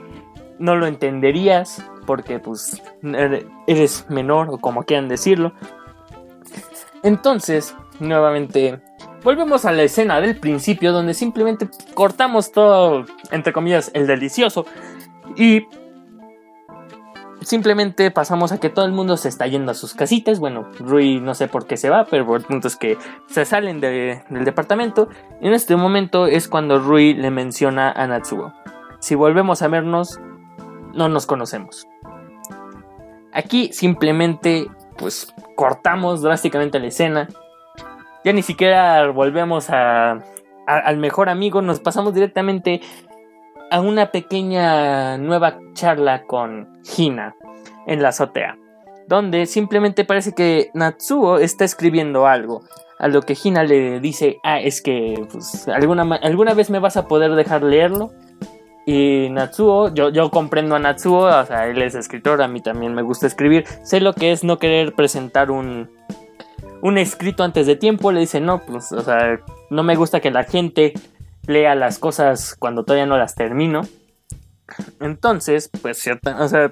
no 0.58 0.76
lo 0.76 0.86
entenderías 0.86 1.84
porque 2.06 2.38
pues 2.38 2.82
er- 3.02 3.46
eres 3.66 4.06
menor 4.08 4.48
o 4.50 4.58
como 4.58 4.82
quieran 4.84 5.08
decirlo. 5.08 5.52
Entonces, 7.02 7.74
nuevamente, 8.00 8.80
volvemos 9.22 9.64
a 9.64 9.72
la 9.72 9.82
escena 9.82 10.20
del 10.20 10.38
principio 10.38 10.92
donde 10.92 11.14
simplemente 11.14 11.68
cortamos 11.94 12.52
todo, 12.52 13.04
entre 13.30 13.52
comillas, 13.52 13.90
el 13.94 14.06
delicioso 14.06 14.64
y 15.36 15.66
simplemente 17.42 18.10
pasamos 18.10 18.52
a 18.52 18.58
que 18.60 18.70
todo 18.70 18.86
el 18.86 18.92
mundo 18.92 19.16
se 19.18 19.28
está 19.28 19.46
yendo 19.46 19.72
a 19.72 19.74
sus 19.74 19.92
casitas. 19.92 20.40
Bueno, 20.40 20.70
Rui 20.80 21.20
no 21.20 21.34
sé 21.34 21.46
por 21.46 21.66
qué 21.66 21.76
se 21.76 21.90
va, 21.90 22.06
pero 22.06 22.36
el 22.36 22.42
punto 22.42 22.68
es 22.68 22.76
que 22.76 22.96
se 23.28 23.44
salen 23.44 23.80
de- 23.80 24.22
del 24.30 24.44
departamento. 24.46 25.08
En 25.42 25.52
este 25.52 25.76
momento 25.76 26.26
es 26.26 26.48
cuando 26.48 26.78
Rui 26.78 27.12
le 27.12 27.30
menciona 27.30 27.90
a 27.92 28.06
Natsuo. 28.06 28.54
Si 28.98 29.14
volvemos 29.14 29.60
a 29.60 29.68
vernos, 29.68 30.18
no 30.94 31.08
nos 31.08 31.26
conocemos. 31.26 31.86
Aquí 33.32 33.72
simplemente, 33.72 34.66
pues, 34.96 35.34
cortamos 35.56 36.22
drásticamente 36.22 36.78
la 36.78 36.86
escena. 36.86 37.28
Ya 38.24 38.32
ni 38.32 38.42
siquiera 38.42 39.06
volvemos 39.10 39.70
a, 39.70 40.24
al 40.66 40.96
mejor 40.98 41.28
amigo, 41.28 41.60
nos 41.62 41.80
pasamos 41.80 42.14
directamente 42.14 42.80
a 43.70 43.80
una 43.80 44.12
pequeña 44.12 45.18
nueva 45.18 45.58
charla 45.74 46.24
con 46.24 46.80
Hina 46.96 47.34
en 47.86 48.02
la 48.02 48.10
azotea, 48.10 48.56
donde 49.08 49.46
simplemente 49.46 50.04
parece 50.04 50.32
que 50.32 50.70
Natsuo 50.74 51.38
está 51.38 51.64
escribiendo 51.64 52.26
algo, 52.26 52.62
a 52.98 53.08
lo 53.08 53.22
que 53.22 53.36
Hina 53.42 53.64
le 53.64 54.00
dice, 54.00 54.38
ah, 54.44 54.60
es 54.60 54.80
que 54.80 55.26
pues, 55.30 55.68
alguna, 55.68 56.02
alguna 56.22 56.54
vez 56.54 56.70
me 56.70 56.78
vas 56.78 56.96
a 56.96 57.08
poder 57.08 57.32
dejar 57.32 57.62
leerlo. 57.62 58.12
Y 58.86 59.28
Natsuo, 59.30 59.94
yo, 59.94 60.10
yo 60.10 60.30
comprendo 60.30 60.74
a 60.74 60.78
Natsuo, 60.78 61.24
o 61.24 61.46
sea, 61.46 61.66
él 61.68 61.80
es 61.80 61.94
escritor, 61.94 62.42
a 62.42 62.48
mí 62.48 62.60
también 62.60 62.94
me 62.94 63.02
gusta 63.02 63.26
escribir, 63.26 63.64
sé 63.82 64.00
lo 64.00 64.12
que 64.12 64.32
es 64.32 64.44
no 64.44 64.58
querer 64.58 64.94
presentar 64.94 65.50
un, 65.50 65.88
un 66.82 66.98
escrito 66.98 67.44
antes 67.44 67.66
de 67.66 67.76
tiempo, 67.76 68.12
le 68.12 68.20
dice, 68.20 68.40
no, 68.40 68.60
pues, 68.60 68.92
o 68.92 69.00
sea, 69.00 69.40
no 69.70 69.82
me 69.82 69.96
gusta 69.96 70.20
que 70.20 70.30
la 70.30 70.44
gente 70.44 70.92
lea 71.46 71.74
las 71.74 71.98
cosas 71.98 72.54
cuando 72.58 72.84
todavía 72.84 73.06
no 73.06 73.16
las 73.16 73.34
termino. 73.34 73.82
Entonces, 75.00 75.70
pues 75.80 75.98
cierta, 75.98 76.42
o 76.42 76.48
sea, 76.48 76.68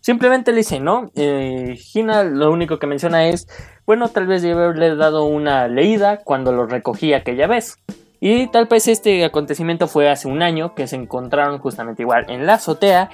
simplemente 0.00 0.50
le 0.50 0.58
dice, 0.58 0.80
¿no? 0.80 1.10
Eh, 1.14 1.78
Hina 1.94 2.24
lo 2.24 2.50
único 2.50 2.78
que 2.78 2.86
menciona 2.86 3.28
es, 3.28 3.46
bueno, 3.86 4.08
tal 4.08 4.26
vez 4.26 4.42
debe 4.42 4.64
haberle 4.64 4.96
dado 4.96 5.24
una 5.24 5.68
leída 5.68 6.18
cuando 6.18 6.52
lo 6.52 6.66
recogí 6.66 7.12
aquella 7.12 7.46
vez. 7.46 7.78
Y 8.20 8.48
tal 8.48 8.66
vez 8.66 8.88
este 8.88 9.24
acontecimiento 9.24 9.86
fue 9.86 10.08
hace 10.10 10.26
un 10.28 10.42
año 10.42 10.74
que 10.74 10.86
se 10.88 10.96
encontraron 10.96 11.58
justamente 11.58 12.02
igual 12.02 12.26
en 12.28 12.46
la 12.46 12.54
azotea 12.54 13.10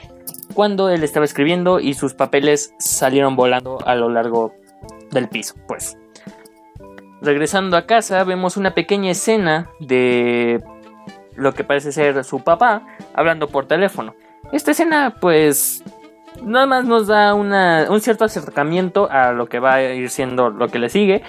cuando 0.54 0.88
él 0.88 1.04
estaba 1.04 1.24
escribiendo 1.26 1.78
y 1.80 1.94
sus 1.94 2.14
papeles 2.14 2.72
salieron 2.78 3.36
volando 3.36 3.78
a 3.86 3.94
lo 3.94 4.08
largo 4.08 4.54
del 5.10 5.28
piso, 5.28 5.54
pues. 5.68 5.98
Regresando 7.20 7.76
a 7.76 7.86
casa 7.86 8.24
vemos 8.24 8.56
una 8.56 8.74
pequeña 8.74 9.10
escena 9.10 9.70
de 9.80 10.62
lo 11.36 11.52
que 11.52 11.64
parece 11.64 11.92
ser 11.92 12.22
su 12.24 12.40
papá 12.40 12.86
hablando 13.14 13.48
por 13.48 13.66
teléfono. 13.66 14.14
Esta 14.52 14.70
escena 14.70 15.14
pues 15.20 15.82
nada 16.42 16.66
más 16.66 16.84
nos 16.84 17.06
da 17.06 17.34
una- 17.34 17.86
un 17.90 18.00
cierto 18.00 18.24
acercamiento 18.24 19.08
a 19.10 19.32
lo 19.32 19.46
que 19.46 19.58
va 19.58 19.74
a 19.74 19.82
ir 19.94 20.08
siendo 20.10 20.50
lo 20.50 20.68
que 20.68 20.78
le 20.78 20.88
sigue. 20.88 21.22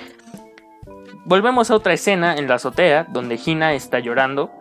Volvemos 1.25 1.71
a 1.71 1.75
otra 1.75 1.93
escena 1.93 2.35
en 2.35 2.47
la 2.47 2.55
azotea 2.55 3.05
donde 3.09 3.39
Hina 3.43 3.73
está 3.73 3.99
llorando. 3.99 4.51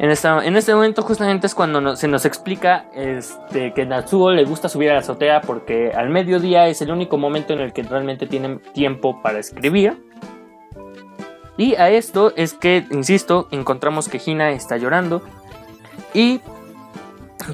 En, 0.00 0.10
esta- 0.10 0.44
en 0.44 0.56
este 0.56 0.74
momento 0.74 1.02
justamente 1.02 1.46
es 1.46 1.54
cuando 1.54 1.96
se 1.96 2.06
nos 2.08 2.24
explica 2.24 2.86
este, 2.94 3.72
que 3.74 3.84
Natsuo 3.86 4.30
le 4.32 4.44
gusta 4.44 4.68
subir 4.68 4.90
a 4.90 4.94
la 4.94 5.00
azotea 5.00 5.40
porque 5.40 5.92
al 5.92 6.08
mediodía 6.10 6.68
es 6.68 6.82
el 6.82 6.90
único 6.90 7.16
momento 7.16 7.52
en 7.52 7.60
el 7.60 7.72
que 7.72 7.82
realmente 7.82 8.26
tienen 8.26 8.60
tiempo 8.74 9.20
para 9.22 9.38
escribir. 9.38 10.04
Y 11.56 11.74
a 11.74 11.90
esto 11.90 12.32
es 12.36 12.54
que, 12.54 12.84
insisto, 12.90 13.48
encontramos 13.50 14.08
que 14.08 14.20
Hina 14.24 14.50
está 14.50 14.76
llorando. 14.76 15.22
Y 16.14 16.40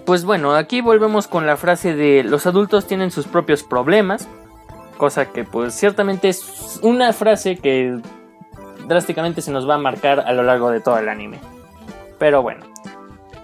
pues 0.05 0.25
bueno, 0.25 0.55
aquí 0.55 0.81
volvemos 0.83 1.29
con 1.29 1.47
la 1.47 1.57
frase 1.57 1.95
de 1.95 2.23
los 2.25 2.47
adultos 2.47 2.87
tienen 2.87 3.11
sus 3.11 3.27
propios 3.27 3.63
problemas. 3.63 4.29
Cosa 4.97 5.33
que 5.33 5.45
pues 5.45 5.75
ciertamente 5.75 6.29
es 6.29 6.79
una 6.83 7.13
frase 7.13 7.57
que 7.57 7.99
drásticamente 8.87 9.43
se 9.43 9.51
nos 9.51 9.69
va 9.69 9.75
a 9.75 9.79
marcar 9.79 10.21
a 10.21 10.33
lo 10.33 10.43
largo 10.43 10.71
de 10.71 10.81
todo 10.81 10.99
el 10.99 11.09
anime. 11.09 11.41
Pero 12.19 12.43
bueno. 12.43 12.67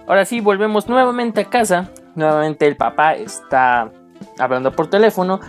Ahora 0.07 0.25
sí, 0.25 0.39
volvemos 0.41 0.87
nuevamente 0.87 1.41
a 1.41 1.45
casa. 1.45 1.89
Nuevamente 2.15 2.67
el 2.67 2.75
papá 2.75 3.15
está 3.15 3.91
hablando 4.39 4.71
por 4.71 4.89
teléfono. 4.89 5.39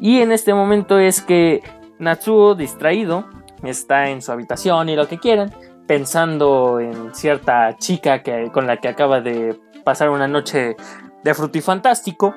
Y 0.00 0.20
en 0.20 0.32
este 0.32 0.54
momento 0.54 0.98
es 0.98 1.20
que 1.22 1.62
Natsuo, 1.98 2.54
distraído, 2.54 3.26
está 3.62 4.10
en 4.10 4.22
su 4.22 4.32
habitación 4.32 4.88
y 4.88 4.96
lo 4.96 5.08
que 5.08 5.18
quieran, 5.18 5.52
pensando 5.86 6.78
en 6.80 7.14
cierta 7.14 7.76
chica 7.76 8.22
que, 8.22 8.50
con 8.52 8.66
la 8.66 8.76
que 8.76 8.88
acaba 8.88 9.20
de 9.20 9.58
pasar 9.84 10.10
una 10.10 10.28
noche 10.28 10.76
de 11.24 11.34
frutifantástico. 11.34 12.34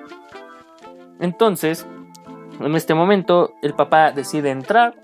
Entonces, 1.20 1.86
en 2.60 2.76
este 2.76 2.94
momento, 2.94 3.54
el 3.62 3.74
papá 3.74 4.12
decide 4.12 4.52
entrar. 4.52 4.96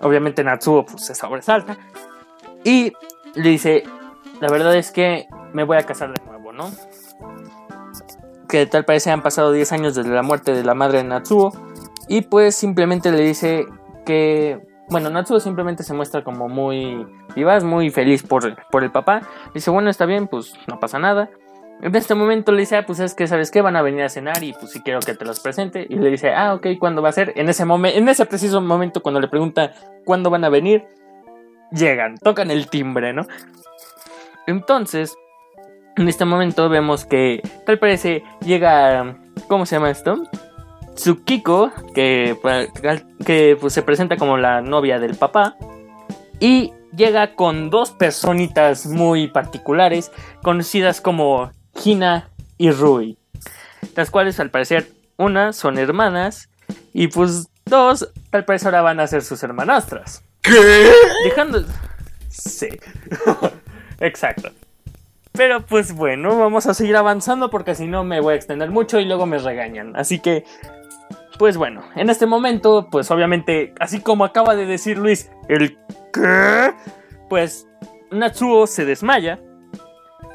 Obviamente 0.00 0.44
Natsuo 0.44 0.84
pues, 0.84 1.06
se 1.06 1.14
sobresalta. 1.14 1.76
Y 2.62 2.92
le 3.34 3.48
dice, 3.48 3.84
la 4.40 4.50
verdad 4.50 4.74
es 4.76 4.90
que 4.90 5.26
me 5.52 5.64
voy 5.64 5.76
a 5.76 5.82
casar 5.82 6.12
de 6.12 6.24
nuevo, 6.24 6.52
¿no? 6.52 6.70
que 8.54 8.66
tal 8.66 8.84
parece 8.84 9.10
han 9.10 9.20
pasado 9.20 9.50
10 9.50 9.72
años 9.72 9.94
desde 9.96 10.10
la 10.10 10.22
muerte 10.22 10.52
de 10.54 10.62
la 10.62 10.74
madre 10.74 10.98
de 10.98 11.04
Natsuo. 11.04 11.52
Y 12.06 12.20
pues 12.20 12.54
simplemente 12.54 13.10
le 13.10 13.22
dice 13.22 13.66
que, 14.06 14.60
bueno, 14.88 15.10
Natsuo 15.10 15.40
simplemente 15.40 15.82
se 15.82 15.92
muestra 15.92 16.22
como 16.22 16.48
muy 16.48 17.04
vivaz, 17.34 17.64
muy 17.64 17.90
feliz 17.90 18.22
por, 18.22 18.54
por 18.70 18.84
el 18.84 18.92
papá. 18.92 19.22
Dice, 19.54 19.72
bueno, 19.72 19.90
está 19.90 20.06
bien, 20.06 20.28
pues 20.28 20.54
no 20.68 20.78
pasa 20.78 21.00
nada. 21.00 21.30
En 21.82 21.94
este 21.94 22.14
momento 22.14 22.52
le 22.52 22.60
dice, 22.60 22.76
ah, 22.76 22.86
pues 22.86 22.98
es 23.00 23.14
que, 23.14 23.26
¿sabes 23.26 23.50
qué? 23.50 23.60
Van 23.60 23.76
a 23.76 23.82
venir 23.82 24.02
a 24.02 24.08
cenar 24.08 24.42
y 24.42 24.52
pues 24.52 24.72
si 24.72 24.80
quiero 24.80 25.00
que 25.00 25.14
te 25.14 25.24
los 25.24 25.40
presente. 25.40 25.86
Y 25.88 25.96
le 25.96 26.10
dice, 26.10 26.32
ah, 26.32 26.54
ok, 26.54 26.66
¿cuándo 26.78 27.02
va 27.02 27.10
a 27.10 27.12
ser? 27.12 27.32
En 27.36 27.48
ese, 27.48 27.64
momento 27.64 27.98
en 27.98 28.08
ese 28.08 28.24
preciso 28.26 28.60
momento, 28.60 29.02
cuando 29.02 29.20
le 29.20 29.28
pregunta 29.28 29.72
cuándo 30.04 30.30
van 30.30 30.44
a 30.44 30.48
venir, 30.48 30.84
llegan, 31.70 32.16
tocan 32.18 32.50
el 32.50 32.68
timbre, 32.68 33.12
¿no? 33.12 33.26
Entonces, 34.46 35.14
en 35.96 36.08
este 36.08 36.24
momento 36.24 36.68
vemos 36.68 37.04
que 37.04 37.42
tal 37.66 37.78
parece 37.78 38.22
llega, 38.44 39.16
¿cómo 39.48 39.66
se 39.66 39.76
llama 39.76 39.90
esto? 39.90 40.22
Tsukiko, 40.94 41.72
que, 41.94 42.36
que 43.24 43.56
pues, 43.60 43.72
se 43.72 43.82
presenta 43.82 44.16
como 44.16 44.38
la 44.38 44.60
novia 44.60 44.98
del 44.98 45.16
papá. 45.16 45.56
Y 46.40 46.72
llega 46.96 47.34
con 47.34 47.70
dos 47.70 47.92
personitas 47.92 48.86
muy 48.86 49.28
particulares, 49.28 50.12
conocidas 50.42 51.00
como 51.00 51.50
Hina 51.82 52.28
y 52.58 52.70
Rui. 52.70 53.18
Las 53.94 54.10
cuales 54.10 54.40
al 54.40 54.50
parecer 54.50 54.90
una 55.16 55.52
son 55.52 55.78
hermanas 55.78 56.48
y 56.92 57.08
pues 57.08 57.48
dos 57.64 58.10
al 58.32 58.44
parecer 58.44 58.68
ahora 58.68 58.82
van 58.82 59.00
a 59.00 59.06
ser 59.06 59.22
sus 59.22 59.42
hermanastras. 59.42 60.22
¿Qué? 60.42 60.92
Dejando... 61.24 61.64
Sí. 62.28 62.68
Exacto. 64.00 64.50
Pero 65.32 65.66
pues 65.66 65.92
bueno, 65.92 66.38
vamos 66.38 66.66
a 66.66 66.74
seguir 66.74 66.96
avanzando 66.96 67.50
porque 67.50 67.74
si 67.74 67.86
no 67.86 68.04
me 68.04 68.20
voy 68.20 68.34
a 68.34 68.36
extender 68.36 68.70
mucho 68.70 69.00
y 69.00 69.04
luego 69.04 69.26
me 69.26 69.38
regañan. 69.38 69.96
Así 69.96 70.20
que, 70.20 70.44
pues 71.38 71.56
bueno, 71.56 71.82
en 71.96 72.08
este 72.08 72.26
momento, 72.26 72.88
pues 72.90 73.10
obviamente, 73.10 73.74
así 73.80 74.00
como 74.00 74.24
acaba 74.24 74.54
de 74.54 74.66
decir 74.66 74.98
Luis, 74.98 75.30
el 75.48 75.76
¿qué? 76.12 76.72
Pues 77.28 77.66
Natsuo 78.12 78.66
se 78.66 78.84
desmaya. 78.84 79.40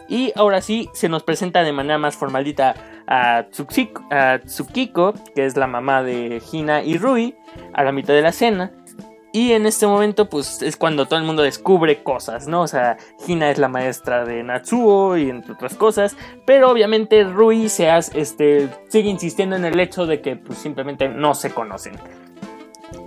Y 0.09 0.33
ahora 0.35 0.61
sí 0.61 0.89
se 0.93 1.07
nos 1.07 1.23
presenta 1.23 1.63
de 1.63 1.71
manera 1.71 1.99
más 1.99 2.15
formalita 2.15 2.75
a, 3.07 3.45
Tsukiko, 3.49 5.13
que 5.35 5.45
es 5.45 5.55
la 5.55 5.67
mamá 5.67 6.03
de 6.03 6.41
Hina 6.51 6.83
y 6.83 6.97
Rui, 6.97 7.35
a 7.73 7.83
la 7.83 7.91
mitad 7.91 8.13
de 8.13 8.21
la 8.21 8.31
cena. 8.31 8.71
Y 9.31 9.51
en 9.51 9.67
este 9.67 9.85
momento, 9.85 10.27
pues 10.27 10.63
es 10.63 10.75
cuando 10.75 11.05
todo 11.05 11.19
el 11.19 11.25
mundo 11.25 11.43
descubre 11.43 12.01
cosas, 12.01 12.47
¿no? 12.47 12.61
O 12.61 12.67
sea, 12.67 12.97
Hina 13.27 13.51
es 13.51 13.59
la 13.59 13.67
maestra 13.67 14.25
de 14.25 14.41
Natsuo 14.41 15.17
y 15.17 15.29
entre 15.29 15.53
otras 15.53 15.75
cosas. 15.75 16.17
Pero 16.45 16.71
obviamente 16.71 17.23
Rui 17.23 17.69
se 17.69 17.95
este, 18.15 18.69
sigue 18.87 19.09
insistiendo 19.09 19.55
en 19.55 19.65
el 19.65 19.79
hecho 19.79 20.07
de 20.07 20.21
que 20.21 20.35
pues, 20.35 20.57
simplemente 20.57 21.09
no 21.09 21.35
se 21.35 21.51
conocen. 21.51 21.93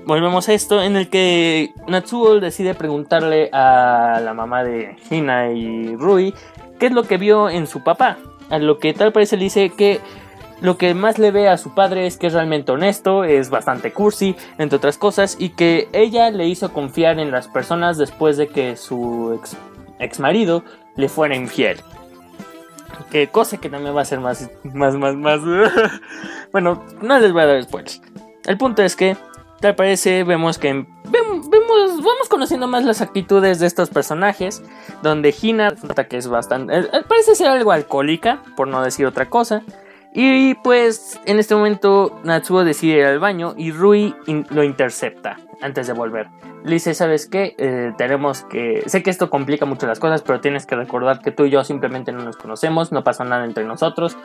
Volvemos 0.05 0.49
a 0.49 0.53
esto 0.53 0.83
en 0.83 0.97
el 0.97 1.09
que 1.09 1.73
Natsuo 1.89 2.39
decide 2.39 2.75
preguntarle 2.75 3.51
a 3.53 4.21
la 4.23 4.35
mamá 4.35 4.63
de 4.63 4.97
Hina 5.11 5.51
y 5.51 5.97
Rui 5.97 6.35
qué 6.83 6.87
es 6.87 6.93
lo 6.93 7.05
que 7.05 7.17
vio 7.17 7.49
en 7.49 7.69
su 7.69 7.85
papá. 7.85 8.17
A 8.51 8.59
lo 8.59 8.81
que 8.81 8.93
tal 8.93 9.13
parece 9.13 9.37
le 9.37 9.45
dice 9.45 9.71
que 9.71 10.01
lo 10.61 10.79
que 10.79 10.95
más 10.95 11.17
le 11.17 11.31
ve 11.31 11.49
a 11.49 11.57
su 11.57 11.77
padre 11.77 12.09
es 12.09 12.17
que 12.17 12.27
es 12.27 12.33
realmente 12.33 12.73
honesto, 12.73 13.23
es 13.23 13.51
bastante 13.51 13.93
cursi, 13.93 14.35
entre 14.59 14.79
otras 14.79 14.99
cosas, 14.99 15.37
y 15.39 15.51
que 15.51 15.89
ella 15.93 16.29
le 16.33 16.49
hizo 16.49 16.73
confiar 16.73 17.21
en 17.21 17.31
las 17.31 17.47
personas 17.47 17.99
después 17.99 18.37
de 18.37 18.49
que 18.49 18.75
su 18.75 19.41
ex, 20.01 20.19
marido 20.19 20.65
le 20.97 21.09
fuera 21.09 21.37
infiel. 21.37 21.79
Que 23.13 23.29
cosa 23.29 23.59
que 23.59 23.71
también 23.71 23.95
va 23.95 24.01
a 24.01 24.05
ser 24.05 24.19
más, 24.19 24.51
más, 24.65 24.97
más, 24.97 25.15
más. 25.15 25.41
bueno, 26.53 26.83
no 27.01 27.21
les 27.21 27.33
voy 27.33 27.43
a 27.43 27.47
dar 27.47 27.63
spoilers. 27.63 28.03
El 28.45 28.59
punto 28.59 28.83
es 28.83 28.97
que, 28.97 29.17
tal 29.61 29.77
parece, 29.77 30.25
vemos 30.25 30.59
que 30.59 30.85
vemos, 31.05 31.32
vamos 31.61 32.29
conociendo 32.29 32.67
más 32.67 32.85
las 32.85 33.01
actitudes 33.01 33.59
de 33.59 33.67
estos 33.67 33.91
personajes. 33.91 34.63
Donde 35.03 35.35
Hina 35.41 35.75
que 36.09 36.17
es 36.17 36.29
bastante. 36.29 36.79
Eh, 36.79 36.89
parece 37.09 37.35
ser 37.35 37.49
algo 37.49 37.73
alcohólica, 37.73 38.43
por 38.57 38.69
no 38.69 38.83
decir 38.83 39.07
otra 39.07 39.29
cosa. 39.29 39.63
Y 40.15 40.55
pues 40.57 41.19
en 41.25 41.39
este 41.39 41.55
momento 41.55 42.21
Natsuo 42.23 42.65
decide 42.65 42.99
ir 42.99 43.05
al 43.05 43.19
baño 43.19 43.55
y 43.57 43.73
Rui 43.73 44.15
lo 44.51 44.63
intercepta 44.63 45.39
antes 45.63 45.87
de 45.87 45.95
volver. 45.95 46.29
Le 46.65 46.75
dice, 46.75 46.95
¿sabes 46.95 47.27
qué? 47.27 47.55
Eh, 47.59 47.93
tenemos 47.97 48.43
que... 48.43 48.83
Sé 48.87 49.03
que 49.03 49.11
esto 49.11 49.31
complica 49.31 49.65
mucho 49.65 49.87
las 49.87 49.99
cosas, 49.99 50.23
pero 50.23 50.41
tienes 50.41 50.67
que 50.67 50.77
recordar 50.77 51.21
que 51.21 51.33
tú 51.33 51.47
y 51.47 51.51
yo 51.51 51.65
simplemente 51.65 52.13
no 52.13 52.23
nos 52.23 52.37
conocemos, 52.37 52.93
no 52.93 53.03
pasó 53.03 53.25
nada 53.25 53.45
entre 53.45 53.65
nosotros. 53.65 54.17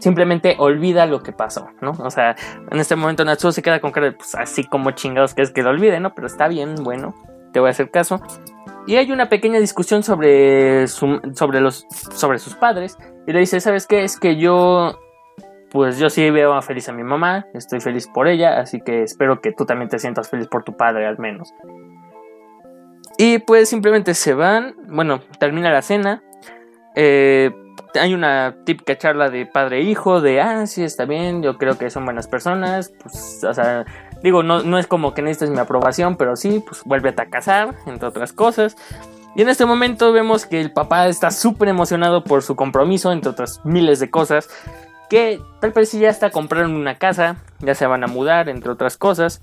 Simplemente 0.00 0.56
olvida 0.58 1.06
lo 1.06 1.22
que 1.22 1.32
pasó, 1.32 1.68
¿no? 1.80 1.92
O 1.92 2.10
sea, 2.10 2.34
en 2.70 2.80
este 2.80 2.96
momento 2.96 3.24
Natsuo 3.24 3.52
se 3.52 3.62
queda 3.62 3.80
con 3.80 3.92
cara 3.92 4.06
de, 4.06 4.12
pues 4.12 4.34
así 4.34 4.64
como 4.64 4.90
chingados 4.92 5.34
que 5.34 5.42
es 5.42 5.52
que 5.52 5.62
lo 5.62 5.70
olvide, 5.70 6.00
¿no? 6.00 6.14
Pero 6.14 6.26
está 6.26 6.48
bien, 6.48 6.74
bueno, 6.82 7.14
te 7.52 7.60
voy 7.60 7.68
a 7.68 7.70
hacer 7.70 7.90
caso. 7.90 8.20
Y 8.86 8.96
hay 8.96 9.12
una 9.12 9.28
pequeña 9.28 9.60
discusión 9.60 10.02
sobre, 10.02 10.88
sobre, 10.88 11.60
los, 11.60 11.86
sobre 12.12 12.38
sus 12.38 12.54
padres. 12.54 12.98
Y 13.26 13.32
le 13.32 13.40
dice, 13.40 13.60
¿sabes 13.60 13.86
qué? 13.86 14.02
Es 14.02 14.18
que 14.18 14.36
yo, 14.36 14.98
pues 15.70 15.98
yo 15.98 16.10
sí 16.10 16.28
veo 16.30 16.60
feliz 16.62 16.88
a 16.88 16.92
mi 16.92 17.04
mamá, 17.04 17.46
estoy 17.54 17.80
feliz 17.80 18.08
por 18.08 18.26
ella, 18.26 18.58
así 18.58 18.80
que 18.80 19.02
espero 19.02 19.40
que 19.40 19.52
tú 19.52 19.66
también 19.66 19.88
te 19.88 19.98
sientas 19.98 20.30
feliz 20.30 20.48
por 20.48 20.64
tu 20.64 20.76
padre 20.76 21.06
al 21.06 21.18
menos. 21.18 21.52
Y 23.18 23.38
pues 23.38 23.68
simplemente 23.68 24.14
se 24.14 24.32
van, 24.32 24.74
bueno, 24.88 25.20
termina 25.38 25.70
la 25.70 25.82
cena. 25.82 26.22
Eh, 26.94 27.50
hay 27.94 28.14
una 28.14 28.56
típica 28.64 28.96
charla 28.96 29.30
de 29.30 29.46
padre 29.46 29.80
e 29.80 30.20
de, 30.20 30.40
ah, 30.40 30.66
sí, 30.66 30.82
está 30.82 31.04
bien, 31.04 31.42
yo 31.42 31.56
creo 31.58 31.78
que 31.78 31.90
son 31.90 32.04
buenas 32.04 32.28
personas, 32.28 32.92
pues, 33.02 33.42
o 33.44 33.54
sea, 33.54 33.84
digo, 34.22 34.42
no, 34.42 34.78
es 34.78 34.86
como 34.86 35.14
que 35.14 35.22
necesites 35.22 35.50
mi 35.50 35.58
aprobación, 35.58 36.16
pero 36.16 36.36
sí, 36.36 36.62
pues 36.66 36.82
vuélvete 36.84 37.22
a 37.22 37.30
casar, 37.30 37.74
entre 37.86 38.08
otras 38.08 38.32
cosas. 38.32 38.76
Y 39.36 39.42
en 39.42 39.48
este 39.48 39.64
momento 39.64 40.12
vemos 40.12 40.44
que 40.44 40.60
el 40.60 40.72
papá 40.72 41.06
está 41.08 41.30
súper 41.30 41.68
emocionado 41.68 42.24
por 42.24 42.42
su 42.42 42.56
compromiso, 42.56 43.12
entre 43.12 43.30
otras 43.30 43.60
miles 43.64 44.00
de 44.00 44.10
cosas. 44.10 44.48
Que 45.08 45.40
tal 45.60 45.70
vez 45.70 45.92
ya 45.92 46.08
está 46.08 46.30
comprando 46.30 46.76
una 46.76 46.96
casa, 46.96 47.36
ya 47.60 47.74
se 47.74 47.86
van 47.86 48.02
a 48.04 48.08
mudar, 48.08 48.48
entre 48.48 48.70
otras 48.70 48.96
cosas. 48.96 49.42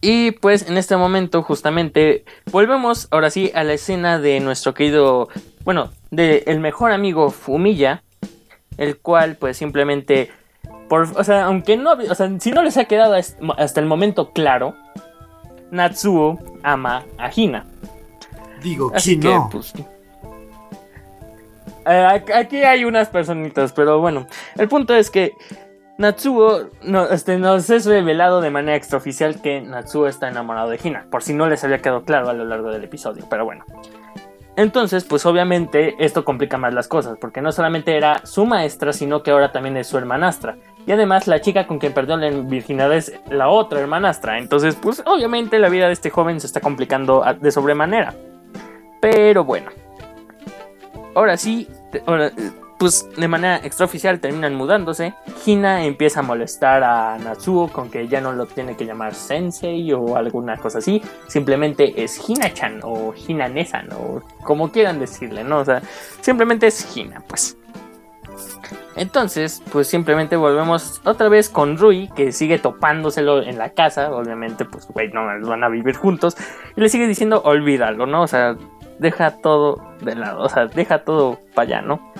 Y 0.00 0.32
pues 0.32 0.68
en 0.68 0.76
este 0.76 0.96
momento 0.96 1.42
justamente 1.42 2.24
volvemos 2.50 3.08
ahora 3.10 3.30
sí 3.30 3.50
a 3.54 3.64
la 3.64 3.72
escena 3.74 4.18
de 4.18 4.40
nuestro 4.40 4.74
querido, 4.74 5.28
bueno, 5.64 5.90
de 6.10 6.44
el 6.46 6.60
mejor 6.60 6.92
amigo 6.92 7.30
Fumilla, 7.30 8.02
el 8.76 8.98
cual 8.98 9.36
pues 9.36 9.56
simplemente, 9.56 10.30
por, 10.88 11.08
o 11.16 11.24
sea, 11.24 11.44
aunque 11.46 11.76
no, 11.76 11.92
o 11.92 12.14
sea, 12.14 12.30
si 12.38 12.52
no 12.52 12.62
les 12.62 12.76
ha 12.76 12.84
quedado 12.84 13.14
hasta 13.14 13.80
el 13.80 13.86
momento 13.86 14.32
claro, 14.32 14.74
Natsuo 15.70 16.38
ama 16.62 17.04
a 17.18 17.30
Hina. 17.34 17.66
Digo, 18.62 18.92
Así 18.94 19.20
que, 19.20 19.38
pues, 19.50 19.74
eh, 21.86 22.22
aquí 22.34 22.62
hay 22.62 22.84
unas 22.84 23.08
personitas, 23.08 23.72
pero 23.72 24.00
bueno, 24.00 24.26
el 24.56 24.68
punto 24.68 24.94
es 24.94 25.10
que 25.10 25.32
Natsuo 25.96 26.70
no, 26.82 27.06
este, 27.06 27.38
nos 27.38 27.70
es 27.70 27.86
revelado 27.86 28.40
de 28.40 28.50
manera 28.50 28.76
extraoficial 28.76 29.40
que 29.40 29.60
Natsuo 29.60 30.08
está 30.08 30.28
enamorado 30.28 30.70
de 30.70 30.80
Hina, 30.82 31.06
por 31.10 31.22
si 31.22 31.34
no 31.34 31.48
les 31.48 31.62
había 31.62 31.78
quedado 31.78 32.02
claro 32.02 32.28
a 32.28 32.32
lo 32.32 32.44
largo 32.44 32.70
del 32.70 32.82
episodio, 32.82 33.24
pero 33.30 33.44
bueno. 33.44 33.64
Entonces, 34.56 35.04
pues 35.04 35.26
obviamente 35.26 35.96
esto 35.98 36.24
complica 36.24 36.58
más 36.58 36.74
las 36.74 36.86
cosas, 36.86 37.18
porque 37.20 37.40
no 37.40 37.50
solamente 37.50 37.96
era 37.96 38.24
su 38.24 38.46
maestra, 38.46 38.92
sino 38.92 39.22
que 39.22 39.32
ahora 39.32 39.50
también 39.50 39.76
es 39.76 39.88
su 39.88 39.98
hermanastra. 39.98 40.56
Y 40.86 40.92
además 40.92 41.26
la 41.26 41.40
chica 41.40 41.66
con 41.66 41.78
quien 41.78 41.92
perdió 41.92 42.16
la 42.16 42.30
virginidad 42.30 42.92
es 42.92 43.12
la 43.30 43.48
otra 43.48 43.80
hermanastra. 43.80 44.38
Entonces, 44.38 44.76
pues 44.76 45.02
obviamente 45.06 45.58
la 45.58 45.68
vida 45.68 45.86
de 45.86 45.92
este 45.92 46.10
joven 46.10 46.40
se 46.40 46.46
está 46.46 46.60
complicando 46.60 47.24
de 47.40 47.50
sobremanera. 47.50 48.14
Pero 49.00 49.44
bueno. 49.44 49.70
Ahora 51.16 51.36
sí, 51.36 51.68
pues 52.84 53.08
de 53.16 53.28
manera 53.28 53.56
extraoficial 53.64 54.20
terminan 54.20 54.56
mudándose. 54.56 55.14
Hina 55.46 55.86
empieza 55.86 56.20
a 56.20 56.22
molestar 56.22 56.84
a 56.84 57.16
Natsuo 57.16 57.72
con 57.72 57.88
que 57.88 58.08
ya 58.08 58.20
no 58.20 58.34
lo 58.34 58.44
tiene 58.44 58.76
que 58.76 58.84
llamar 58.84 59.14
Sensei 59.14 59.90
o 59.94 60.18
alguna 60.18 60.58
cosa 60.58 60.80
así. 60.80 61.00
Simplemente 61.26 62.04
es 62.04 62.28
Hina-chan 62.28 62.80
o 62.82 63.14
Hina-nesan 63.14 63.88
o 63.94 64.20
como 64.42 64.70
quieran 64.70 64.98
decirle, 64.98 65.44
¿no? 65.44 65.60
O 65.60 65.64
sea, 65.64 65.80
simplemente 66.20 66.66
es 66.66 66.94
Hina, 66.94 67.22
pues. 67.26 67.56
Entonces, 68.96 69.62
pues 69.72 69.88
simplemente 69.88 70.36
volvemos 70.36 71.00
otra 71.06 71.30
vez 71.30 71.48
con 71.48 71.78
Rui, 71.78 72.10
que 72.14 72.32
sigue 72.32 72.58
topándoselo 72.58 73.40
en 73.42 73.56
la 73.56 73.70
casa. 73.70 74.14
Obviamente, 74.14 74.66
pues, 74.66 74.86
güey, 74.88 75.10
no 75.10 75.24
van 75.24 75.64
a 75.64 75.70
vivir 75.70 75.96
juntos. 75.96 76.36
Y 76.76 76.82
le 76.82 76.90
sigue 76.90 77.06
diciendo, 77.06 77.40
olvídalo, 77.46 78.04
¿no? 78.04 78.20
O 78.20 78.26
sea, 78.26 78.58
deja 78.98 79.38
todo 79.38 79.82
de 80.02 80.14
lado, 80.14 80.42
o 80.42 80.48
sea, 80.50 80.66
deja 80.66 81.04
todo 81.04 81.38
para 81.54 81.78
allá, 81.78 81.82
¿no? 81.82 82.12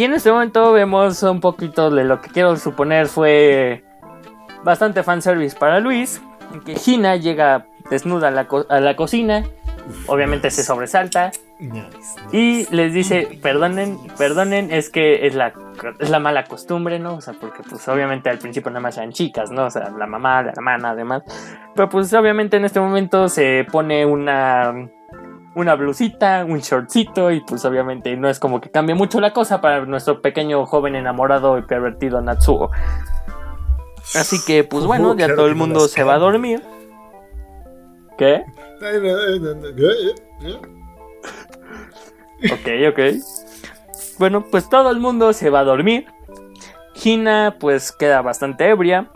Y 0.00 0.04
en 0.04 0.14
este 0.14 0.32
momento 0.32 0.72
vemos 0.72 1.22
un 1.24 1.40
poquito 1.40 1.90
de 1.90 2.04
lo 2.04 2.22
que 2.22 2.30
quiero 2.30 2.56
suponer 2.56 3.06
fue 3.06 3.84
bastante 4.64 5.02
fanservice 5.02 5.54
para 5.54 5.78
Luis, 5.78 6.22
que 6.64 6.74
Gina 6.74 7.16
llega 7.16 7.66
desnuda 7.90 8.28
a 8.28 8.80
la, 8.80 8.96
cocina 8.96 9.44
obviamente 10.06 10.50
se 10.50 10.62
sobresalta 10.62 11.32
y 12.32 12.66
les 12.74 12.94
dice, 12.94 13.38
perdonen, 13.42 13.98
perdonen, 14.16 14.72
es 14.72 14.88
que 14.88 15.26
es 15.26 15.34
la, 15.34 15.52
es 15.98 16.08
la 16.08 16.18
mala 16.18 16.44
costumbre, 16.44 16.98
¿no? 16.98 17.16
O 17.16 17.20
sea, 17.20 17.34
porque 17.34 17.62
pues 17.68 17.86
obviamente 17.86 18.30
al 18.30 18.38
principio 18.38 18.70
nada 18.70 18.80
más 18.80 18.96
eran 18.96 19.12
chicas, 19.12 19.50
¿no? 19.50 19.66
O 19.66 19.70
sea, 19.70 19.90
la 19.90 20.06
mamá, 20.06 20.42
la 20.42 20.52
hermana, 20.52 20.92
además. 20.92 21.24
Pero 21.74 21.90
pues 21.90 22.10
obviamente 22.14 22.56
en 22.56 22.64
este 22.64 22.80
momento 22.80 23.28
se 23.28 23.66
pone 23.70 24.06
una, 24.06 24.88
una 25.54 25.74
blusita, 25.74 26.44
un 26.46 26.60
shortcito 26.60 27.30
y 27.30 27.40
pues 27.40 27.64
obviamente 27.64 28.16
no 28.16 28.28
es 28.28 28.38
como 28.38 28.60
que 28.60 28.70
cambie 28.70 28.94
mucho 28.94 29.20
la 29.20 29.32
cosa 29.32 29.60
para 29.60 29.84
nuestro 29.84 30.22
pequeño 30.22 30.64
joven 30.66 30.94
enamorado 30.94 31.58
y 31.58 31.62
pervertido 31.62 32.20
Natsuo. 32.20 32.70
Así 34.14 34.38
que 34.44 34.64
pues 34.64 34.84
bueno, 34.84 35.12
ya 35.12 35.26
claro 35.26 35.36
todo 35.36 35.46
el 35.46 35.54
mundo 35.54 35.88
se 35.88 36.04
va 36.04 36.14
a 36.14 36.18
dormir. 36.18 36.62
¿Qué? 38.16 38.44
Ok, 42.52 42.68
ok. 42.90 43.00
Bueno, 44.18 44.44
pues 44.50 44.68
todo 44.68 44.90
el 44.90 45.00
mundo 45.00 45.32
se 45.32 45.50
va 45.50 45.60
a 45.60 45.64
dormir. 45.64 46.06
Hina 47.02 47.56
pues 47.58 47.92
queda 47.92 48.22
bastante 48.22 48.68
ebria. 48.68 49.10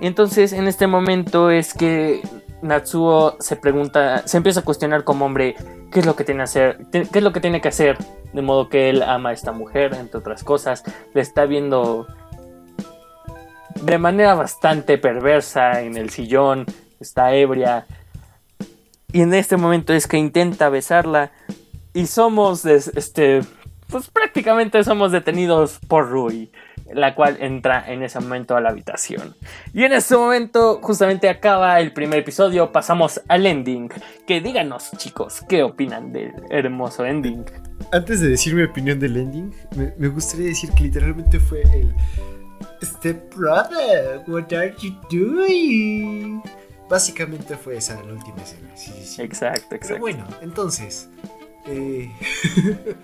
Entonces 0.00 0.52
en 0.52 0.68
este 0.68 0.86
momento 0.86 1.50
es 1.50 1.74
que 1.74 2.22
Natsuo 2.66 3.36
se 3.40 3.56
pregunta, 3.56 4.26
se 4.26 4.36
empieza 4.36 4.60
a 4.60 4.64
cuestionar 4.64 5.04
como 5.04 5.24
hombre 5.24 5.54
qué 5.90 6.00
es 6.00 6.06
lo 6.06 6.16
que 6.16 6.24
tiene, 6.24 6.42
hacer, 6.42 6.78
qué 6.90 7.08
es 7.12 7.22
lo 7.22 7.32
que 7.32 7.40
tiene 7.40 7.60
que 7.60 7.68
hacer. 7.68 7.96
De 8.32 8.42
modo 8.42 8.68
que 8.68 8.90
él 8.90 9.02
ama 9.02 9.30
a 9.30 9.32
esta 9.32 9.52
mujer, 9.52 9.94
entre 9.94 10.18
otras 10.18 10.44
cosas. 10.44 10.84
Le 11.14 11.20
está 11.20 11.46
viendo 11.46 12.06
de 13.82 13.98
manera 13.98 14.34
bastante 14.34 14.98
perversa 14.98 15.80
en 15.80 15.96
el 15.96 16.10
sillón. 16.10 16.66
Está 17.00 17.34
ebria. 17.34 17.86
Y 19.12 19.22
en 19.22 19.32
este 19.32 19.56
momento 19.56 19.92
es 19.94 20.06
que 20.06 20.18
intenta 20.18 20.68
besarla. 20.68 21.30
Y 21.94 22.06
somos, 22.06 22.66
este, 22.66 23.40
pues 23.88 24.10
prácticamente 24.10 24.82
somos 24.84 25.12
detenidos 25.12 25.78
por 25.88 26.10
Rui, 26.10 26.50
la 26.92 27.14
cual 27.14 27.36
entra 27.40 27.84
en 27.90 28.02
ese 28.02 28.20
momento 28.20 28.56
a 28.56 28.60
la 28.60 28.70
habitación. 28.70 29.34
Y 29.74 29.84
en 29.84 29.92
ese 29.92 30.16
momento 30.16 30.78
justamente 30.82 31.28
acaba 31.28 31.80
el 31.80 31.92
primer 31.92 32.20
episodio, 32.20 32.72
pasamos 32.72 33.20
al 33.28 33.46
ending. 33.46 33.88
Que 34.26 34.40
díganos 34.40 34.90
chicos, 34.96 35.42
¿qué 35.48 35.62
opinan 35.62 36.12
del 36.12 36.32
hermoso 36.50 37.04
ending? 37.04 37.44
Antes 37.92 38.20
de 38.20 38.28
decir 38.28 38.54
mi 38.54 38.62
opinión 38.62 38.98
del 38.98 39.16
ending, 39.16 39.52
me, 39.76 39.92
me 39.98 40.08
gustaría 40.08 40.46
decir 40.46 40.70
que 40.72 40.84
literalmente 40.84 41.38
fue 41.40 41.62
el 41.62 41.94
Step 42.82 43.34
brother, 43.34 44.22
what 44.26 44.52
are 44.52 44.74
you 44.82 44.92
doing? 45.10 46.40
Básicamente 46.88 47.56
fue 47.56 47.76
esa 47.78 48.00
la 48.02 48.12
última 48.12 48.36
escena. 48.42 48.70
Sí, 48.76 48.92
sí, 48.92 49.04
sí. 49.04 49.22
Exacto, 49.22 49.62
Pero 49.70 49.76
exacto. 49.76 50.00
bueno, 50.00 50.24
entonces. 50.40 51.08
eh, 51.66 52.10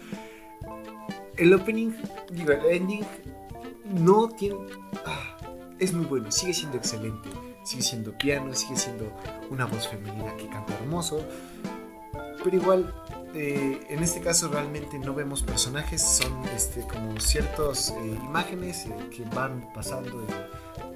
el 1.36 1.54
opening, 1.54 1.92
digo, 2.30 2.52
el 2.52 2.64
ending 2.76 3.04
no 3.92 4.28
tiene. 4.28 4.56
ah, 5.06 5.36
es 5.78 5.92
muy 5.92 6.06
bueno, 6.06 6.30
sigue 6.30 6.54
siendo 6.54 6.76
excelente. 6.76 7.28
Sigue 7.64 7.82
siendo 7.82 8.16
piano, 8.18 8.52
sigue 8.54 8.76
siendo 8.76 9.12
una 9.50 9.66
voz 9.66 9.86
femenina 9.86 10.36
que 10.36 10.48
canta 10.48 10.74
hermoso. 10.74 11.24
Pero 12.42 12.56
igual, 12.56 12.92
eh, 13.34 13.80
en 13.88 14.02
este 14.02 14.20
caso 14.20 14.48
realmente 14.48 14.98
no 14.98 15.14
vemos 15.14 15.42
personajes, 15.42 16.02
son 16.02 16.44
este, 16.56 16.84
como 16.86 17.20
ciertas 17.20 17.94
imágenes 18.04 18.86
eh, 18.86 19.10
que 19.14 19.24
van 19.34 19.72
pasando, 19.72 20.10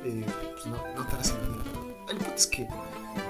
y, 0.04 0.08
eh, 0.08 0.26
pues 0.54 0.66
no, 0.66 0.76
no 0.96 1.06
trascendiendo. 1.06 1.62
El 2.10 2.16
punto 2.18 2.34
es 2.34 2.46
que 2.48 2.68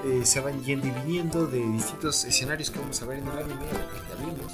eh, 0.05 0.25
se 0.25 0.39
van 0.39 0.63
yendo 0.63 0.87
y 0.87 0.91
viniendo 0.91 1.47
de 1.47 1.59
distintos 1.59 2.25
escenarios 2.25 2.69
que 2.69 2.79
vamos 2.79 3.01
a 3.01 3.05
ver 3.05 3.19
en 3.19 3.27
el 3.27 3.37
anime, 3.37 3.65
que 3.65 4.09
ya 4.09 4.25
vimos. 4.25 4.53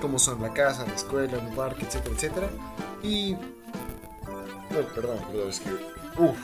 Como 0.00 0.18
son 0.18 0.40
la 0.40 0.52
casa, 0.52 0.86
la 0.86 0.94
escuela, 0.94 1.38
un 1.38 1.54
parque, 1.54 1.84
etcétera, 1.84 2.14
etcétera. 2.14 2.48
Y. 3.02 3.36
Perdón, 4.94 5.18
perdón, 5.26 5.48
es 5.48 5.60
que. 5.60 5.70
Uf, 6.20 6.36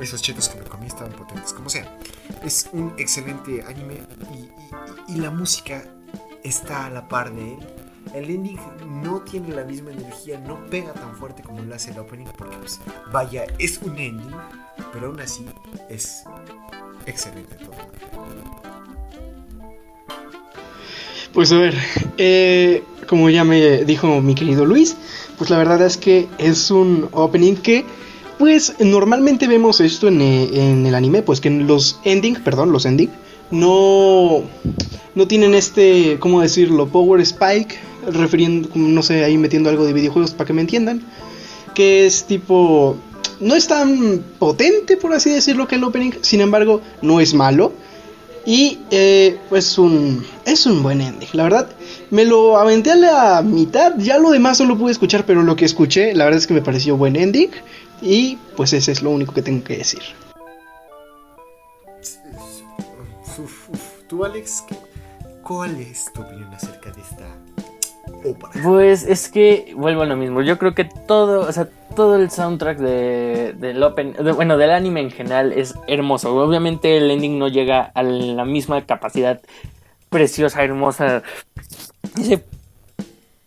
esos 0.00 0.22
chetos 0.22 0.48
que 0.48 0.58
me 0.58 0.64
comí 0.64 0.86
estaban 0.86 1.12
potentes, 1.12 1.52
como 1.52 1.68
sea. 1.68 1.98
Es 2.44 2.68
un 2.72 2.94
excelente 2.98 3.64
anime 3.66 4.02
y 5.08 5.16
la 5.16 5.30
música 5.30 5.84
está 6.44 6.86
a 6.86 6.90
la 6.90 7.08
par 7.08 7.32
de 7.32 7.54
él. 7.54 7.58
El 8.14 8.30
ending 8.30 8.58
no 9.02 9.20
tiene 9.20 9.54
la 9.54 9.64
misma 9.64 9.90
energía, 9.92 10.38
no 10.40 10.64
pega 10.66 10.92
tan 10.94 11.14
fuerte 11.16 11.42
como 11.42 11.60
lo 11.62 11.74
hace 11.74 11.90
el 11.90 11.98
opening, 11.98 12.26
porque 12.36 12.56
pues 12.56 12.80
vaya, 13.12 13.44
es 13.58 13.78
un 13.82 13.98
ending, 13.98 14.30
pero 14.92 15.08
aún 15.08 15.20
así 15.20 15.44
es 15.90 16.24
excelente 17.06 17.56
todo. 17.56 17.74
Pues 21.32 21.52
a 21.52 21.58
ver, 21.58 21.74
eh, 22.16 22.82
como 23.06 23.28
ya 23.28 23.44
me 23.44 23.84
dijo 23.84 24.20
mi 24.22 24.34
querido 24.34 24.64
Luis, 24.64 24.96
pues 25.38 25.50
la 25.50 25.58
verdad 25.58 25.80
es 25.82 25.96
que 25.96 26.26
es 26.38 26.70
un 26.70 27.08
opening 27.12 27.54
que, 27.54 27.84
pues 28.38 28.74
normalmente 28.80 29.48
vemos 29.48 29.80
esto 29.80 30.08
en, 30.08 30.20
eh, 30.20 30.48
en 30.52 30.84
el 30.84 30.94
anime, 30.94 31.22
pues 31.22 31.40
que 31.40 31.50
los 31.50 32.00
ending, 32.04 32.34
perdón, 32.42 32.72
los 32.72 32.84
ending, 32.84 33.10
no, 33.50 34.42
no 35.14 35.28
tienen 35.28 35.54
este, 35.54 36.18
¿cómo 36.18 36.40
decirlo? 36.40 36.88
Power 36.88 37.20
Spike, 37.20 37.76
refiriendo, 38.10 38.68
no 38.74 39.02
sé, 39.02 39.24
ahí 39.24 39.38
metiendo 39.38 39.70
algo 39.70 39.84
de 39.84 39.92
videojuegos 39.92 40.32
para 40.32 40.46
que 40.46 40.52
me 40.52 40.60
entiendan, 40.60 41.02
que 41.74 42.06
es 42.06 42.24
tipo, 42.24 42.96
no 43.40 43.54
es 43.54 43.68
tan 43.68 44.24
potente, 44.38 44.96
por 44.96 45.12
así 45.12 45.30
decirlo, 45.30 45.68
que 45.68 45.76
el 45.76 45.84
opening, 45.84 46.12
sin 46.22 46.40
embargo, 46.40 46.80
no 47.02 47.20
es 47.20 47.34
malo. 47.34 47.72
Y 48.46 48.78
eh, 48.90 49.36
pues 49.50 49.76
un, 49.76 50.24
es 50.46 50.64
un 50.64 50.82
buen 50.82 51.02
ending. 51.02 51.28
La 51.34 51.42
verdad, 51.42 51.68
me 52.10 52.24
lo 52.24 52.56
aventé 52.58 52.92
a 52.92 52.96
la 52.96 53.42
mitad. 53.42 53.94
Ya 53.98 54.18
lo 54.18 54.30
demás 54.30 54.60
no 54.60 54.66
lo 54.66 54.78
pude 54.78 54.92
escuchar, 54.92 55.24
pero 55.24 55.42
lo 55.42 55.56
que 55.56 55.64
escuché, 55.64 56.14
la 56.14 56.24
verdad 56.24 56.38
es 56.38 56.46
que 56.46 56.54
me 56.54 56.62
pareció 56.62 56.96
buen 56.96 57.16
ending. 57.16 57.50
Y 58.00 58.36
pues 58.56 58.72
ese 58.72 58.92
es 58.92 59.02
lo 59.02 59.10
único 59.10 59.32
que 59.34 59.42
tengo 59.42 59.64
que 59.64 59.78
decir. 59.78 60.00
Uf, 63.38 63.68
uf. 63.70 63.80
Tú, 64.08 64.24
Alex, 64.24 64.64
¿qué- 64.68 64.76
¿cuál 65.42 65.78
es 65.80 66.12
tu 66.12 66.22
opinión 66.22 66.52
acerca 66.54 66.90
de 66.90 67.00
esta 67.02 67.26
ópera? 68.28 68.62
Pues 68.64 69.04
es 69.04 69.28
que 69.28 69.72
vuelvo 69.76 70.02
a 70.02 70.06
lo 70.06 70.16
mismo. 70.16 70.42
Yo 70.42 70.58
creo 70.58 70.74
que 70.74 70.84
todo, 70.84 71.40
o 71.46 71.52
sea, 71.52 71.68
todo 71.94 72.16
el 72.16 72.30
soundtrack 72.30 72.78
de, 72.78 73.54
del 73.58 73.82
open, 73.82 74.14
de- 74.14 74.32
bueno, 74.32 74.56
del 74.56 74.70
anime 74.70 75.00
en 75.02 75.10
general 75.10 75.52
es 75.52 75.74
hermoso. 75.86 76.34
Obviamente 76.34 76.96
el 76.96 77.10
ending 77.10 77.38
no 77.38 77.48
llega 77.48 77.90
a 77.94 78.02
la 78.02 78.44
misma 78.44 78.84
capacidad 78.86 79.40
preciosa, 80.08 80.62
hermosa, 80.64 81.22
ese 82.20 82.44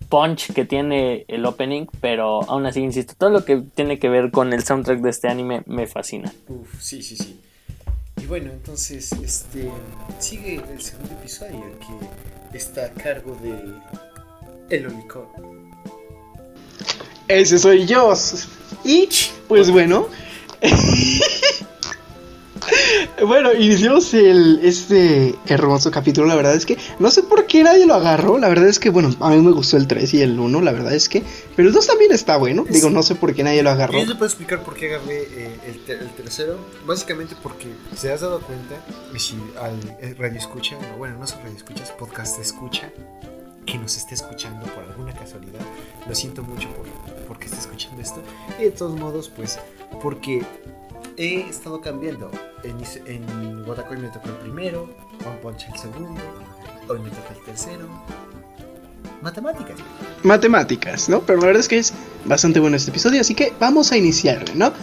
punch 0.09 0.53
que 0.53 0.65
tiene 0.65 1.25
el 1.27 1.45
opening, 1.45 1.87
pero 2.01 2.43
aún 2.49 2.65
así 2.65 2.81
insisto, 2.81 3.13
todo 3.17 3.29
lo 3.29 3.45
que 3.45 3.63
tiene 3.73 3.97
que 3.97 4.09
ver 4.09 4.29
con 4.29 4.53
el 4.53 4.63
soundtrack 4.63 4.99
de 4.99 5.09
este 5.09 5.29
anime 5.29 5.63
me 5.65 5.87
fascina. 5.87 6.31
Uf, 6.49 6.81
sí, 6.81 7.01
sí, 7.01 7.15
sí. 7.15 7.39
Y 8.21 8.25
bueno, 8.25 8.51
entonces, 8.51 9.11
este 9.13 9.71
sigue 10.19 10.61
el 10.71 10.81
segundo 10.81 11.13
episodio 11.13 11.63
que 11.79 12.57
está 12.57 12.85
a 12.85 12.89
cargo 12.91 13.37
de 13.41 14.75
El 14.75 14.87
Olicón. 14.87 15.27
Ese 17.27 17.57
soy 17.57 17.85
yo. 17.85 18.13
Y 18.83 19.07
pues 19.47 19.71
bueno. 19.71 20.07
bueno, 23.25 23.53
iniciamos 23.53 24.13
el, 24.13 24.59
este 24.63 25.35
hermoso 25.47 25.91
capítulo. 25.91 26.27
La 26.27 26.35
verdad 26.35 26.55
es 26.55 26.65
que 26.65 26.77
no 26.99 27.11
sé 27.11 27.23
por 27.23 27.45
qué 27.47 27.63
nadie 27.63 27.85
lo 27.85 27.95
agarró. 27.95 28.37
La 28.37 28.49
verdad 28.49 28.67
es 28.67 28.79
que, 28.79 28.89
bueno, 28.89 29.09
a 29.19 29.29
mí 29.31 29.37
me 29.41 29.51
gustó 29.51 29.77
el 29.77 29.87
3 29.87 30.13
y 30.15 30.21
el 30.21 30.39
1. 30.39 30.61
La 30.61 30.71
verdad 30.71 30.93
es 30.93 31.09
que. 31.09 31.23
Pero 31.55 31.67
el 31.67 31.73
2 31.73 31.87
también 31.87 32.11
está 32.11 32.37
bueno. 32.37 32.65
Digo, 32.69 32.89
no 32.89 33.03
sé 33.03 33.15
por 33.15 33.33
qué 33.33 33.43
nadie 33.43 33.63
lo 33.63 33.69
agarró. 33.71 33.99
Yo 33.99 34.07
te 34.07 34.13
puedo 34.13 34.25
explicar 34.25 34.63
por 34.63 34.75
qué 34.75 34.93
agarré 34.95 35.21
eh, 35.23 35.59
el, 35.67 35.79
te- 35.85 35.93
el 35.99 36.09
tercero. 36.11 36.57
Básicamente 36.85 37.35
porque 37.41 37.67
se 37.95 38.11
has 38.11 38.21
dado 38.21 38.41
cuenta, 38.41 38.75
si 39.17 39.35
al 39.61 39.77
eh, 40.01 40.15
radio 40.17 40.37
escucha, 40.39 40.75
no, 40.91 40.97
bueno, 40.97 41.17
no 41.17 41.27
son 41.27 41.39
radio 41.43 41.55
escuchas, 41.57 41.91
podcast 41.91 42.39
escucha, 42.39 42.91
que 43.65 43.77
nos 43.77 43.95
esté 43.97 44.15
escuchando 44.15 44.65
por 44.67 44.83
alguna 44.83 45.13
casualidad. 45.13 45.59
Lo 46.07 46.15
siento 46.15 46.41
mucho 46.43 46.67
por, 46.69 46.85
porque 47.27 47.45
esté 47.45 47.59
escuchando 47.59 48.01
esto. 48.01 48.21
Y 48.59 48.63
de 48.63 48.71
todos 48.71 48.97
modos, 48.99 49.29
pues, 49.35 49.59
porque 50.01 50.41
he 51.17 51.41
estado 51.41 51.81
cambiando. 51.81 52.31
En, 52.63 52.77
en 53.05 53.67
Watakoy 53.67 53.97
me 53.97 54.09
tocó 54.09 54.29
el 54.29 54.35
primero, 54.35 54.89
One 55.25 55.37
Punch 55.41 55.67
el 55.71 55.77
segundo, 55.77 56.21
hoy 56.87 56.99
me 56.99 57.09
toca 57.09 57.33
el 57.37 57.45
tercero. 57.45 57.87
Matemáticas. 59.21 59.77
matemáticas, 60.23 61.09
¿no? 61.09 61.21
Pero 61.21 61.39
la 61.39 61.47
verdad 61.47 61.59
es 61.59 61.67
que 61.67 61.77
es 61.77 61.93
bastante 62.25 62.59
bueno 62.59 62.75
este 62.75 62.89
episodio, 62.89 63.21
así 63.21 63.35
que 63.35 63.53
vamos 63.59 63.91
a 63.91 63.97
iniciarle, 63.97 64.55
¿no? 64.55 64.73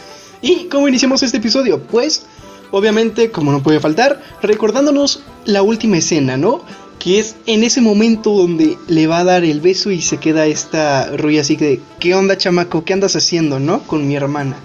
¿Y 0.40 0.66
cómo 0.68 0.86
iniciamos 0.86 1.22
este 1.24 1.38
episodio? 1.38 1.82
Pues, 1.82 2.24
obviamente, 2.70 3.32
como 3.32 3.50
no 3.50 3.62
puede 3.62 3.80
faltar, 3.80 4.22
recordándonos 4.40 5.22
la 5.44 5.62
última 5.62 5.98
escena, 5.98 6.36
¿no? 6.36 6.62
Que 7.00 7.18
es 7.18 7.34
en 7.46 7.64
ese 7.64 7.80
momento 7.80 8.30
donde 8.30 8.78
le 8.86 9.08
va 9.08 9.18
a 9.18 9.24
dar 9.24 9.44
el 9.44 9.60
beso 9.60 9.90
y 9.90 10.02
se 10.02 10.18
queda 10.18 10.46
esta 10.46 11.16
Rui 11.16 11.38
así 11.38 11.56
que, 11.56 11.80
¿qué 11.98 12.14
onda 12.14 12.36
chamaco? 12.36 12.84
¿Qué 12.84 12.92
andas 12.92 13.16
haciendo, 13.16 13.58
no? 13.58 13.82
Con 13.82 14.06
mi 14.06 14.14
hermana. 14.14 14.56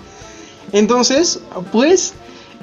Entonces, 0.73 1.39
pues, 1.71 2.13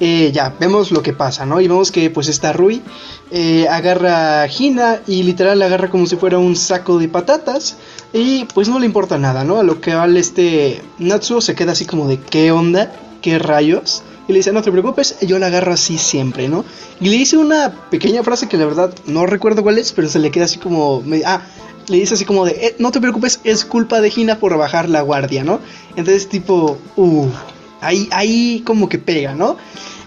eh, 0.01 0.31
ya, 0.33 0.55
vemos 0.59 0.91
lo 0.91 1.03
que 1.03 1.13
pasa, 1.13 1.47
¿no? 1.47 1.61
Y 1.61 1.69
vemos 1.69 1.93
que 1.93 2.09
pues 2.11 2.29
está 2.29 2.53
Rui, 2.53 2.83
eh, 3.31 3.67
agarra 3.69 4.43
a 4.43 4.49
Hina 4.49 5.01
y 5.07 5.23
literal 5.23 5.59
la 5.59 5.67
agarra 5.67 5.91
como 5.91 6.07
si 6.07 6.17
fuera 6.17 6.39
un 6.39 6.57
saco 6.57 6.99
de 6.99 7.09
patatas 7.09 7.77
y 8.13 8.47
pues 8.47 8.69
no 8.69 8.79
le 8.79 8.87
importa 8.87 9.19
nada, 9.19 9.45
¿no? 9.45 9.59
A 9.59 9.63
lo 9.63 9.81
que 9.81 9.95
vale 9.95 10.21
este 10.21 10.83
Natsuo 10.99 11.41
se 11.41 11.55
queda 11.55 11.73
así 11.73 11.85
como 11.85 12.09
de 12.09 12.19
¿qué 12.19 12.51
onda? 12.51 12.93
¿Qué 13.21 13.39
rayos? 13.39 14.03
Y 14.27 14.33
le 14.33 14.39
dice, 14.39 14.53
no 14.53 14.63
te 14.63 14.73
preocupes, 14.73 15.19
yo 15.21 15.39
la 15.39 15.49
agarro 15.49 15.73
así 15.73 15.99
siempre, 15.99 16.49
¿no? 16.49 16.65
Y 17.01 17.11
le 17.11 17.17
dice 17.17 17.37
una 17.37 17.75
pequeña 17.91 18.23
frase 18.23 18.49
que 18.49 18.57
la 18.57 18.65
verdad 18.65 18.95
no 19.05 19.27
recuerdo 19.27 19.63
cuál 19.63 19.77
es, 19.77 19.93
pero 19.93 20.09
se 20.09 20.19
le 20.19 20.31
queda 20.31 20.47
así 20.47 20.59
como... 20.59 21.03
Ah, 21.27 21.43
le 21.89 21.97
dice 21.97 22.15
así 22.15 22.25
como 22.25 22.45
de, 22.45 22.53
eh, 22.53 22.77
no 22.79 22.93
te 22.93 23.01
preocupes, 23.01 23.41
es 23.43 23.65
culpa 23.65 24.01
de 24.01 24.13
Hina 24.15 24.39
por 24.39 24.57
bajar 24.57 24.89
la 24.89 25.03
guardia, 25.03 25.43
¿no? 25.43 25.59
Entonces 25.97 26.29
tipo, 26.29 26.79
uh, 26.97 27.27
ahí, 27.81 28.09
ahí 28.13 28.63
como 28.65 28.89
que 28.89 28.99
pega, 28.99 29.35
¿no? 29.35 29.57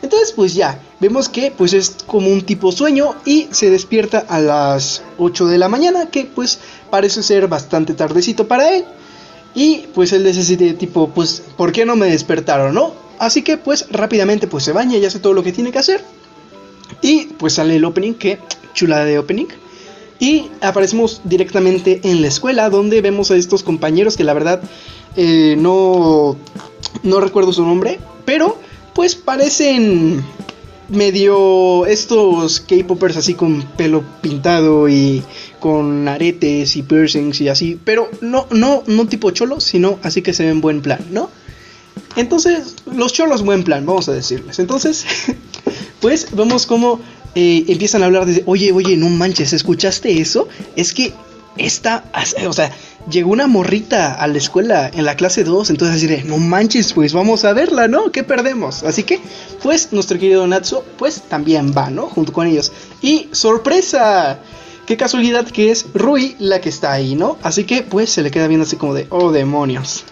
Entonces 0.02 0.34
pues 0.34 0.54
ya, 0.54 0.80
vemos 1.00 1.30
que 1.30 1.52
pues 1.52 1.74
es 1.74 1.96
como 2.06 2.30
un 2.30 2.42
tipo 2.42 2.72
sueño 2.72 3.16
y 3.26 3.48
se 3.52 3.70
despierta 3.70 4.26
a 4.28 4.40
las 4.40 5.02
8 5.18 5.48
de 5.48 5.58
la 5.58 5.70
mañana, 5.70 6.08
que 6.10 6.26
pues 6.26 6.60
parece 6.90 7.24
ser 7.24 7.48
bastante 7.48 7.94
tardecito 7.94 8.48
para 8.48 8.70
él. 8.70 8.86
Y 9.56 9.86
pues 9.94 10.12
él 10.14 10.24
decide 10.24 10.74
tipo, 10.74 11.10
pues, 11.10 11.44
¿por 11.58 11.72
qué 11.72 11.86
no 11.86 11.96
me 11.96 12.08
despertaron, 12.08 12.74
no? 12.74 12.94
Así 13.20 13.44
que 13.44 13.58
pues 13.58 13.86
rápidamente 13.92 14.48
pues 14.48 14.64
se 14.64 14.72
baña 14.72 14.98
y 14.98 15.06
hace 15.06 15.20
todo 15.20 15.34
lo 15.34 15.44
que 15.44 15.52
tiene 15.52 15.72
que 15.72 15.80
hacer. 15.80 16.04
Y 17.02 17.26
pues 17.38 17.54
sale 17.54 17.76
el 17.76 17.86
opening, 17.86 18.14
que 18.14 18.40
chulada 18.74 19.06
de 19.06 19.20
opening. 19.20 19.48
Y 20.20 20.50
aparecemos 20.62 21.22
directamente 21.24 22.02
en 22.04 22.22
la 22.22 22.28
escuela 22.28 22.70
donde 22.70 23.02
vemos 23.02 23.30
a 23.32 23.36
estos 23.36 23.64
compañeros 23.64 24.18
que 24.18 24.24
la 24.24 24.34
verdad 24.34 24.62
eh, 25.16 25.56
no, 25.58 26.36
no 27.04 27.20
recuerdo 27.20 27.54
su 27.54 27.64
nombre, 27.64 28.00
pero 28.26 28.58
pues 28.94 29.16
parecen 29.16 30.24
medio 30.90 31.86
estos 31.86 32.60
K-popers 32.60 33.18
así 33.18 33.34
con 33.34 33.64
pelo 33.64 34.04
pintado 34.22 34.88
y 34.90 35.24
con 35.60 36.08
aretes 36.08 36.76
y 36.76 36.84
piercings 36.84 37.42
y 37.42 37.48
así, 37.48 37.80
pero 37.84 38.10
no 38.22 38.48
no 38.52 38.84
no 38.86 39.08
tipo 39.08 39.32
cholo, 39.32 39.60
sino 39.60 39.98
así 40.04 40.22
que 40.22 40.34
se 40.34 40.46
ven 40.46 40.62
buen 40.62 40.82
plan, 40.82 41.00
¿no? 41.12 41.30
Entonces, 42.16 42.76
los 42.86 43.14
cholos 43.14 43.44
buen 43.44 43.64
plan, 43.64 43.86
vamos 43.86 44.08
a 44.10 44.14
decirles. 44.14 44.60
Entonces, 44.60 45.06
pues 46.02 46.28
vemos 46.32 46.66
cómo 46.66 47.00
eh, 47.36 47.66
empiezan 47.68 48.04
a 48.04 48.06
hablar 48.06 48.26
de, 48.26 48.44
oye, 48.46 48.72
oye, 48.72 48.98
no 48.98 49.10
manches, 49.10 49.54
¿escuchaste 49.54 50.20
eso? 50.22 50.48
Es 50.76 50.94
que 50.94 51.14
esta, 51.58 52.04
o 52.48 52.54
sea, 52.54 52.72
llegó 53.10 53.32
una 53.32 53.48
morrita 53.48 54.14
a 54.14 54.28
la 54.28 54.38
escuela 54.38 54.90
en 54.94 55.06
la 55.06 55.16
clase 55.16 55.44
2, 55.44 55.70
entonces 55.70 55.98
así 55.98 56.28
no 56.28 56.38
manches, 56.38 56.94
pues 56.94 57.14
vamos 57.14 57.46
a 57.46 57.54
verla, 57.54 57.88
¿no? 57.88 58.12
¿Qué 58.12 58.24
perdemos? 58.24 58.84
Así 58.84 59.04
que, 59.04 59.20
pues 59.62 59.92
nuestro 59.92 60.18
querido 60.18 60.48
Natsu, 60.48 60.84
pues 60.98 61.22
también 61.22 61.74
va, 61.76 61.90
¿no? 61.90 62.08
Junto 62.08 62.34
con 62.34 62.48
ellos. 62.48 62.72
Y 63.02 63.30
sorpresa, 63.32 64.40
qué 64.86 64.98
casualidad 64.98 65.46
que 65.46 65.72
es 65.72 65.86
Rui 65.94 66.36
la 66.40 66.62
que 66.62 66.70
está 66.70 66.92
ahí, 66.92 67.16
¿no? 67.16 67.38
Así 67.44 67.66
que, 67.66 67.84
pues 67.84 68.10
se 68.10 68.22
le 68.22 68.32
queda 68.32 68.48
viendo 68.48 68.66
así 68.66 68.76
como 68.76 68.94
de, 68.94 69.08
oh 69.10 69.32
demonios. 69.32 70.06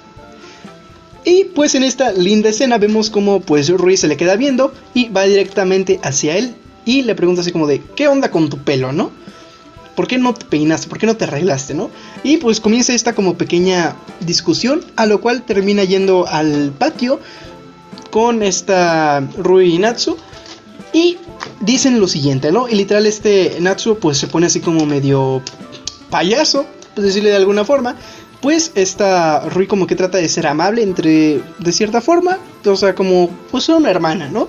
Y 1.23 1.45
pues 1.45 1.75
en 1.75 1.83
esta 1.83 2.11
linda 2.11 2.49
escena 2.49 2.79
vemos 2.79 3.11
como 3.11 3.41
pues 3.41 3.69
Rui 3.69 3.95
se 3.95 4.07
le 4.07 4.17
queda 4.17 4.35
viendo 4.35 4.73
y 4.95 5.09
va 5.09 5.23
directamente 5.23 5.99
hacia 6.01 6.35
él 6.35 6.55
y 6.83 7.03
le 7.03 7.13
pregunta 7.13 7.41
así 7.41 7.51
como 7.51 7.67
de, 7.67 7.81
¿qué 7.95 8.07
onda 8.07 8.31
con 8.31 8.49
tu 8.49 8.57
pelo, 8.57 8.91
no? 8.91 9.11
¿Por 9.95 10.07
qué 10.07 10.17
no 10.17 10.33
te 10.33 10.45
peinaste? 10.45 10.87
¿Por 10.87 10.97
qué 10.97 11.05
no 11.05 11.17
te 11.17 11.25
arreglaste, 11.25 11.73
no? 11.73 11.89
Y 12.23 12.37
pues 12.37 12.59
comienza 12.59 12.93
esta 12.93 13.13
como 13.13 13.37
pequeña 13.37 13.95
discusión, 14.21 14.83
a 14.95 15.05
lo 15.05 15.21
cual 15.21 15.43
termina 15.43 15.83
yendo 15.83 16.27
al 16.27 16.71
patio 16.77 17.19
con 18.09 18.43
esta 18.43 19.21
Rui 19.37 19.75
y 19.75 19.77
Natsu. 19.79 20.17
Y 20.93 21.17
dicen 21.61 21.99
lo 21.99 22.07
siguiente, 22.07 22.51
¿no? 22.51 22.67
Y 22.67 22.75
literal 22.75 23.05
este 23.05 23.57
Natsu 23.61 23.97
pues 23.97 24.17
se 24.17 24.27
pone 24.27 24.47
así 24.47 24.59
como 24.59 24.85
medio 24.85 25.41
payaso, 26.09 26.65
por 26.93 27.03
decirle 27.03 27.29
de 27.29 27.37
alguna 27.37 27.65
forma. 27.65 27.95
Pues 28.41 28.71
esta 28.75 29.41
Rui 29.49 29.67
como 29.67 29.87
que 29.87 29.95
trata 29.95 30.17
de 30.17 30.27
ser 30.27 30.47
amable 30.47 30.81
entre, 30.83 31.41
de 31.59 31.71
cierta 31.71 32.01
forma, 32.01 32.39
o 32.65 32.75
sea, 32.75 32.95
como 32.95 33.29
pues 33.51 33.69
una 33.69 33.89
hermana, 33.89 34.29
¿no? 34.29 34.47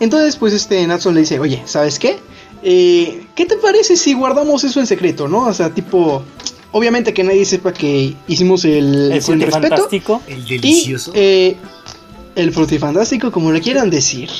Entonces, 0.00 0.36
pues 0.36 0.52
este 0.52 0.86
Natsu 0.86 1.12
le 1.12 1.20
dice, 1.20 1.38
oye, 1.38 1.62
¿sabes 1.64 1.98
qué? 1.98 2.18
Eh, 2.62 3.26
¿Qué 3.34 3.46
te 3.46 3.56
parece 3.56 3.96
si 3.96 4.14
guardamos 4.14 4.62
eso 4.64 4.80
en 4.80 4.86
secreto, 4.86 5.28
no? 5.28 5.46
O 5.46 5.52
sea, 5.52 5.70
tipo, 5.74 6.22
obviamente 6.70 7.12
que 7.12 7.24
nadie 7.24 7.44
sepa 7.44 7.72
que 7.72 8.14
hicimos 8.28 8.64
el, 8.64 9.12
el 9.12 9.22
frutifantástico. 9.22 10.22
El 10.26 10.44
delicioso. 10.44 11.12
Y, 11.14 11.18
eh, 11.18 11.56
el 12.34 12.52
frutifantástico, 12.52 13.30
como 13.32 13.52
le 13.52 13.60
quieran 13.60 13.90
decir. 13.90 14.30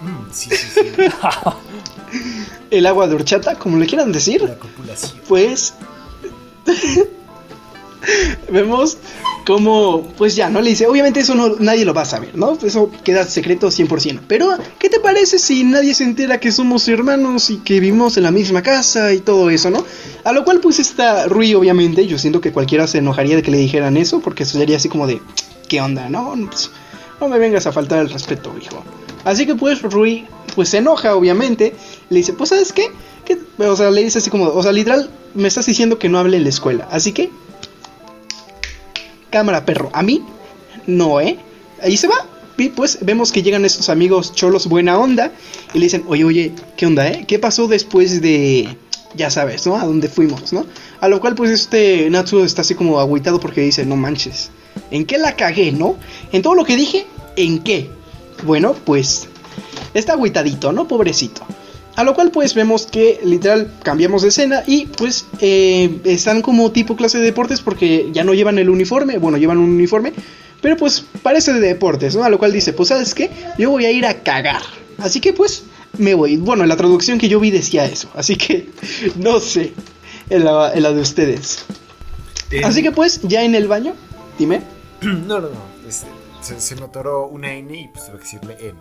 Mm, 0.00 0.32
sí, 0.32 0.50
sí, 0.50 0.66
sí. 0.74 0.80
el 2.70 2.86
agua 2.86 3.06
de 3.06 3.14
horchata, 3.14 3.56
como 3.56 3.76
le 3.76 3.86
quieran 3.86 4.12
decir. 4.12 4.42
La 4.42 4.58
copulación. 4.58 5.20
Pues 5.28 5.74
vemos 8.50 8.98
como, 9.46 10.02
pues 10.16 10.36
ya, 10.36 10.48
¿no? 10.48 10.60
Le 10.60 10.70
dice, 10.70 10.86
obviamente 10.86 11.20
eso 11.20 11.34
no, 11.34 11.56
nadie 11.58 11.84
lo 11.84 11.94
va 11.94 12.02
a 12.02 12.06
saber, 12.06 12.36
¿no? 12.36 12.56
Eso 12.62 12.90
queda 13.04 13.24
secreto 13.24 13.68
100%. 13.68 14.20
Pero, 14.26 14.56
¿qué 14.78 14.88
te 14.88 15.00
parece 15.00 15.38
si 15.38 15.64
nadie 15.64 15.94
se 15.94 16.04
entera 16.04 16.38
que 16.38 16.52
somos 16.52 16.86
hermanos 16.88 17.50
y 17.50 17.58
que 17.58 17.80
vivimos 17.80 18.16
en 18.16 18.24
la 18.24 18.30
misma 18.30 18.62
casa 18.62 19.12
y 19.12 19.20
todo 19.20 19.50
eso, 19.50 19.70
¿no? 19.70 19.84
A 20.24 20.32
lo 20.32 20.44
cual, 20.44 20.60
pues 20.60 20.78
está 20.78 21.26
Rui, 21.26 21.54
obviamente, 21.54 22.06
yo 22.06 22.18
siento 22.18 22.40
que 22.40 22.52
cualquiera 22.52 22.86
se 22.86 22.98
enojaría 22.98 23.36
de 23.36 23.42
que 23.42 23.50
le 23.50 23.58
dijeran 23.58 23.96
eso, 23.96 24.20
porque 24.20 24.44
sería 24.44 24.76
así 24.76 24.88
como 24.88 25.06
de, 25.06 25.20
¿qué 25.68 25.80
onda, 25.80 26.08
no? 26.08 26.34
Pues, 26.46 26.70
no 27.20 27.28
me 27.28 27.38
vengas 27.38 27.66
a 27.66 27.72
faltar 27.72 28.00
el 28.00 28.10
respeto, 28.10 28.54
hijo. 28.60 28.82
Así 29.24 29.46
que, 29.46 29.54
pues, 29.54 29.82
Rui, 29.82 30.26
pues 30.54 30.68
se 30.68 30.78
enoja, 30.78 31.14
obviamente, 31.14 31.74
le 32.08 32.18
dice, 32.18 32.32
pues, 32.32 32.50
¿sabes 32.50 32.72
qué? 32.72 32.90
¿Qué? 33.24 33.38
O 33.58 33.76
sea, 33.76 33.90
le 33.90 34.02
dice 34.02 34.18
así 34.18 34.30
como, 34.30 34.46
o 34.46 34.62
sea, 34.62 34.72
literal, 34.72 35.10
me 35.34 35.48
estás 35.48 35.66
diciendo 35.66 35.98
que 35.98 36.08
no 36.08 36.18
hable 36.18 36.36
en 36.36 36.44
la 36.44 36.48
escuela, 36.48 36.88
así 36.90 37.12
que 37.12 37.30
cámara 39.30 39.64
perro. 39.64 39.90
A 39.92 40.02
mí, 40.02 40.22
no, 40.86 41.20
¿eh? 41.20 41.38
Ahí 41.82 41.96
se 41.96 42.08
va. 42.08 42.26
Y 42.58 42.68
pues 42.68 42.98
vemos 43.00 43.32
que 43.32 43.42
llegan 43.42 43.64
estos 43.64 43.88
amigos 43.88 44.34
cholos 44.34 44.66
buena 44.66 44.98
onda 44.98 45.32
y 45.72 45.78
le 45.78 45.86
dicen, 45.86 46.04
oye, 46.08 46.24
oye, 46.24 46.52
¿qué 46.76 46.86
onda, 46.86 47.08
eh? 47.08 47.24
¿Qué 47.26 47.38
pasó 47.38 47.68
después 47.68 48.20
de, 48.20 48.76
ya 49.14 49.30
sabes, 49.30 49.66
¿no? 49.66 49.76
A 49.76 49.86
dónde 49.86 50.08
fuimos, 50.08 50.52
¿no? 50.52 50.66
A 51.00 51.08
lo 51.08 51.20
cual 51.20 51.34
pues 51.34 51.50
este 51.50 52.10
Natsu 52.10 52.44
está 52.44 52.60
así 52.60 52.74
como 52.74 53.00
agüitado 53.00 53.40
porque 53.40 53.62
dice, 53.62 53.86
no 53.86 53.96
manches, 53.96 54.50
¿en 54.90 55.06
qué 55.06 55.16
la 55.16 55.36
cagué, 55.36 55.72
no? 55.72 55.96
En 56.32 56.42
todo 56.42 56.54
lo 56.54 56.64
que 56.64 56.76
dije, 56.76 57.06
¿en 57.36 57.60
qué? 57.60 57.90
Bueno, 58.44 58.74
pues 58.84 59.28
está 59.94 60.12
agüitadito, 60.12 60.72
¿no? 60.72 60.86
Pobrecito. 60.86 61.42
A 62.00 62.02
lo 62.02 62.14
cual 62.14 62.30
pues 62.30 62.54
vemos 62.54 62.86
que 62.86 63.20
literal 63.24 63.74
cambiamos 63.82 64.22
de 64.22 64.28
escena 64.28 64.62
y 64.66 64.86
pues 64.86 65.26
eh, 65.40 66.00
están 66.04 66.40
como 66.40 66.72
tipo 66.72 66.96
clase 66.96 67.18
de 67.18 67.24
deportes 67.24 67.60
porque 67.60 68.08
ya 68.10 68.24
no 68.24 68.32
llevan 68.32 68.58
el 68.58 68.70
uniforme, 68.70 69.18
bueno, 69.18 69.36
llevan 69.36 69.58
un 69.58 69.68
uniforme, 69.68 70.14
pero 70.62 70.78
pues 70.78 71.04
parece 71.22 71.52
de 71.52 71.60
deportes, 71.60 72.16
¿no? 72.16 72.24
A 72.24 72.30
lo 72.30 72.38
cual 72.38 72.54
dice, 72.54 72.72
pues 72.72 72.88
sabes 72.88 73.14
qué, 73.14 73.28
yo 73.58 73.68
voy 73.68 73.84
a 73.84 73.92
ir 73.92 74.06
a 74.06 74.22
cagar. 74.22 74.62
Así 74.96 75.20
que 75.20 75.34
pues 75.34 75.64
me 75.98 76.14
voy. 76.14 76.38
Bueno, 76.38 76.64
la 76.64 76.78
traducción 76.78 77.18
que 77.18 77.28
yo 77.28 77.38
vi 77.38 77.50
decía 77.50 77.84
eso, 77.84 78.08
así 78.14 78.36
que 78.36 78.70
no 79.16 79.38
sé, 79.38 79.74
en 80.30 80.46
la, 80.46 80.72
en 80.72 80.82
la 80.82 80.92
de 80.92 81.02
ustedes. 81.02 81.66
Eh, 82.50 82.62
Así 82.64 82.82
que 82.82 82.92
pues 82.92 83.20
ya 83.24 83.44
en 83.44 83.54
el 83.54 83.68
baño, 83.68 83.92
dime. 84.38 84.62
No, 85.02 85.38
no, 85.38 85.48
no. 85.50 85.86
este, 85.86 86.06
se, 86.40 86.58
se 86.62 86.76
me 86.76 86.84
atoró 86.84 87.26
una 87.26 87.52
N 87.52 87.78
y 87.78 87.88
pues 87.88 88.06
tuve 88.06 88.16
que 88.16 88.22
decirle 88.22 88.56
N. 88.58 88.78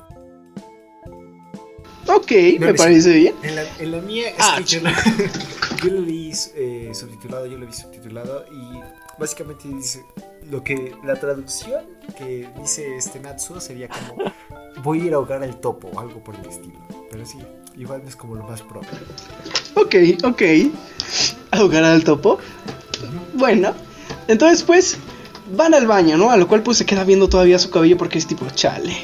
Ok, 2.15 2.31
No, 2.59 2.67
me 2.67 2.73
parece 2.73 3.13
bien. 3.13 3.35
En 3.43 3.55
la, 3.55 3.63
en 3.79 3.91
la 3.91 4.01
mía 4.01 4.29
es 4.29 4.35
Ah, 4.39 4.55
que 4.57 4.63
yo, 4.63 4.79
lo- 4.81 4.89
yo 5.83 5.91
lo 5.93 6.01
vi 6.01 6.31
eh, 6.55 6.91
subtitulado, 6.93 7.45
yo 7.45 7.57
lo 7.57 7.65
vi 7.67 7.73
subtitulado 7.73 8.45
y 8.51 8.79
básicamente 9.19 9.67
dice 9.67 10.03
lo 10.49 10.63
que 10.63 10.95
la 11.03 11.15
traducción 11.15 11.83
que 12.17 12.47
dice 12.59 12.95
este 12.97 13.19
Natsu 13.19 13.59
sería 13.61 13.87
como 13.89 14.31
voy 14.83 15.01
a 15.01 15.05
ir 15.05 15.13
a 15.13 15.17
ahogar 15.17 15.43
al 15.43 15.59
topo 15.59 15.89
o 15.93 15.99
algo 15.99 16.23
por 16.23 16.35
el 16.35 16.45
estilo. 16.45 16.79
Pero 17.11 17.25
sí, 17.25 17.37
igual 17.77 18.01
es 18.07 18.15
como 18.15 18.35
lo 18.35 18.43
más 18.43 18.61
propio. 18.61 18.89
Ok, 19.75 19.95
ok. 20.23 20.41
Ahogar 21.51 21.83
al 21.83 22.03
topo. 22.03 22.39
Bueno, 23.33 23.73
entonces 24.27 24.63
pues 24.63 24.97
van 25.55 25.73
al 25.73 25.85
baño, 25.87 26.17
¿no? 26.17 26.31
A 26.31 26.37
lo 26.37 26.47
cual 26.47 26.63
pues 26.63 26.77
se 26.77 26.85
queda 26.85 27.03
viendo 27.03 27.27
todavía 27.29 27.59
su 27.59 27.69
cabello 27.69 27.97
porque 27.97 28.17
es 28.17 28.27
tipo, 28.27 28.45
chale. 28.55 28.95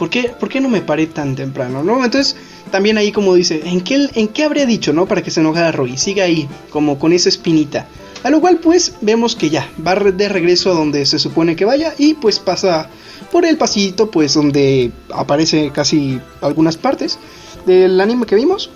¿Por 0.00 0.08
qué, 0.08 0.30
por 0.30 0.48
qué 0.48 0.62
no 0.62 0.70
me 0.70 0.80
paré 0.80 1.06
tan 1.08 1.36
temprano, 1.36 1.84
no? 1.84 2.02
Entonces 2.02 2.34
también 2.70 2.96
ahí 2.96 3.12
como 3.12 3.34
dice, 3.34 3.60
¿en 3.66 3.82
qué, 3.82 4.08
¿en 4.14 4.28
qué 4.28 4.44
habría 4.44 4.64
dicho, 4.64 4.94
no? 4.94 5.04
Para 5.04 5.22
que 5.22 5.30
se 5.30 5.40
enojara 5.40 5.72
Roy. 5.72 5.98
Siga 5.98 6.24
ahí, 6.24 6.48
como 6.70 6.98
con 6.98 7.12
esa 7.12 7.28
espinita. 7.28 7.86
A 8.22 8.30
lo 8.30 8.40
cual 8.40 8.60
pues 8.60 8.94
vemos 9.02 9.36
que 9.36 9.50
ya, 9.50 9.70
va 9.86 9.94
de 9.96 10.28
regreso 10.30 10.70
a 10.70 10.74
donde 10.74 11.04
se 11.04 11.18
supone 11.18 11.54
que 11.54 11.66
vaya 11.66 11.92
y 11.98 12.14
pues 12.14 12.38
pasa 12.38 12.88
por 13.30 13.44
el 13.44 13.58
pasillito 13.58 14.10
pues 14.10 14.32
donde 14.32 14.90
aparece 15.12 15.70
casi 15.70 16.18
algunas 16.40 16.78
partes 16.78 17.18
del 17.66 18.00
anime 18.00 18.24
que 18.24 18.36
vimos. 18.36 18.70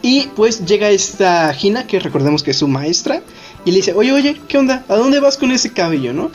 Y 0.00 0.28
pues 0.34 0.64
llega 0.64 0.88
esta 0.88 1.54
Hina, 1.54 1.86
que 1.86 2.00
recordemos 2.00 2.42
que 2.42 2.52
es 2.52 2.56
su 2.56 2.66
maestra, 2.66 3.20
y 3.66 3.72
le 3.72 3.76
dice, 3.76 3.92
oye, 3.92 4.12
oye, 4.12 4.40
¿qué 4.48 4.56
onda? 4.56 4.86
¿A 4.88 4.96
dónde 4.96 5.20
vas 5.20 5.36
con 5.36 5.50
ese 5.50 5.74
cabello, 5.74 6.14
no? 6.14 6.30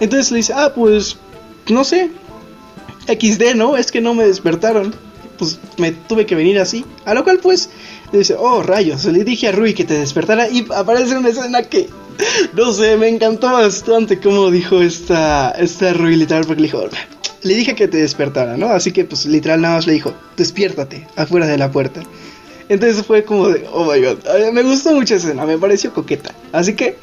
Entonces 0.00 0.32
le 0.32 0.38
dice, 0.38 0.54
ah, 0.56 0.72
pues, 0.74 1.16
no 1.68 1.84
sé. 1.84 2.10
XD, 3.06 3.54
¿no? 3.56 3.76
Es 3.76 3.92
que 3.92 4.00
no 4.00 4.14
me 4.14 4.26
despertaron. 4.26 4.94
Pues 5.38 5.58
me 5.78 5.92
tuve 5.92 6.26
que 6.26 6.34
venir 6.34 6.58
así. 6.58 6.84
A 7.04 7.14
lo 7.14 7.24
cual 7.24 7.38
pues 7.38 7.70
le 8.12 8.20
dice, 8.20 8.36
oh 8.38 8.62
rayos, 8.62 9.04
le 9.06 9.24
dije 9.24 9.48
a 9.48 9.52
Rui 9.52 9.74
que 9.74 9.84
te 9.84 9.94
despertara 9.94 10.48
y 10.48 10.66
aparece 10.74 11.16
una 11.16 11.30
escena 11.30 11.62
que, 11.62 11.88
no 12.52 12.72
sé, 12.72 12.96
me 12.96 13.08
encantó 13.08 13.50
bastante 13.50 14.20
como 14.20 14.50
dijo 14.50 14.80
esta, 14.80 15.50
esta 15.52 15.94
Rui 15.94 16.16
literal 16.16 16.44
porque 16.46 16.60
le 16.60 16.66
dijo, 16.68 16.84
le 17.42 17.54
dije 17.54 17.74
que 17.74 17.88
te 17.88 17.96
despertara, 17.98 18.56
¿no? 18.56 18.68
Así 18.68 18.92
que 18.92 19.04
pues 19.04 19.26
literal 19.26 19.62
nada 19.62 19.76
más 19.76 19.86
le 19.86 19.94
dijo, 19.94 20.14
despiértate 20.36 21.08
afuera 21.16 21.46
de 21.46 21.58
la 21.58 21.72
puerta. 21.72 22.02
Entonces 22.68 23.04
fue 23.04 23.24
como 23.24 23.48
de, 23.48 23.66
oh 23.72 23.92
my 23.92 24.00
god, 24.00 24.18
me 24.52 24.62
gustó 24.62 24.92
mucho 24.92 25.14
esa 25.14 25.28
escena, 25.28 25.44
me 25.44 25.58
pareció 25.58 25.92
coqueta. 25.92 26.34
Así 26.52 26.74
que, 26.74 26.96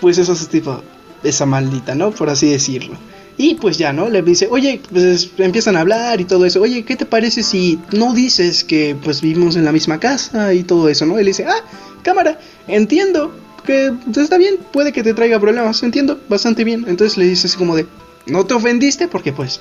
pues 0.00 0.18
eso 0.18 0.32
es 0.32 0.48
tipo, 0.48 0.82
esa 1.24 1.46
maldita, 1.46 1.94
¿no? 1.94 2.10
Por 2.10 2.30
así 2.30 2.50
decirlo. 2.50 2.96
Y 3.36 3.54
pues 3.54 3.78
ya, 3.78 3.92
¿no? 3.92 4.08
Le 4.08 4.22
dice, 4.22 4.48
oye, 4.50 4.80
pues 4.92 5.30
empiezan 5.38 5.76
a 5.76 5.80
hablar 5.80 6.20
y 6.20 6.24
todo 6.24 6.44
eso. 6.44 6.60
Oye, 6.60 6.84
¿qué 6.84 6.96
te 6.96 7.06
parece 7.06 7.42
si 7.42 7.78
no 7.92 8.12
dices 8.12 8.64
que 8.64 8.96
pues 9.02 9.20
vivimos 9.20 9.56
en 9.56 9.64
la 9.64 9.72
misma 9.72 9.98
casa 9.98 10.52
y 10.52 10.62
todo 10.62 10.88
eso, 10.88 11.06
¿no? 11.06 11.18
Él 11.18 11.26
dice, 11.26 11.46
ah, 11.46 11.64
cámara, 12.02 12.38
entiendo 12.66 13.32
que 13.64 13.92
pues, 14.04 14.18
está 14.18 14.36
bien, 14.36 14.56
puede 14.72 14.92
que 14.92 15.02
te 15.02 15.14
traiga 15.14 15.40
problemas, 15.40 15.82
entiendo, 15.82 16.20
bastante 16.28 16.64
bien. 16.64 16.84
Entonces 16.86 17.16
le 17.16 17.24
dice 17.26 17.46
así 17.46 17.56
como 17.56 17.76
de, 17.76 17.86
no 18.26 18.44
te 18.44 18.54
ofendiste 18.54 19.08
porque 19.08 19.32
pues 19.32 19.60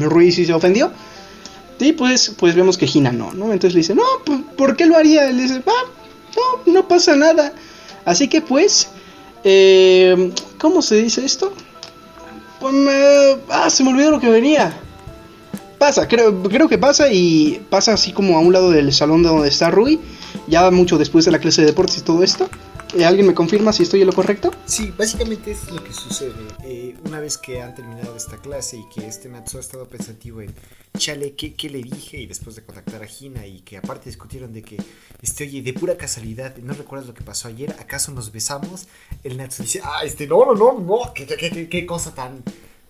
Ruiz 0.00 0.34
sí 0.34 0.44
se 0.44 0.52
ofendió. 0.52 0.90
Y 1.78 1.92
pues, 1.92 2.32
pues 2.36 2.54
vemos 2.54 2.78
que 2.78 2.86
Gina 2.86 3.10
no, 3.10 3.32
¿no? 3.32 3.52
Entonces 3.52 3.74
le 3.74 3.78
dice, 3.78 3.94
no, 3.94 4.04
¿por 4.56 4.76
qué 4.76 4.86
lo 4.86 4.96
haría? 4.96 5.28
Él 5.28 5.38
dice, 5.38 5.62
ah, 5.66 5.84
no, 6.36 6.72
no 6.72 6.88
pasa 6.88 7.16
nada. 7.16 7.52
Así 8.04 8.28
que 8.28 8.40
pues, 8.40 8.88
eh, 9.44 10.32
¿cómo 10.58 10.82
se 10.82 10.96
dice 10.96 11.24
esto? 11.24 11.52
Pues. 12.62 13.38
Ah, 13.50 13.68
se 13.68 13.82
me 13.82 13.90
olvidó 13.90 14.12
lo 14.12 14.20
que 14.20 14.30
venía. 14.30 14.72
Pasa, 15.78 16.06
creo, 16.06 16.44
creo 16.44 16.68
que 16.68 16.78
pasa 16.78 17.12
y 17.12 17.60
pasa 17.68 17.92
así 17.94 18.12
como 18.12 18.38
a 18.38 18.40
un 18.40 18.52
lado 18.52 18.70
del 18.70 18.92
salón 18.92 19.24
donde 19.24 19.48
está 19.48 19.68
Rui, 19.68 19.98
ya 20.46 20.70
mucho 20.70 20.96
después 20.96 21.24
de 21.24 21.32
la 21.32 21.40
clase 21.40 21.62
de 21.62 21.66
deportes 21.66 21.98
y 21.98 22.02
todo 22.02 22.22
esto. 22.22 22.48
Eh, 22.94 23.06
¿Alguien 23.06 23.26
me 23.26 23.34
confirma 23.34 23.72
si 23.72 23.84
estoy 23.84 24.02
en 24.02 24.08
lo 24.08 24.12
correcto? 24.12 24.50
Sí, 24.66 24.92
básicamente 24.96 25.52
es 25.52 25.70
lo 25.70 25.82
que 25.82 25.94
sucede. 25.94 26.34
Eh, 26.62 26.94
una 27.06 27.20
vez 27.20 27.38
que 27.38 27.62
han 27.62 27.74
terminado 27.74 28.14
esta 28.14 28.36
clase 28.36 28.76
y 28.76 28.88
que 28.90 29.06
este 29.06 29.30
Natsu 29.30 29.56
ha 29.56 29.60
estado 29.60 29.88
pensativo 29.88 30.42
en, 30.42 30.54
chale, 30.98 31.34
¿qué, 31.34 31.54
¿qué, 31.54 31.70
le 31.70 31.82
dije? 31.82 32.18
Y 32.18 32.26
después 32.26 32.54
de 32.54 32.62
contactar 32.62 33.02
a 33.02 33.06
Gina 33.06 33.46
y 33.46 33.60
que 33.60 33.78
aparte 33.78 34.10
discutieron 34.10 34.52
de 34.52 34.62
que, 34.62 34.76
este, 35.22 35.44
oye, 35.44 35.62
de 35.62 35.72
pura 35.72 35.96
casualidad, 35.96 36.54
¿no 36.58 36.74
recuerdas 36.74 37.08
lo 37.08 37.14
que 37.14 37.24
pasó 37.24 37.48
ayer? 37.48 37.74
¿Acaso 37.78 38.12
nos 38.12 38.30
besamos? 38.30 38.88
El 39.24 39.38
Natsu 39.38 39.62
dice, 39.62 39.80
ah, 39.82 40.02
este, 40.04 40.26
no, 40.26 40.44
no, 40.44 40.54
no, 40.54 40.78
no, 40.78 41.14
qué, 41.14 41.86
cosa 41.86 42.14
tan, 42.14 42.42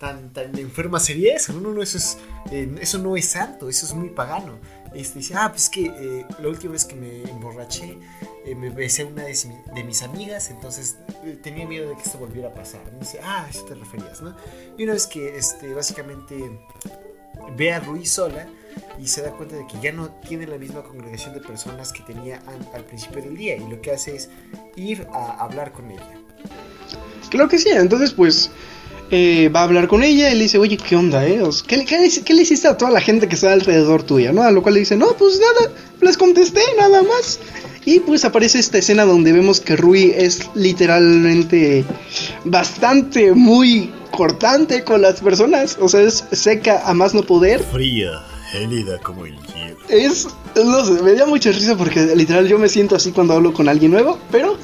tan, 0.02 0.32
tan 0.32 0.58
enferma 0.58 0.98
sería 0.98 1.36
eso. 1.36 1.52
No, 1.52 1.72
no, 1.72 1.80
eso, 1.80 1.96
es, 1.96 2.18
eh, 2.50 2.68
eso 2.80 2.98
no 2.98 3.16
es 3.16 3.26
santo, 3.26 3.68
eso 3.68 3.86
es 3.86 3.94
muy 3.94 4.10
pagano. 4.10 4.58
Este, 4.92 5.20
dice, 5.20 5.34
ah, 5.36 5.48
pues 5.50 5.70
que 5.70 5.86
eh, 5.86 6.26
la 6.40 6.48
última 6.48 6.72
vez 6.72 6.84
que 6.84 6.96
me 6.96 7.22
emborraché, 7.22 7.96
eh, 8.44 8.54
me 8.56 8.68
besé 8.70 9.02
a 9.02 9.06
una 9.06 9.22
de, 9.22 9.38
de, 9.74 9.84
mis 9.84 10.02
amigas, 10.02 10.50
entonces 10.50 10.96
eh, 11.24 11.38
tenía 11.40 11.68
miedo 11.68 11.88
de 11.88 11.94
que 11.94 12.02
esto 12.02 12.18
volviera 12.18 12.48
a 12.48 12.54
pasar. 12.54 12.80
Dice, 12.98 13.20
ah, 13.22 13.44
a 13.44 13.48
eso 13.48 13.64
te 13.64 13.76
referías, 13.76 14.20
¿no? 14.20 14.34
Y 14.76 14.82
una 14.82 14.94
vez 14.94 15.06
que 15.06 15.36
este, 15.36 15.72
básicamente 15.72 16.50
ve 17.56 17.72
a 17.72 17.78
Ruiz 17.78 18.10
sola 18.10 18.48
y 18.98 19.06
se 19.06 19.22
da 19.22 19.30
cuenta 19.30 19.54
de 19.54 19.68
que 19.68 19.78
ya 19.80 19.92
no 19.92 20.10
tiene 20.26 20.48
la 20.48 20.58
misma 20.58 20.82
congregación 20.82 21.32
de 21.32 21.40
personas 21.40 21.92
que 21.92 22.02
tenía 22.02 22.42
al 22.74 22.84
principio 22.84 23.22
del 23.22 23.36
día 23.36 23.56
y 23.56 23.68
lo 23.68 23.80
que 23.80 23.92
hace 23.92 24.16
es 24.16 24.30
ir 24.74 25.06
a 25.12 25.44
hablar 25.44 25.72
con 25.72 25.92
ella. 25.92 26.18
Claro 27.30 27.48
que 27.48 27.58
sí, 27.58 27.70
entonces 27.70 28.12
pues 28.12 28.50
eh, 29.14 29.50
va 29.50 29.60
a 29.60 29.64
hablar 29.64 29.88
con 29.88 30.02
ella 30.02 30.30
y 30.30 30.34
le 30.34 30.44
dice, 30.44 30.56
oye, 30.56 30.78
¿qué 30.78 30.96
onda, 30.96 31.26
eh? 31.26 31.38
¿Qué, 31.66 31.84
qué, 31.84 32.10
qué 32.24 32.34
le 32.34 32.42
hiciste 32.42 32.66
a 32.66 32.78
toda 32.78 32.90
la 32.90 33.00
gente 33.00 33.28
que 33.28 33.34
está 33.34 33.52
alrededor 33.52 34.02
tuya, 34.02 34.32
no? 34.32 34.42
A 34.42 34.50
lo 34.50 34.62
cual 34.62 34.74
le 34.74 34.80
dice, 34.80 34.96
no, 34.96 35.12
pues 35.18 35.38
nada, 35.38 35.70
les 36.00 36.16
contesté, 36.16 36.62
nada 36.78 37.02
más. 37.02 37.38
Y 37.84 38.00
pues 38.00 38.24
aparece 38.24 38.58
esta 38.58 38.78
escena 38.78 39.04
donde 39.04 39.32
vemos 39.32 39.60
que 39.60 39.76
Rui 39.76 40.14
es 40.16 40.48
literalmente 40.54 41.84
bastante, 42.44 43.32
muy 43.32 43.92
cortante 44.12 44.82
con 44.82 45.02
las 45.02 45.20
personas. 45.20 45.76
O 45.78 45.90
sea, 45.90 46.00
es 46.00 46.24
seca 46.32 46.82
a 46.86 46.94
más 46.94 47.12
no 47.12 47.22
poder. 47.22 47.62
Fría, 47.64 48.22
gélida 48.50 48.98
como 48.98 49.26
el 49.26 49.36
hielo. 49.36 49.76
Es, 49.90 50.26
no 50.54 50.84
sé, 50.86 51.02
me 51.02 51.12
da 51.12 51.26
mucha 51.26 51.52
risa 51.52 51.76
porque 51.76 52.16
literal 52.16 52.48
yo 52.48 52.58
me 52.58 52.70
siento 52.70 52.96
así 52.96 53.10
cuando 53.10 53.34
hablo 53.34 53.52
con 53.52 53.68
alguien 53.68 53.90
nuevo, 53.90 54.18
pero 54.30 54.56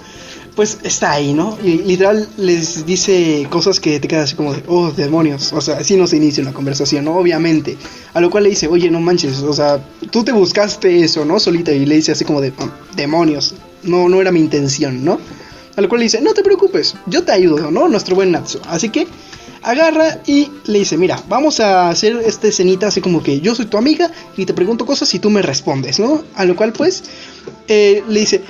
pues 0.59 0.81
está 0.83 1.13
ahí, 1.13 1.35
¿no? 1.35 1.57
Y 1.63 1.85
literal 1.85 2.29
les 2.37 2.85
dice 2.85 3.47
cosas 3.49 3.79
que 3.79 4.01
te 4.01 4.09
quedas 4.09 4.25
así 4.25 4.35
como 4.35 4.53
de, 4.53 4.65
oh, 4.67 4.91
demonios. 4.91 5.53
O 5.53 5.61
sea, 5.61 5.77
así 5.77 5.97
no 5.97 6.09
se 6.09 6.17
inicia 6.17 6.43
una 6.43 6.53
conversación, 6.53 7.05
¿no? 7.05 7.15
Obviamente. 7.15 7.77
A 8.13 8.21
lo 8.21 8.29
cual 8.29 8.43
le 8.43 8.51
dice, 8.51 8.67
oye, 8.67 8.91
no 8.91 8.99
manches, 8.99 9.39
o 9.39 9.53
sea, 9.53 9.81
tú 10.11 10.25
te 10.25 10.33
buscaste 10.33 11.05
eso, 11.05 11.25
¿no? 11.25 11.39
Solita. 11.39 11.71
Y 11.71 11.87
le 11.87 11.95
dice 11.95 12.11
así 12.11 12.25
como 12.25 12.41
de, 12.41 12.53
demonios. 12.97 13.55
No, 13.85 14.09
no 14.09 14.21
era 14.21 14.33
mi 14.33 14.41
intención, 14.41 15.05
¿no? 15.05 15.21
A 15.77 15.81
lo 15.81 15.89
cual 15.89 16.01
le 16.01 16.07
dice, 16.07 16.21
no 16.21 16.35
te 16.35 16.43
preocupes, 16.43 16.97
yo 17.07 17.23
te 17.23 17.31
ayudo, 17.31 17.71
¿no? 17.71 17.87
Nuestro 17.87 18.17
buen 18.17 18.33
Natsu. 18.33 18.59
Así 18.67 18.89
que 18.89 19.07
agarra 19.63 20.21
y 20.27 20.51
le 20.67 20.81
dice, 20.81 20.97
mira, 20.97 21.23
vamos 21.29 21.61
a 21.61 21.89
hacer 21.89 22.17
esta 22.25 22.49
escenita 22.49 22.89
así 22.89 23.01
como 23.01 23.23
que 23.23 23.41
yo 23.41 23.55
soy 23.55 23.67
tu 23.67 23.77
amiga 23.77 24.11
y 24.37 24.45
te 24.45 24.55
pregunto 24.55 24.87
cosas 24.87 25.13
y 25.15 25.21
tú 25.21 25.31
me 25.31 25.43
respondes, 25.43 26.01
¿no? 26.01 26.25
A 26.35 26.45
lo 26.45 26.57
cual 26.57 26.73
pues 26.73 27.05
eh, 27.69 28.03
le 28.09 28.21
dice, 28.21 28.43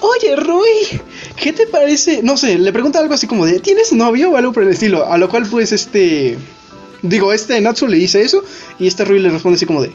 Oye, 0.00 0.34
Rui, 0.34 1.00
¿qué 1.36 1.52
te 1.52 1.66
parece? 1.66 2.22
No 2.22 2.36
sé, 2.36 2.58
le 2.58 2.72
pregunta 2.72 2.98
algo 2.98 3.12
así 3.12 3.26
como 3.26 3.44
de, 3.44 3.60
¿tienes 3.60 3.92
novio 3.92 4.30
o 4.30 4.36
algo 4.36 4.52
por 4.52 4.62
el 4.62 4.70
estilo? 4.70 5.06
A 5.06 5.18
lo 5.18 5.28
cual, 5.28 5.46
pues, 5.46 5.72
este. 5.72 6.38
Digo, 7.02 7.32
este 7.32 7.60
Natsu 7.60 7.86
le 7.86 7.98
dice 7.98 8.22
eso. 8.22 8.42
Y 8.78 8.86
este 8.86 9.04
Rui 9.04 9.18
le 9.18 9.28
responde 9.28 9.56
así 9.56 9.66
como 9.66 9.82
de, 9.82 9.92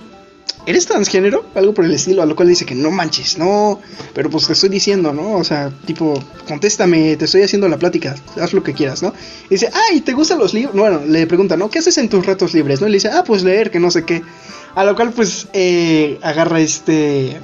¿eres 0.67 0.85
transgénero? 0.85 1.45
Algo 1.55 1.73
por 1.73 1.85
el 1.85 1.91
estilo. 1.91 2.21
A 2.21 2.27
lo 2.27 2.35
cual 2.35 2.47
le 2.47 2.51
dice 2.51 2.65
que 2.65 2.75
no 2.75 2.91
manches, 2.91 3.39
no. 3.39 3.79
Pero 4.13 4.29
pues 4.29 4.45
te 4.45 4.53
estoy 4.53 4.69
diciendo, 4.69 5.11
¿no? 5.11 5.33
O 5.33 5.43
sea, 5.43 5.71
tipo, 5.85 6.21
contéstame, 6.47 7.15
te 7.15 7.25
estoy 7.25 7.41
haciendo 7.41 7.67
la 7.67 7.77
plática, 7.77 8.15
haz 8.39 8.53
lo 8.53 8.61
que 8.61 8.73
quieras, 8.73 9.01
¿no? 9.01 9.11
Y 9.49 9.55
dice, 9.55 9.71
ay, 9.89 10.01
¿te 10.01 10.13
gustan 10.13 10.37
los 10.37 10.53
libros? 10.53 10.75
Bueno, 10.75 11.01
le 11.07 11.25
pregunta, 11.25 11.57
¿no? 11.57 11.69
¿Qué 11.69 11.79
haces 11.79 11.97
en 11.97 12.09
tus 12.09 12.25
ratos 12.25 12.53
libres? 12.53 12.79
¿No? 12.79 12.87
Y 12.87 12.91
le 12.91 12.97
dice, 12.97 13.09
ah, 13.09 13.23
pues 13.25 13.41
leer, 13.41 13.71
que 13.71 13.79
no 13.79 13.89
sé 13.89 14.05
qué. 14.05 14.21
A 14.75 14.83
lo 14.83 14.95
cual, 14.95 15.13
pues, 15.13 15.47
eh, 15.53 16.19
agarra 16.21 16.59
este 16.59 17.39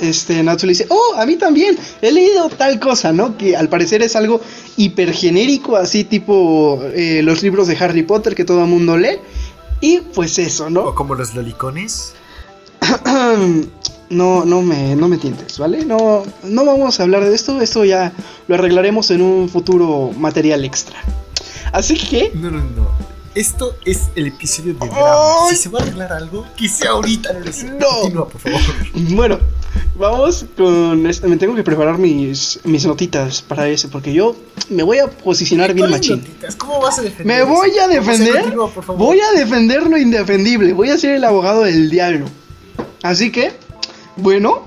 este 0.00 0.42
Natsu 0.42 0.66
le 0.66 0.72
dice, 0.72 0.86
oh, 0.88 1.14
a 1.16 1.26
mí 1.26 1.36
también, 1.36 1.76
he 2.02 2.12
leído 2.12 2.48
tal 2.48 2.78
cosa, 2.80 3.12
¿no? 3.12 3.36
Que 3.36 3.56
al 3.56 3.68
parecer 3.68 4.02
es 4.02 4.16
algo 4.16 4.40
hipergenérico, 4.76 5.76
así 5.76 6.04
tipo 6.04 6.80
eh, 6.94 7.20
los 7.22 7.42
libros 7.42 7.66
de 7.68 7.76
Harry 7.76 8.02
Potter 8.02 8.34
que 8.34 8.44
todo 8.44 8.62
el 8.62 8.68
mundo 8.68 8.96
lee. 8.96 9.18
Y 9.80 9.98
pues 9.98 10.38
eso, 10.38 10.70
¿no? 10.70 10.80
O 10.80 10.94
como 10.94 11.14
los 11.14 11.34
lolicones. 11.34 12.14
no, 14.10 14.44
no 14.44 14.62
me, 14.62 14.96
no 14.96 15.08
me 15.08 15.18
tientes, 15.18 15.58
¿vale? 15.58 15.84
No, 15.84 16.24
no 16.44 16.64
vamos 16.64 16.98
a 16.98 17.02
hablar 17.02 17.24
de 17.24 17.34
esto, 17.34 17.60
esto 17.60 17.84
ya 17.84 18.12
lo 18.46 18.54
arreglaremos 18.54 19.10
en 19.10 19.22
un 19.22 19.48
futuro 19.48 20.12
material 20.16 20.64
extra. 20.64 20.98
Así 21.72 21.94
que... 21.96 22.32
No, 22.34 22.50
no, 22.50 22.58
no. 22.58 22.88
Esto 23.34 23.76
es 23.84 24.08
el 24.16 24.26
episodio 24.26 24.74
de 24.74 24.88
drama. 24.88 25.50
Si 25.50 25.56
se 25.56 25.68
va 25.68 25.78
a 25.78 25.82
arreglar 25.82 26.12
algo, 26.12 26.44
que 26.56 26.68
sea 26.68 26.90
ahorita. 26.90 27.34
No. 27.78 27.86
Continúa, 28.00 28.28
por 28.28 28.40
favor. 28.40 28.60
Bueno, 28.94 29.38
vamos 29.96 30.44
con. 30.56 31.02
Me 31.02 31.36
tengo 31.36 31.54
que 31.54 31.62
preparar 31.62 31.98
mis, 31.98 32.60
mis 32.64 32.86
notitas 32.86 33.42
para 33.42 33.68
eso, 33.68 33.88
porque 33.90 34.12
yo 34.12 34.36
me 34.70 34.82
voy 34.82 34.98
a 34.98 35.08
posicionar 35.08 35.74
bien 35.74 35.90
machín. 35.90 36.24
¿Cómo 36.56 36.80
vas 36.80 36.98
a 36.98 37.02
defender? 37.02 37.26
Me 37.26 37.42
voy 37.42 37.70
a 37.78 37.88
defender. 37.88 38.54
voy 38.96 39.20
a 39.20 39.38
defender 39.38 39.82
lo 39.82 39.96
indefendible. 39.96 40.72
Voy 40.72 40.90
a 40.90 40.98
ser 40.98 41.14
el 41.14 41.24
abogado 41.24 41.62
del 41.62 41.90
diablo. 41.90 42.26
Así 43.02 43.30
que, 43.30 43.52
bueno, 44.16 44.64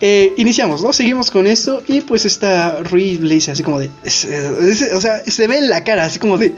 eh, 0.00 0.32
iniciamos, 0.36 0.82
¿no? 0.82 0.92
Seguimos 0.92 1.30
con 1.30 1.46
esto 1.46 1.82
y 1.88 2.02
pues 2.02 2.24
esta 2.24 2.82
Rui 2.84 3.18
le 3.18 3.34
dice 3.34 3.50
así 3.50 3.64
como 3.64 3.80
de... 3.80 3.90
o 4.04 5.00
sea, 5.00 5.24
se 5.26 5.46
ve 5.48 5.58
en 5.58 5.68
la 5.68 5.82
cara 5.82 6.04
así 6.04 6.18
como 6.18 6.38
de... 6.38 6.54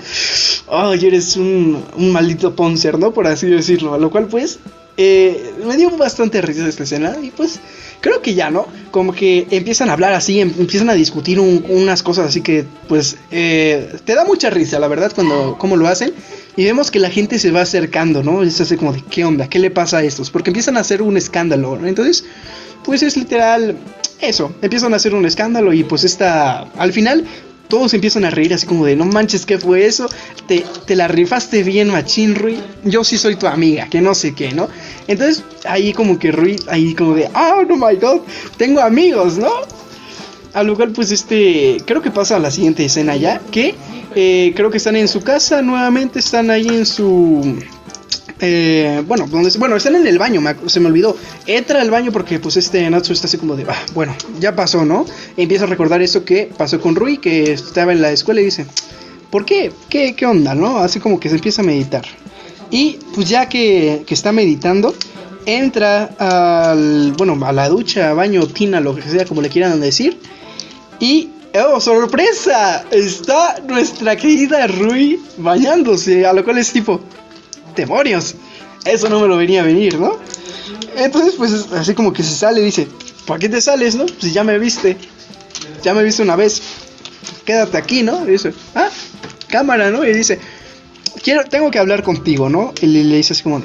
Ay, 0.69 1.07
eres 1.07 1.37
un, 1.37 1.83
un 1.97 2.13
maldito 2.13 2.55
poncer, 2.55 2.99
¿no? 2.99 3.13
Por 3.13 3.27
así 3.27 3.47
decirlo. 3.47 3.95
A 3.95 3.99
lo 3.99 4.11
cual 4.11 4.27
pues... 4.27 4.59
Eh, 5.03 5.55
me 5.65 5.79
dio 5.79 5.91
bastante 5.97 6.43
risa 6.43 6.69
esta 6.69 6.83
escena 6.83 7.17
y 7.23 7.31
pues 7.31 7.59
creo 8.03 8.21
que 8.21 8.35
ya, 8.35 8.51
¿no? 8.51 8.67
Como 8.91 9.15
que 9.15 9.47
empiezan 9.51 9.89
a 9.89 9.95
hablar 9.95 10.13
así, 10.13 10.41
em, 10.41 10.53
empiezan 10.59 10.91
a 10.91 10.93
discutir 10.93 11.41
unas 11.41 12.03
cosas 12.03 12.27
así 12.27 12.43
que 12.43 12.67
pues 12.87 13.17
eh, 13.31 13.97
te 14.05 14.15
da 14.15 14.27
mucha 14.27 14.51
risa, 14.51 14.79
la 14.79 14.89
verdad, 14.89 15.11
cuando 15.15 15.57
cómo 15.59 15.79
lo 15.79 15.89
hacen. 15.89 16.13
Y 16.55 16.65
vemos 16.65 16.91
que 16.91 16.99
la 16.99 17.09
gente 17.09 17.39
se 17.39 17.51
va 17.51 17.63
acercando, 17.63 18.23
¿no? 18.23 18.43
Es 18.43 18.61
así 18.61 18.77
como 18.77 18.93
de, 18.93 19.03
¿qué 19.09 19.25
onda? 19.25 19.49
¿Qué 19.49 19.59
le 19.59 19.71
pasa 19.71 19.97
a 19.97 20.03
estos? 20.03 20.31
Porque 20.31 20.51
empiezan 20.51 20.77
a 20.77 20.81
hacer 20.81 21.01
un 21.01 21.17
escándalo, 21.17 21.79
¿no? 21.79 21.87
Entonces, 21.87 22.27
pues 22.85 23.03
es 23.03 23.17
literal 23.17 23.79
eso, 24.21 24.53
empiezan 24.61 24.93
a 24.93 24.97
hacer 24.97 25.15
un 25.15 25.25
escándalo 25.25 25.73
y 25.73 25.83
pues 25.83 26.05
está, 26.05 26.65
al 26.77 26.93
final 26.93 27.25
todos 27.71 27.95
empiezan 27.95 28.27
a 28.27 28.31
reír 28.31 28.53
así 28.53 28.67
como 28.67 28.85
de, 28.85 28.97
no 28.97 29.07
manches, 29.07 29.47
¿qué 29.47 29.57
fue 29.57 29.87
eso? 29.87 30.11
Te, 30.47 30.67
te 30.85 30.95
la 30.95 31.09
rifaste 31.09 31.63
bien, 31.63 31.89
machín, 31.89 32.35
Rui. 32.35 32.59
Yo 32.85 33.03
sí 33.03 33.17
soy 33.17 33.37
tu 33.37 33.47
amiga, 33.47 33.89
que 33.89 34.03
no 34.03 34.15
sé 34.15 34.35
qué, 34.35 34.53
¿no? 34.53 34.69
Entonces, 35.09 35.43
ahí 35.67 35.95
como 35.95 36.19
que 36.19 36.33
Rui, 36.33 36.57
ahí 36.69 36.95
como 36.95 37.15
de, 37.15 37.31
oh, 37.35 37.63
no 37.67 37.77
my 37.77 37.97
god, 37.97 38.21
tengo 38.59 38.83
amigos, 38.83 39.39
¿no? 39.39 39.51
Al 40.53 40.67
lugar, 40.67 40.91
pues 40.93 41.11
este, 41.13 41.79
creo 41.87 42.03
que 42.03 42.11
pasa 42.11 42.37
a 42.37 42.39
la 42.41 42.51
siguiente 42.51 42.85
escena 42.85 43.17
ya, 43.17 43.41
que 43.51 43.75
eh, 44.15 44.53
creo 44.57 44.71
que 44.71 44.79
están 44.79 44.97
en 44.97 45.09
su 45.09 45.23
casa, 45.23 45.63
nuevamente 45.63 46.19
están 46.19 46.51
ahí 46.51 46.67
en 46.67 46.85
su 46.85 47.57
eh, 48.41 49.03
bueno, 49.07 49.27
bueno, 49.27 49.77
están 49.77 49.97
en 49.97 50.07
el 50.07 50.19
baño, 50.19 50.41
me 50.41 50.55
se 50.67 50.81
me 50.81 50.87
olvidó. 50.87 51.17
Entra 51.47 51.81
al 51.81 51.91
baño 51.91 52.11
porque 52.11 52.39
pues 52.39 52.57
este 52.57 52.89
Natsu 52.89 53.13
está 53.13 53.27
así 53.27 53.37
como 53.37 53.55
de, 53.57 53.65
ah, 53.69 53.83
bueno, 53.95 54.17
ya 54.39 54.57
pasó, 54.57 54.85
¿no? 54.85 55.05
Empieza 55.37 55.65
a 55.65 55.67
recordar 55.67 56.01
eso 56.01 56.25
que 56.25 56.51
pasó 56.57 56.81
con 56.81 56.97
Rui, 56.97 57.19
que 57.19 57.53
estaba 57.53 57.93
en 57.93 58.01
la 58.01 58.11
escuela 58.13 58.41
y 58.41 58.45
dice, 58.45 58.67
¿por 59.31 59.45
qué? 59.45 59.73
¿Qué, 59.89 60.15
qué 60.15 60.27
onda, 60.27 60.55
no? 60.55 60.79
Así 60.79 61.01
como 61.01 61.21
que 61.21 61.29
se 61.29 61.37
empieza 61.37 61.63
a 61.63 61.65
meditar. 61.65 62.05
Y 62.71 62.99
pues 63.15 63.29
ya 63.29 63.49
que, 63.49 64.05
que 64.07 64.15
está 64.15 64.33
meditando, 64.33 64.95
entra 65.45 66.05
al, 66.19 67.13
bueno, 67.13 67.39
a 67.45 67.53
la 67.53 67.69
ducha, 67.69 68.15
baño, 68.15 68.47
tina, 68.47 68.81
lo 68.81 68.95
que 68.95 69.03
sea, 69.03 69.25
como 69.25 69.43
le 69.43 69.49
quieran 69.49 69.81
decir. 69.81 70.19
Y, 70.99 71.31
oh, 71.55 71.81
sorpresa, 71.81 72.85
está 72.91 73.61
nuestra 73.67 74.17
querida 74.17 74.67
Rui 74.67 75.21
bañándose, 75.39 76.27
a 76.27 76.33
lo 76.33 76.45
cual 76.45 76.59
es 76.59 76.73
tipo, 76.73 77.01
demonios, 77.81 78.35
eso 78.85 79.09
no 79.09 79.21
me 79.21 79.29
lo 79.29 79.37
venía 79.37 79.63
a 79.63 79.65
venir, 79.65 79.99
¿no? 79.99 80.19
Entonces, 80.97 81.35
pues 81.37 81.53
así 81.73 81.95
como 81.95 82.13
que 82.13 82.23
se 82.23 82.35
sale 82.35 82.61
y 82.61 82.65
dice, 82.65 82.89
¿para 83.27 83.39
qué 83.39 83.49
te 83.49 83.61
sales, 83.61 83.95
no? 83.95 84.07
Si 84.09 84.33
ya 84.33 84.45
me 84.45 84.59
viste, 84.59 84.97
ya 85.83 85.95
me 85.95 86.03
viste 86.03 86.23
una 86.23 86.37
vez, 86.37 86.63
quédate 87.45 87.77
aquí, 87.77 88.03
¿no? 88.03 88.27
Y 88.27 88.33
dice, 88.33 88.53
ah, 88.75 88.89
cámara, 89.49 89.91
¿no? 89.91 90.05
Y 90.05 90.13
dice, 90.13 90.39
quiero, 91.23 91.45
tengo 91.45 91.71
que 91.71 91.79
hablar 91.79 92.03
contigo, 92.03 92.49
¿no? 92.49 92.73
Y 92.81 92.87
le, 92.87 93.05
le 93.05 93.17
dice 93.17 93.33
así 93.33 93.43
como, 93.43 93.63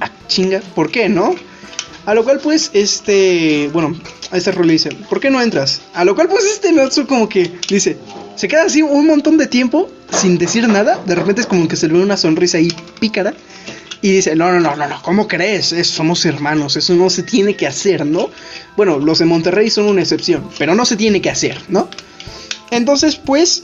ah, 0.00 0.10
chinga, 0.28 0.60
¿por 0.74 0.90
qué, 0.90 1.08
no? 1.08 1.34
A 2.06 2.14
lo 2.14 2.24
cual, 2.24 2.38
pues, 2.40 2.70
este, 2.72 3.68
bueno, 3.72 3.94
a 4.30 4.36
este 4.36 4.52
rol 4.52 4.68
le 4.68 4.74
dice, 4.74 4.90
¿por 5.08 5.20
qué 5.20 5.28
no 5.28 5.40
entras? 5.42 5.82
A 5.92 6.04
lo 6.04 6.14
cual, 6.14 6.28
pues, 6.28 6.44
este 6.44 6.72
Natsu 6.72 7.06
como 7.06 7.28
que 7.28 7.58
dice, 7.68 7.98
se 8.36 8.48
queda 8.48 8.64
así 8.64 8.80
un 8.82 9.06
montón 9.06 9.36
de 9.36 9.46
tiempo 9.48 9.90
sin 10.12 10.38
decir 10.38 10.68
nada. 10.68 11.00
De 11.04 11.14
repente 11.16 11.40
es 11.40 11.46
como 11.46 11.66
que 11.66 11.76
se 11.76 11.88
le 11.88 11.94
ve 11.94 12.02
una 12.02 12.16
sonrisa 12.16 12.58
ahí 12.58 12.68
pícara. 13.00 13.34
Y 14.02 14.12
dice, 14.12 14.36
no, 14.36 14.52
no, 14.52 14.60
no, 14.60 14.76
no, 14.76 14.86
no, 14.86 15.02
¿cómo 15.02 15.26
crees? 15.26 15.72
Es- 15.72 15.88
somos 15.88 16.24
hermanos, 16.26 16.76
eso 16.76 16.94
no 16.94 17.10
se 17.10 17.22
tiene 17.24 17.56
que 17.56 17.66
hacer, 17.66 18.06
¿no? 18.06 18.30
Bueno, 18.76 18.98
los 18.98 19.18
de 19.18 19.24
Monterrey 19.24 19.68
son 19.70 19.86
una 19.86 20.02
excepción, 20.02 20.48
pero 20.58 20.74
no 20.76 20.84
se 20.84 20.96
tiene 20.96 21.20
que 21.20 21.30
hacer, 21.30 21.58
¿no? 21.68 21.88
Entonces, 22.70 23.16
pues, 23.16 23.62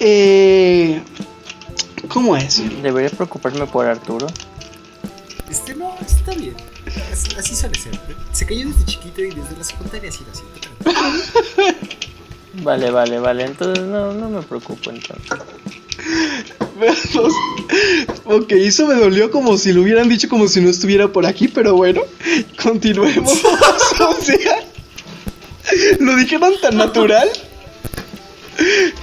eh, 0.00 1.00
¿cómo 2.08 2.36
es? 2.36 2.62
Debería 2.82 3.10
preocuparme 3.10 3.66
por 3.66 3.86
Arturo. 3.86 4.26
Este 5.48 5.74
no, 5.74 5.94
está 6.04 6.34
bien. 6.34 6.54
Así, 7.12 7.28
así 7.38 7.56
suele 7.56 7.78
ser. 7.78 7.98
Se 8.32 8.46
cayó 8.46 8.68
desde 8.68 8.84
chiquito 8.84 9.22
y 9.22 9.30
desde 9.30 9.56
la 9.56 9.64
secundaria 9.64 10.08
así 10.10 10.24
lo 10.26 10.34
siento. 10.34 10.68
Vale, 12.62 12.90
vale, 12.90 13.18
vale. 13.18 13.44
Entonces 13.44 13.84
no, 13.84 14.12
no 14.12 14.28
me 14.28 14.42
preocupo 14.42 14.90
entonces. 14.90 15.38
Veamos. 16.78 17.32
Ok, 18.24 18.52
eso 18.52 18.86
me 18.86 18.94
dolió 18.94 19.30
como 19.30 19.56
si 19.56 19.72
lo 19.72 19.82
hubieran 19.82 20.08
dicho 20.08 20.28
como 20.28 20.48
si 20.48 20.60
no 20.60 20.70
estuviera 20.70 21.08
por 21.08 21.26
aquí, 21.26 21.48
pero 21.48 21.74
bueno, 21.74 22.02
continuemos. 22.62 23.42
o 24.00 24.14
sea, 24.22 24.64
lo 26.00 26.16
dijeron 26.16 26.54
tan 26.60 26.76
natural. 26.76 27.28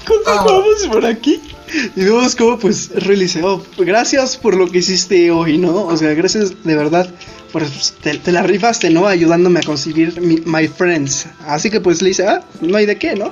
Continuamos 0.05 0.87
por 0.87 1.05
aquí. 1.05 1.41
Y 1.95 2.03
vemos 2.03 2.35
como 2.35 2.57
pues 2.59 2.91
dice, 3.17 3.41
oh, 3.43 3.63
gracias 3.77 4.37
por 4.37 4.55
lo 4.55 4.69
que 4.69 4.79
hiciste 4.79 5.31
hoy, 5.31 5.57
¿no? 5.57 5.85
O 5.85 5.97
sea, 5.97 6.13
gracias 6.13 6.63
de 6.63 6.75
verdad. 6.75 7.09
Pues 7.51 7.93
te, 8.01 8.31
la 8.31 8.43
rifaste, 8.43 8.89
¿no? 8.89 9.07
Ayudándome 9.07 9.59
a 9.59 9.63
conseguir 9.63 10.21
mi- 10.21 10.41
my 10.45 10.67
friends. 10.67 11.27
Así 11.45 11.69
que 11.69 11.81
pues 11.81 12.01
le 12.01 12.09
dice, 12.09 12.25
ah, 12.27 12.43
no 12.61 12.77
hay 12.77 12.85
de 12.85 12.97
qué, 12.97 13.15
¿no? 13.15 13.31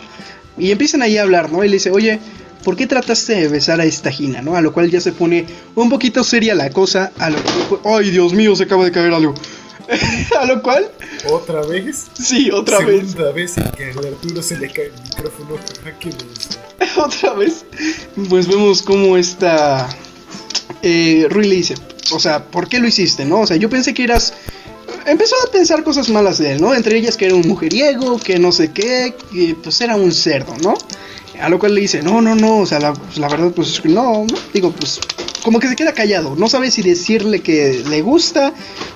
Y 0.58 0.72
empiezan 0.72 1.02
ahí 1.02 1.18
a 1.18 1.22
hablar, 1.24 1.52
¿no? 1.52 1.64
Y 1.64 1.70
le 1.70 1.76
dice, 1.76 1.90
oye, 1.92 2.20
¿por 2.66 2.76
qué 2.76 2.86
trataste 2.86 3.36
de 3.36 3.48
besar 3.48 3.80
a 3.80 3.86
esta 3.86 4.12
Gina, 4.12 4.42
no? 4.42 4.56
A 4.58 4.62
lo 4.62 4.74
cual 4.74 4.92
ya 4.92 5.00
se 5.00 5.14
pone 5.14 5.46
un 5.76 5.90
poquito 5.90 6.24
seria 6.26 6.54
la 6.54 6.70
cosa. 6.70 7.12
A 7.18 7.30
lo 7.30 7.38
¡Ay, 7.86 8.12
Dios 8.12 8.34
mío, 8.34 8.56
se 8.58 8.64
acaba 8.64 8.84
de 8.84 8.92
caer 8.92 9.14
algo! 9.14 9.34
a 10.40 10.46
lo 10.46 10.62
cual, 10.62 10.90
¿Otra 11.30 11.62
vez? 11.64 12.08
sí, 12.14 12.52
otra 12.52 12.80
vez, 12.80 13.12
Segunda 13.12 13.32
vez 13.32 13.58
en 13.58 13.72
que 13.72 13.92
al 13.92 14.06
Arturo 14.06 14.44
se 14.44 14.58
le 14.58 14.70
cae 14.70 14.86
el 14.86 14.94
micrófono. 15.04 15.56
Ajá, 15.82 16.00
¿Qué 16.00 16.12
otra 17.00 17.34
vez, 17.34 17.66
pues 18.30 18.48
vemos 18.48 18.82
cómo 18.82 19.18
esta 19.18 19.90
eh, 20.82 21.28
Rui 21.30 21.48
le 21.48 21.56
dice, 21.56 21.76
o 22.12 22.20
sea, 22.20 22.46
¿por 22.46 22.68
qué 22.68 22.80
lo 22.80 22.88
hiciste, 22.88 23.26
no? 23.26 23.42
O 23.42 23.48
sea, 23.48 23.58
yo 23.58 23.70
pensé 23.70 23.94
que 23.94 24.04
eras... 24.04 24.34
Empezó 25.06 25.36
a 25.48 25.52
pensar 25.52 25.84
cosas 25.84 26.10
malas 26.10 26.40
de 26.40 26.54
él, 26.54 26.62
¿no? 26.62 26.74
Entre 26.74 26.98
ellas 26.98 27.16
que 27.16 27.26
era 27.26 27.36
un 27.36 27.48
mujeriego, 27.48 28.20
que 28.20 28.40
no 28.40 28.52
sé 28.52 28.72
qué, 28.72 29.16
que 29.32 29.56
pues 29.62 29.80
era 29.82 29.96
un 29.96 30.12
cerdo, 30.12 30.56
¿no? 30.62 30.76
A 31.42 31.50
lo 31.50 31.60
cual 31.60 31.76
le 31.76 31.82
dice, 31.82 32.02
no, 32.02 32.22
no, 32.22 32.36
no, 32.36 32.60
o 32.60 32.66
sea, 32.66 32.80
la, 32.80 32.94
la 33.16 33.30
verdad, 33.30 33.52
pues 33.52 33.84
no, 33.86 34.26
no, 34.26 34.40
digo, 34.54 34.72
pues 34.72 35.00
como 35.44 35.60
que 35.60 35.68
se 35.68 35.76
queda 35.76 35.94
callado, 35.94 36.36
no 36.36 36.50
sabe 36.50 36.70
si 36.70 36.82
decirle 36.82 37.42
que 37.42 37.84
le 37.90 38.02
gusta 38.02 38.54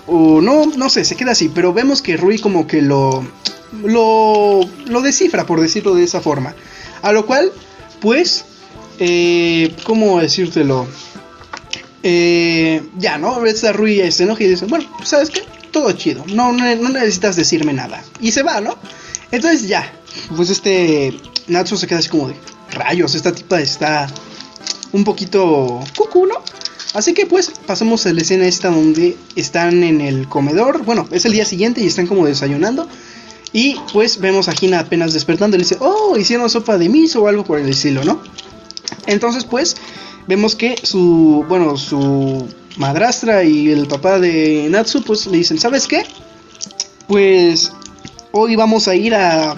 o 0.07 0.41
no, 0.41 0.65
no 0.65 0.89
sé, 0.89 1.05
se 1.05 1.15
queda 1.15 1.31
así, 1.31 1.49
pero 1.49 1.73
vemos 1.73 2.01
que 2.01 2.17
Rui 2.17 2.39
como 2.39 2.67
que 2.67 2.81
lo, 2.81 3.25
lo, 3.83 4.61
lo 4.85 5.01
descifra, 5.01 5.45
por 5.45 5.61
decirlo 5.61 5.95
de 5.95 6.03
esa 6.03 6.21
forma. 6.21 6.53
A 7.01 7.11
lo 7.11 7.25
cual, 7.25 7.51
pues, 8.01 8.45
eh, 8.99 9.73
¿cómo 9.83 10.19
decírtelo? 10.19 10.87
Eh, 12.03 12.83
ya, 12.97 13.17
¿no? 13.17 13.45
Esta 13.45 13.71
Rui 13.71 14.11
se 14.11 14.23
enoja 14.23 14.43
y 14.43 14.49
dice, 14.49 14.65
bueno, 14.65 14.89
pues, 14.97 15.09
¿sabes 15.09 15.29
qué? 15.29 15.41
Todo 15.71 15.91
chido, 15.93 16.23
no, 16.33 16.51
no 16.51 16.89
necesitas 16.89 17.35
decirme 17.35 17.73
nada. 17.73 18.03
Y 18.19 18.31
se 18.31 18.43
va, 18.43 18.61
¿no? 18.61 18.77
Entonces 19.31 19.67
ya, 19.67 19.91
pues 20.35 20.51
este 20.51 21.13
Natsu 21.47 21.77
se 21.77 21.87
queda 21.87 21.99
así 21.99 22.09
como 22.09 22.27
de, 22.29 22.35
rayos, 22.71 23.15
esta 23.15 23.31
tipa 23.33 23.59
está 23.59 24.07
un 24.91 25.03
poquito 25.03 25.79
cucu, 25.97 26.25
¿no? 26.25 26.35
Así 26.93 27.13
que 27.13 27.25
pues 27.25 27.51
pasamos 27.65 28.05
a 28.05 28.13
la 28.13 28.21
escena 28.21 28.45
esta 28.45 28.69
donde 28.69 29.17
están 29.35 29.83
en 29.83 29.99
el 29.99 30.29
comedor, 30.29 30.83
bueno, 30.83 31.07
es 31.11 31.25
el 31.25 31.33
día 31.33 31.45
siguiente 31.45 31.81
y 31.81 31.87
están 31.87 32.07
como 32.07 32.25
desayunando. 32.25 32.87
Y 33.51 33.75
pues 33.91 34.19
vemos 34.19 34.47
a 34.47 34.53
Gina 34.53 34.79
apenas 34.79 35.13
despertando 35.13 35.55
y 35.55 35.59
le 35.59 35.63
dice, 35.63 35.77
oh, 35.79 36.17
hicieron 36.17 36.49
sopa 36.49 36.77
de 36.77 36.89
miso 36.89 37.23
o 37.23 37.27
algo 37.27 37.43
por 37.43 37.59
el 37.59 37.69
estilo, 37.69 38.03
¿no? 38.03 38.21
Entonces 39.07 39.43
pues 39.43 39.75
vemos 40.27 40.55
que 40.55 40.75
su, 40.81 41.45
bueno, 41.47 41.77
su 41.77 42.47
madrastra 42.77 43.43
y 43.43 43.69
el 43.69 43.87
papá 43.87 44.19
de 44.19 44.67
Natsu 44.69 45.03
pues 45.03 45.25
le 45.27 45.37
dicen, 45.37 45.59
¿sabes 45.59 45.87
qué? 45.87 46.03
Pues 47.07 47.71
hoy 48.31 48.55
vamos 48.55 48.87
a 48.87 48.95
ir 48.95 49.13
a, 49.13 49.51
a 49.51 49.55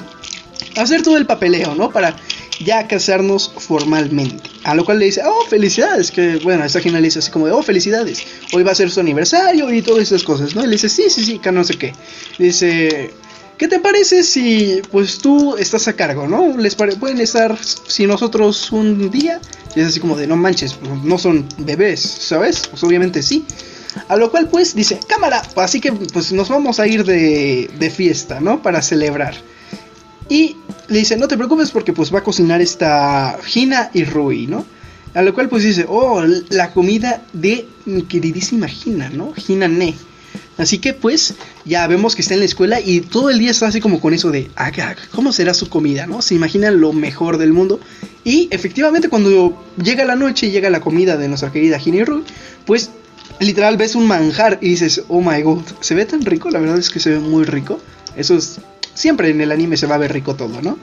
hacer 0.78 1.02
todo 1.02 1.18
el 1.18 1.26
papeleo, 1.26 1.76
¿no? 1.76 1.90
Para 1.92 2.16
ya 2.64 2.88
casarnos 2.88 3.52
formalmente. 3.58 4.50
A 4.64 4.76
lo 4.76 4.86
cual 4.86 5.00
le 5.00 5.06
dice, 5.06 5.22
oh, 5.26 5.46
felicidades. 5.50 6.12
Que 6.12 6.38
bueno, 6.38 6.64
esta 6.64 6.80
Gina 6.80 7.00
le 7.00 7.08
dice 7.08 7.20
así 7.20 7.32
como 7.32 7.48
de, 7.48 7.52
oh, 7.52 7.64
felicidades. 7.64 8.26
Hoy 8.54 8.64
va 8.64 8.72
a 8.72 8.76
ser 8.76 8.90
su 8.92 9.00
aniversario 9.00 9.72
y 9.72 9.82
todas 9.82 10.04
esas 10.04 10.24
cosas, 10.24 10.56
¿no? 10.56 10.64
Y 10.64 10.68
le 10.68 10.74
dice, 10.74 10.90
sí, 10.90 11.04
sí, 11.10 11.24
sí, 11.24 11.40
que 11.40 11.52
no 11.52 11.64
sé 11.64 11.76
qué. 11.76 11.94
Dice, 12.38 13.12
¿qué 13.58 13.68
te 13.68 13.80
parece 13.80 14.24
si 14.24 14.82
pues 14.92 15.20
tú 15.20 15.56
estás 15.58 15.88
a 15.88 15.94
cargo, 15.94 16.28
¿no? 16.28 16.58
¿Les 16.58 16.76
pueden 16.76 17.20
estar 17.20 17.58
si 17.62 18.08
nosotros 18.08 18.72
un 18.72 19.12
día? 19.12 19.40
Y 19.76 19.82
es 19.82 19.88
así 19.88 20.00
como 20.00 20.16
de, 20.16 20.28
no 20.28 20.38
manches, 20.38 20.78
no 21.04 21.18
son 21.18 21.48
bebés, 21.58 22.00
¿sabes? 22.00 22.68
Pues 22.70 22.84
obviamente 22.84 23.22
sí. 23.22 23.46
A 24.10 24.18
lo 24.18 24.30
cual 24.30 24.50
pues 24.50 24.76
dice, 24.76 25.00
cámara, 25.08 25.42
así 25.56 25.80
que 25.80 25.92
pues 25.92 26.32
nos 26.34 26.50
vamos 26.50 26.80
a 26.80 26.88
ir 26.88 27.06
de, 27.06 27.70
de 27.80 27.90
fiesta, 27.90 28.42
¿no? 28.42 28.62
Para 28.62 28.82
celebrar. 28.82 29.36
Y 30.30 30.56
le 30.88 31.00
dice, 31.00 31.18
no 31.18 31.28
te 31.28 31.38
preocupes 31.38 31.72
porque 31.72 31.94
pues 31.94 32.14
va 32.14 32.20
a 32.20 32.24
cocinar 32.24 32.62
esta 32.62 33.38
Gina 33.44 33.92
y 33.94 34.04
Rui, 34.04 34.48
¿no? 34.48 34.66
A 35.14 35.22
lo 35.22 35.34
cual 35.34 35.50
pues 35.50 35.64
dice, 35.64 35.86
oh, 35.88 36.24
la 36.50 36.72
comida 36.72 37.24
de 37.34 37.68
mi 37.86 38.04
queridísima 38.04 38.68
Gina, 38.68 39.10
¿no? 39.10 39.34
Gina 39.34 39.68
Ne. 39.68 39.96
Así 40.58 40.80
que 40.80 40.94
pues 40.94 41.36
ya 41.66 41.86
vemos 41.88 42.16
que 42.16 42.22
está 42.22 42.34
en 42.34 42.40
la 42.40 42.46
escuela 42.46 42.80
y 42.80 43.02
todo 43.02 43.30
el 43.30 43.40
día 43.40 43.52
está 43.52 43.68
así 43.68 43.82
como 43.82 44.00
con 44.00 44.14
eso 44.14 44.32
de, 44.32 44.50
ah, 44.56 44.72
¿cómo 45.14 45.32
será 45.32 45.54
su 45.54 45.70
comida, 45.70 46.08
no? 46.08 46.22
Se 46.22 46.34
imagina 46.34 46.72
lo 46.72 46.94
mejor 46.94 47.38
del 47.38 47.54
mundo. 47.54 47.80
Y 48.24 48.48
efectivamente 48.52 49.10
cuando 49.10 49.64
llega 49.82 50.06
la 50.06 50.16
noche 50.16 50.48
y 50.48 50.52
llega 50.52 50.70
la 50.70 50.80
comida 50.80 51.18
de 51.18 51.28
nuestra 51.28 51.52
querida 51.52 51.78
Gina 51.78 51.98
y 51.98 52.04
Rui, 52.04 52.24
pues 52.66 52.90
literal 53.40 53.78
ves 53.78 53.96
un 53.96 54.08
manjar 54.08 54.60
y 54.62 54.70
dices, 54.70 55.04
oh 55.08 55.22
my 55.22 55.42
god, 55.42 55.64
se 55.82 55.94
ve 55.96 56.06
tan 56.06 56.22
rico, 56.22 56.50
la 56.50 56.60
verdad 56.60 56.78
es 56.78 56.90
que 56.90 57.00
se 57.00 57.12
ve 57.12 57.20
muy 57.20 57.44
rico. 57.44 57.80
Eso 58.16 58.36
es, 58.36 58.60
siempre 58.96 59.30
en 59.30 59.42
el 59.42 59.52
anime 59.52 59.78
se 59.78 59.86
va 59.86 59.96
a 59.96 60.00
ver 60.00 60.12
rico 60.12 60.36
todo, 60.36 60.62
¿no? 60.62 60.80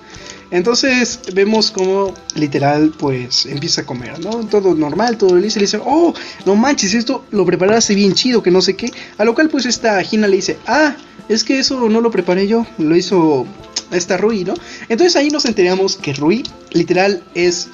Entonces 0.52 1.20
vemos 1.32 1.70
como 1.70 2.14
literal 2.34 2.92
pues 2.96 3.46
empieza 3.46 3.80
a 3.80 3.86
comer, 3.86 4.20
¿no? 4.20 4.46
Todo 4.46 4.74
normal, 4.74 5.16
todo 5.16 5.36
listo. 5.36 5.58
Le 5.58 5.64
dice, 5.64 5.80
oh, 5.82 6.12
no 6.44 6.54
manches, 6.54 6.92
esto 6.92 7.24
lo 7.30 7.46
preparaste 7.46 7.94
bien 7.94 8.12
chido, 8.12 8.42
que 8.42 8.50
no 8.50 8.60
sé 8.60 8.76
qué. 8.76 8.92
A 9.16 9.24
lo 9.24 9.34
cual 9.34 9.48
pues 9.48 9.64
esta 9.64 10.00
Gina 10.04 10.28
le 10.28 10.36
dice, 10.36 10.58
ah, 10.66 10.94
es 11.28 11.42
que 11.42 11.58
eso 11.58 11.88
no 11.88 12.02
lo 12.02 12.10
preparé 12.10 12.46
yo, 12.46 12.66
lo 12.76 12.94
hizo 12.94 13.46
esta 13.90 14.18
Rui, 14.18 14.44
¿no? 14.44 14.52
Entonces 14.90 15.16
ahí 15.16 15.30
nos 15.30 15.46
enteramos 15.46 15.96
que 15.96 16.12
Rui 16.12 16.44
literal 16.70 17.22
es, 17.34 17.68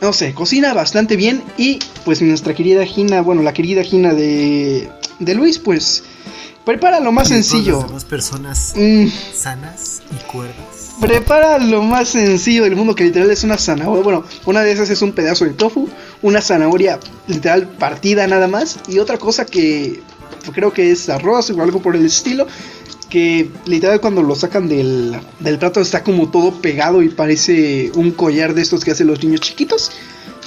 no 0.00 0.14
sé, 0.14 0.32
cocina 0.32 0.72
bastante 0.72 1.16
bien 1.16 1.42
y 1.58 1.80
pues 2.06 2.22
nuestra 2.22 2.54
querida 2.54 2.86
Gina, 2.86 3.20
bueno, 3.20 3.42
la 3.42 3.52
querida 3.52 3.82
Gina 3.82 4.14
de, 4.14 4.88
de 5.18 5.34
Luis 5.34 5.58
pues 5.58 6.04
prepara 6.66 7.00
lo 7.00 7.12
más 7.12 7.28
sencillo. 7.28 7.78
Las 7.78 7.86
demás 7.86 8.04
personas 8.04 8.74
Mm, 8.76 9.06
sanas 9.32 10.02
y 10.10 10.30
cuerdas. 10.30 10.96
Prepara 11.00 11.58
lo 11.58 11.82
más 11.82 12.08
sencillo 12.08 12.64
del 12.64 12.74
mundo, 12.74 12.94
que 12.94 13.04
literal 13.04 13.30
es 13.30 13.44
una 13.44 13.56
zanahoria. 13.56 14.02
Bueno, 14.02 14.24
una 14.44 14.62
de 14.62 14.72
esas 14.72 14.90
es 14.90 15.00
un 15.00 15.12
pedazo 15.12 15.44
de 15.44 15.52
tofu, 15.52 15.88
una 16.22 16.42
zanahoria 16.42 16.98
literal 17.28 17.68
partida 17.68 18.26
nada 18.26 18.48
más 18.48 18.80
y 18.88 18.98
otra 18.98 19.16
cosa 19.16 19.46
que 19.46 20.02
creo 20.52 20.72
que 20.72 20.90
es 20.90 21.08
arroz 21.08 21.50
o 21.50 21.62
algo 21.62 21.80
por 21.80 21.96
el 21.96 22.04
estilo 22.04 22.46
que 23.08 23.48
literal 23.66 24.00
cuando 24.00 24.22
lo 24.22 24.34
sacan 24.34 24.68
del, 24.68 25.16
del 25.38 25.58
plato 25.58 25.80
está 25.80 26.02
como 26.02 26.30
todo 26.30 26.60
pegado 26.60 27.02
y 27.02 27.08
parece 27.08 27.92
un 27.94 28.10
collar 28.10 28.54
de 28.54 28.62
estos 28.62 28.84
que 28.84 28.90
hacen 28.90 29.06
los 29.06 29.22
niños 29.22 29.40
chiquitos. 29.40 29.92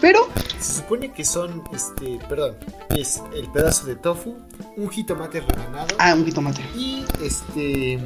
Pero 0.01 0.27
Se 0.59 0.77
supone 0.81 1.11
que 1.11 1.25
son, 1.25 1.63
este, 1.73 2.19
perdón, 2.27 2.55
es 2.89 3.21
el 3.35 3.49
pedazo 3.51 3.85
de 3.85 3.95
tofu, 3.95 4.37
un 4.77 4.89
jitomate 4.89 5.41
rebanado 5.41 5.95
Ah, 5.99 6.13
un 6.13 6.25
jitomate. 6.25 6.61
y 6.75 7.05
este, 7.21 7.99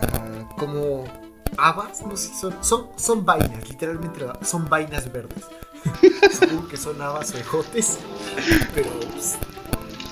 ah, 0.00 0.48
como 0.58 1.04
habas, 1.58 2.02
no 2.06 2.16
sé 2.16 2.30
son, 2.38 2.54
son, 2.62 2.88
son 2.96 3.24
vainas, 3.24 3.68
literalmente 3.68 4.20
son 4.42 4.68
vainas 4.68 5.10
verdes. 5.12 5.44
Supongo 6.38 6.68
que 6.68 6.76
son 6.76 7.00
habas 7.00 7.32
o 7.32 7.38
ejotes, 7.38 7.98
pero 8.74 8.90
pues, 9.12 9.36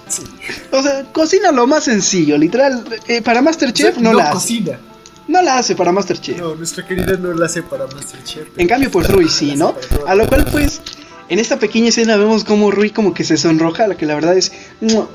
sí. 0.08 0.22
O 0.70 0.82
sea, 0.82 1.04
cocina 1.12 1.50
lo 1.52 1.66
más 1.66 1.84
sencillo, 1.84 2.38
literal. 2.38 2.84
eh, 3.08 3.20
para 3.22 3.42
Masterchef 3.42 3.96
O 3.96 4.00
sea, 4.00 4.02
no, 4.02 4.12
la 4.16 4.30
hace. 4.30 4.78
No 5.26 5.42
la 5.42 5.58
hace 5.58 5.74
para 5.74 5.92
Masterchef. 5.92 6.38
No, 6.38 6.54
nuestra 6.54 6.86
querida 6.86 7.16
no 7.16 7.32
la 7.32 7.46
hace 7.46 7.62
para 7.62 7.86
Masterchef. 7.86 8.48
En 8.56 8.68
cambio, 8.68 8.90
pues 8.90 9.08
Rui 9.08 9.28
sí, 9.28 9.56
¿no? 9.56 9.74
A 10.06 10.14
lo 10.14 10.26
cual, 10.28 10.46
pues, 10.50 10.80
en 11.28 11.38
esta 11.38 11.58
pequeña 11.58 11.88
escena 11.88 12.16
vemos 12.16 12.44
como 12.44 12.70
Rui 12.70 12.90
como 12.90 13.14
que 13.14 13.24
se 13.24 13.38
sonroja, 13.38 13.86
lo 13.86 13.96
que 13.96 14.04
la 14.04 14.14
verdad 14.14 14.36
es 14.36 14.52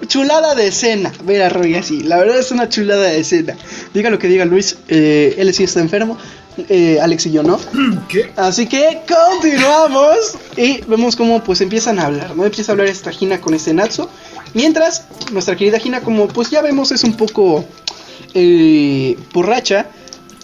chulada 0.07 0.55
de 0.55 0.68
escena. 0.68 1.12
Ver 1.24 1.43
a 1.43 1.49
Rui 1.49 1.76
así, 1.76 2.01
la 2.01 2.18
verdad 2.18 2.39
es 2.39 2.51
una 2.51 2.68
chulada 2.70 3.03
de 3.03 3.20
escena. 3.20 3.55
Diga 3.93 4.10
lo 4.10 4.18
que 4.18 4.28
diga 4.28 4.45
Luis, 4.45 4.78
eh, 4.88 5.36
él 5.38 5.53
sí 5.53 5.64
está 5.64 5.80
enfermo, 5.80 6.18
eh, 6.68 6.99
Alex 6.99 7.28
y 7.28 7.32
yo 7.32 7.43
no. 7.43 7.60
¿Qué? 8.10 8.32
Así 8.36 8.66
que 8.66 9.01
continuamos 9.07 10.36
y 10.57 10.82
vemos 10.88 11.16
cómo 11.16 11.43
pues 11.43 11.62
empiezan 11.62 11.99
a 11.99 12.07
hablar, 12.07 12.36
¿no? 12.36 12.45
Empieza 12.45 12.72
a 12.72 12.74
hablar 12.74 12.88
esta 12.88 13.12
Gina 13.12 13.39
con 13.39 13.53
este 13.53 13.74
Natsu. 13.74 14.10
Mientras, 14.55 15.05
nuestra 15.32 15.55
querida 15.55 15.78
Gina, 15.78 16.01
como 16.01 16.28
pues 16.28 16.49
ya 16.49 16.64
vemos, 16.64 16.91
es 16.91 17.03
un 17.03 17.16
poco 17.16 17.66
eh, 18.34 19.16
borracha. 19.32 19.88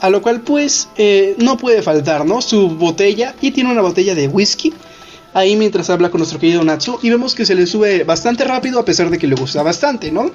A 0.05 0.09
lo 0.11 0.21
cual 0.21 0.41
pues 0.41 0.87
eh, 0.97 1.35
no 1.39 1.57
puede 1.57 1.81
faltar, 1.81 2.27
¿no? 2.27 2.39
Su 2.39 2.69
botella 2.69 3.33
y 3.41 3.49
tiene 3.49 3.71
una 3.71 3.81
botella 3.81 4.13
de 4.13 4.27
whisky. 4.27 4.71
Ahí 5.33 5.55
mientras 5.55 5.89
habla 5.89 6.11
con 6.11 6.19
nuestro 6.19 6.37
querido 6.37 6.63
Natsu 6.63 6.99
y 7.01 7.09
vemos 7.09 7.33
que 7.33 7.43
se 7.43 7.55
le 7.55 7.65
sube 7.65 8.03
bastante 8.03 8.43
rápido 8.43 8.79
a 8.79 8.85
pesar 8.85 9.09
de 9.09 9.17
que 9.17 9.25
le 9.25 9.33
gusta 9.33 9.63
bastante, 9.63 10.11
¿no? 10.11 10.29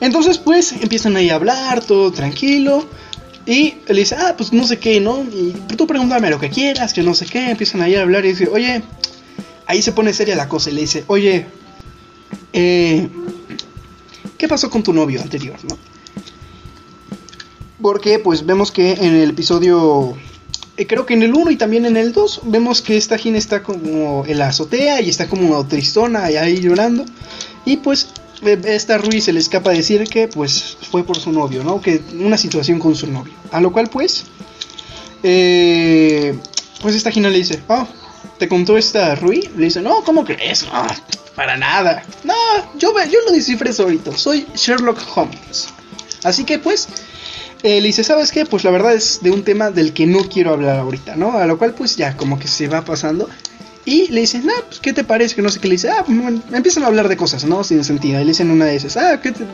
Entonces 0.00 0.38
pues 0.38 0.72
empiezan 0.72 1.14
ahí 1.14 1.30
a 1.30 1.36
hablar, 1.36 1.84
todo 1.84 2.10
tranquilo. 2.10 2.84
Y 3.46 3.76
le 3.86 4.00
dice, 4.00 4.16
ah, 4.18 4.34
pues 4.36 4.52
no 4.52 4.66
sé 4.66 4.80
qué, 4.80 4.98
¿no? 4.98 5.22
Y 5.22 5.52
tú 5.76 5.86
pregúntame 5.86 6.28
lo 6.28 6.40
que 6.40 6.50
quieras, 6.50 6.92
que 6.92 7.04
no 7.04 7.14
sé 7.14 7.26
qué. 7.26 7.50
Empiezan 7.50 7.82
ahí 7.82 7.94
a 7.94 8.02
hablar 8.02 8.24
y 8.24 8.30
dice, 8.30 8.48
oye, 8.48 8.82
ahí 9.66 9.80
se 9.80 9.92
pone 9.92 10.12
seria 10.12 10.34
la 10.34 10.48
cosa 10.48 10.70
y 10.70 10.72
le 10.72 10.80
dice, 10.80 11.04
oye, 11.06 11.46
eh, 12.52 13.08
¿qué 14.36 14.48
pasó 14.48 14.68
con 14.70 14.82
tu 14.82 14.92
novio 14.92 15.22
anterior, 15.22 15.56
no? 15.68 15.78
Porque 17.84 18.18
pues 18.18 18.46
vemos 18.46 18.72
que 18.72 18.92
en 18.92 19.14
el 19.14 19.28
episodio, 19.28 20.16
eh, 20.78 20.86
creo 20.86 21.04
que 21.04 21.12
en 21.12 21.22
el 21.22 21.34
1 21.34 21.50
y 21.50 21.56
también 21.56 21.84
en 21.84 21.98
el 21.98 22.14
2, 22.14 22.40
vemos 22.44 22.80
que 22.80 22.96
esta 22.96 23.18
Gina 23.18 23.36
está 23.36 23.62
como 23.62 24.24
en 24.24 24.38
la 24.38 24.48
azotea 24.48 25.02
y 25.02 25.10
está 25.10 25.28
como 25.28 25.66
tristona 25.66 26.30
y 26.30 26.36
ahí 26.36 26.62
llorando. 26.62 27.04
Y 27.66 27.76
pues 27.76 28.08
eh, 28.40 28.58
esta 28.64 28.96
Rui 28.96 29.20
se 29.20 29.34
le 29.34 29.40
escapa 29.40 29.68
decir 29.68 30.04
que 30.08 30.28
pues 30.28 30.78
fue 30.90 31.04
por 31.04 31.18
su 31.18 31.30
novio, 31.30 31.62
¿no? 31.62 31.82
Que 31.82 32.00
una 32.18 32.38
situación 32.38 32.78
con 32.78 32.96
su 32.96 33.06
novio. 33.06 33.34
A 33.52 33.60
lo 33.60 33.70
cual 33.70 33.90
pues, 33.90 34.24
eh, 35.22 36.38
pues 36.80 36.94
esta 36.94 37.10
Gina 37.10 37.28
le 37.28 37.36
dice, 37.36 37.62
oh, 37.68 37.86
¿te 38.38 38.48
contó 38.48 38.78
esta 38.78 39.14
Rui? 39.14 39.46
Le 39.58 39.66
dice, 39.66 39.82
no, 39.82 40.02
¿cómo 40.04 40.24
crees? 40.24 40.64
No, 40.72 40.86
para 41.36 41.58
nada. 41.58 42.02
No, 42.24 42.34
yo, 42.78 42.94
yo 43.10 43.18
lo 43.26 43.32
descifré 43.32 43.74
solito, 43.74 44.16
soy 44.16 44.46
Sherlock 44.54 45.02
Holmes. 45.14 45.68
Así 46.22 46.44
que 46.44 46.58
pues, 46.58 46.88
eh, 47.64 47.80
le 47.80 47.86
dice, 47.86 48.04
¿sabes 48.04 48.30
qué? 48.30 48.44
Pues 48.44 48.62
la 48.62 48.70
verdad 48.70 48.92
es 48.92 49.20
de 49.22 49.30
un 49.30 49.42
tema 49.42 49.70
del 49.70 49.94
que 49.94 50.06
no 50.06 50.28
quiero 50.28 50.52
hablar 50.52 50.78
ahorita, 50.80 51.16
¿no? 51.16 51.38
A 51.38 51.46
lo 51.46 51.56
cual 51.56 51.72
pues 51.72 51.96
ya 51.96 52.14
como 52.14 52.38
que 52.38 52.46
se 52.46 52.68
va 52.68 52.84
pasando. 52.84 53.26
Y 53.86 54.08
le 54.10 54.22
dicen, 54.22 54.48
ah, 54.48 54.62
pues, 54.66 54.80
¿qué 54.80 54.94
te 54.94 55.04
parece? 55.04 55.34
Que 55.34 55.42
no 55.42 55.50
sé 55.50 55.60
qué 55.60 55.68
le 55.68 55.72
dice, 55.74 55.90
ah, 55.90 56.04
bueno, 56.08 56.40
empiezan 56.52 56.84
a 56.84 56.86
hablar 56.86 57.06
de 57.08 57.18
cosas, 57.18 57.44
¿no? 57.44 57.62
Sin 57.64 57.84
sentido. 57.84 58.18
Y 58.18 58.24
le 58.24 58.30
dicen 58.30 58.50
una 58.50 58.64
de 58.64 58.76
esas, 58.76 58.96
ah, 58.96 59.20
¿qué 59.20 59.32
te- 59.32 59.44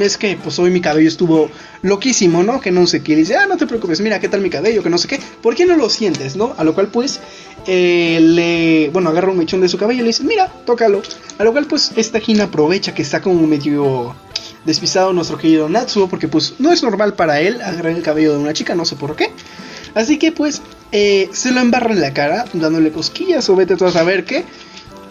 es 0.00 0.16
que 0.16 0.36
pues 0.40 0.58
hoy 0.60 0.70
mi 0.70 0.80
cabello 0.80 1.08
estuvo 1.08 1.50
loquísimo, 1.82 2.44
¿no? 2.44 2.60
Que 2.60 2.70
no 2.70 2.86
sé 2.86 3.02
qué. 3.02 3.12
Le 3.12 3.18
dice, 3.18 3.34
ah, 3.36 3.46
no 3.48 3.56
te 3.56 3.66
preocupes, 3.66 4.00
mira, 4.00 4.20
¿qué 4.20 4.28
tal 4.28 4.42
mi 4.42 4.50
cabello? 4.50 4.82
Que 4.84 4.90
no 4.90 4.98
sé 4.98 5.08
qué. 5.08 5.18
¿Por 5.42 5.56
qué 5.56 5.66
no 5.66 5.74
lo 5.76 5.90
sientes, 5.90 6.36
no? 6.36 6.54
A 6.56 6.62
lo 6.62 6.72
cual 6.74 6.86
pues, 6.88 7.18
eh, 7.66 8.18
le, 8.22 8.90
bueno, 8.92 9.10
agarra 9.10 9.32
un 9.32 9.38
mechón 9.38 9.60
de 9.60 9.68
su 9.68 9.76
cabello 9.76 10.00
y 10.00 10.02
le 10.02 10.08
dice, 10.08 10.22
mira, 10.22 10.46
tócalo. 10.64 11.02
A 11.38 11.42
lo 11.44 11.50
cual 11.50 11.66
pues, 11.66 11.90
esta 11.96 12.20
Gina 12.20 12.44
aprovecha 12.44 12.94
que 12.94 13.02
está 13.02 13.20
como 13.20 13.44
medio 13.46 14.14
despistado 14.64 15.12
nuestro 15.12 15.36
querido 15.36 15.68
Natsuo, 15.68 16.06
porque 16.08 16.28
pues 16.28 16.54
no 16.58 16.70
es 16.72 16.82
normal 16.82 17.14
para 17.14 17.40
él 17.40 17.60
agarrar 17.62 17.92
el 17.96 18.02
cabello 18.02 18.34
de 18.34 18.38
una 18.38 18.52
chica, 18.52 18.74
no 18.76 18.84
sé 18.84 18.94
por 18.94 19.16
qué. 19.16 19.30
Así 19.94 20.18
que 20.18 20.32
pues 20.32 20.62
eh, 20.92 21.28
se 21.32 21.52
lo 21.52 21.60
embarra 21.60 21.92
en 21.92 22.00
la 22.00 22.12
cara, 22.12 22.44
dándole 22.52 22.90
cosquillas 22.90 23.48
o 23.48 23.56
vete 23.56 23.76
tú 23.76 23.86
a 23.86 23.92
saber 23.92 24.24
qué. 24.24 24.44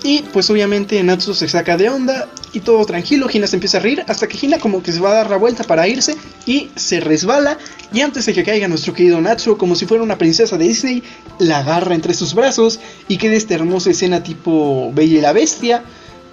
Y 0.03 0.21
pues 0.33 0.49
obviamente 0.49 1.01
Natsuo 1.03 1.33
se 1.33 1.49
saca 1.49 1.75
de 1.75 1.89
onda 1.89 2.29
y 2.53 2.61
todo 2.61 2.85
tranquilo, 2.85 3.27
Gina 3.27 3.47
se 3.47 3.57
empieza 3.57 3.79
a 3.79 3.81
reír 3.81 4.03
hasta 4.07 4.27
que 4.27 4.37
Gina 4.37 4.57
como 4.57 4.81
que 4.81 4.93
se 4.93 5.01
va 5.01 5.11
a 5.11 5.15
dar 5.15 5.29
la 5.29 5.35
vuelta 5.35 5.65
para 5.65 5.87
irse 5.89 6.15
y 6.45 6.69
se 6.75 7.01
resbala 7.01 7.57
y 7.91 7.99
antes 7.99 8.25
de 8.25 8.33
que 8.33 8.45
caiga 8.45 8.69
nuestro 8.69 8.93
querido 8.93 9.19
Natsuo 9.19 9.57
como 9.57 9.75
si 9.75 9.85
fuera 9.85 10.01
una 10.01 10.17
princesa 10.17 10.57
de 10.57 10.69
Disney, 10.69 11.03
la 11.37 11.59
agarra 11.59 11.95
entre 11.95 12.13
sus 12.13 12.33
brazos 12.33 12.79
y 13.09 13.17
queda 13.17 13.33
esta 13.33 13.55
hermosa 13.55 13.91
escena 13.91 14.23
tipo 14.23 14.89
Bella 14.93 15.17
y 15.17 15.21
la 15.21 15.33
Bestia 15.33 15.83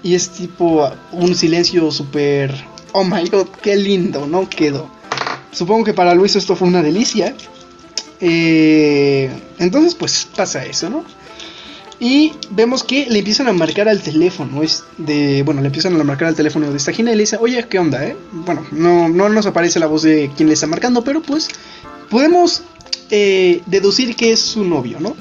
y 0.03 0.15
es 0.15 0.31
tipo 0.31 0.89
un 1.11 1.35
silencio 1.35 1.91
súper... 1.91 2.55
Oh 2.93 3.03
my 3.03 3.29
god, 3.29 3.49
qué 3.61 3.75
lindo, 3.75 4.27
¿no? 4.27 4.49
Quedó. 4.49 4.89
Supongo 5.51 5.85
que 5.85 5.95
para 5.95 6.15
Luis 6.15 6.37
esto 6.37 6.55
fue 6.55 6.69
una 6.69 6.83
delicia. 6.83 7.35
Eh, 8.21 9.31
entonces, 9.59 9.95
pues 9.95 10.29
pasa 10.35 10.65
eso, 10.65 10.91
¿no? 10.91 11.05
Y 11.99 12.33
vemos 12.51 12.83
que 12.83 13.07
le 13.07 13.21
empiezan 13.21 13.49
a 13.49 13.53
marcar 13.53 13.89
al 13.89 14.03
teléfono. 14.03 14.63
Es 14.63 14.85
de, 14.99 15.43
bueno, 15.43 15.63
le 15.63 15.69
empiezan 15.69 15.99
a 15.99 16.05
marcar 16.05 16.29
al 16.29 16.35
teléfono 16.35 16.71
de 16.71 16.77
esta 16.77 16.93
Gina 16.93 17.13
y 17.13 17.17
le 17.17 17.23
dice, 17.23 17.39
oye, 17.41 17.67
¿qué 17.69 17.79
onda, 17.79 18.05
eh? 18.05 18.17
Bueno, 18.33 18.67
no, 18.71 19.09
no 19.09 19.29
nos 19.29 19.47
aparece 19.47 19.79
la 19.79 19.87
voz 19.87 20.03
de 20.03 20.31
quien 20.37 20.49
le 20.49 20.55
está 20.55 20.67
marcando, 20.67 21.03
pero 21.03 21.23
pues 21.23 21.49
podemos 22.11 22.63
eh, 23.11 23.63
deducir 23.67 24.15
que 24.15 24.33
es 24.33 24.41
su 24.41 24.65
novio, 24.65 25.01
¿no? 25.01 25.17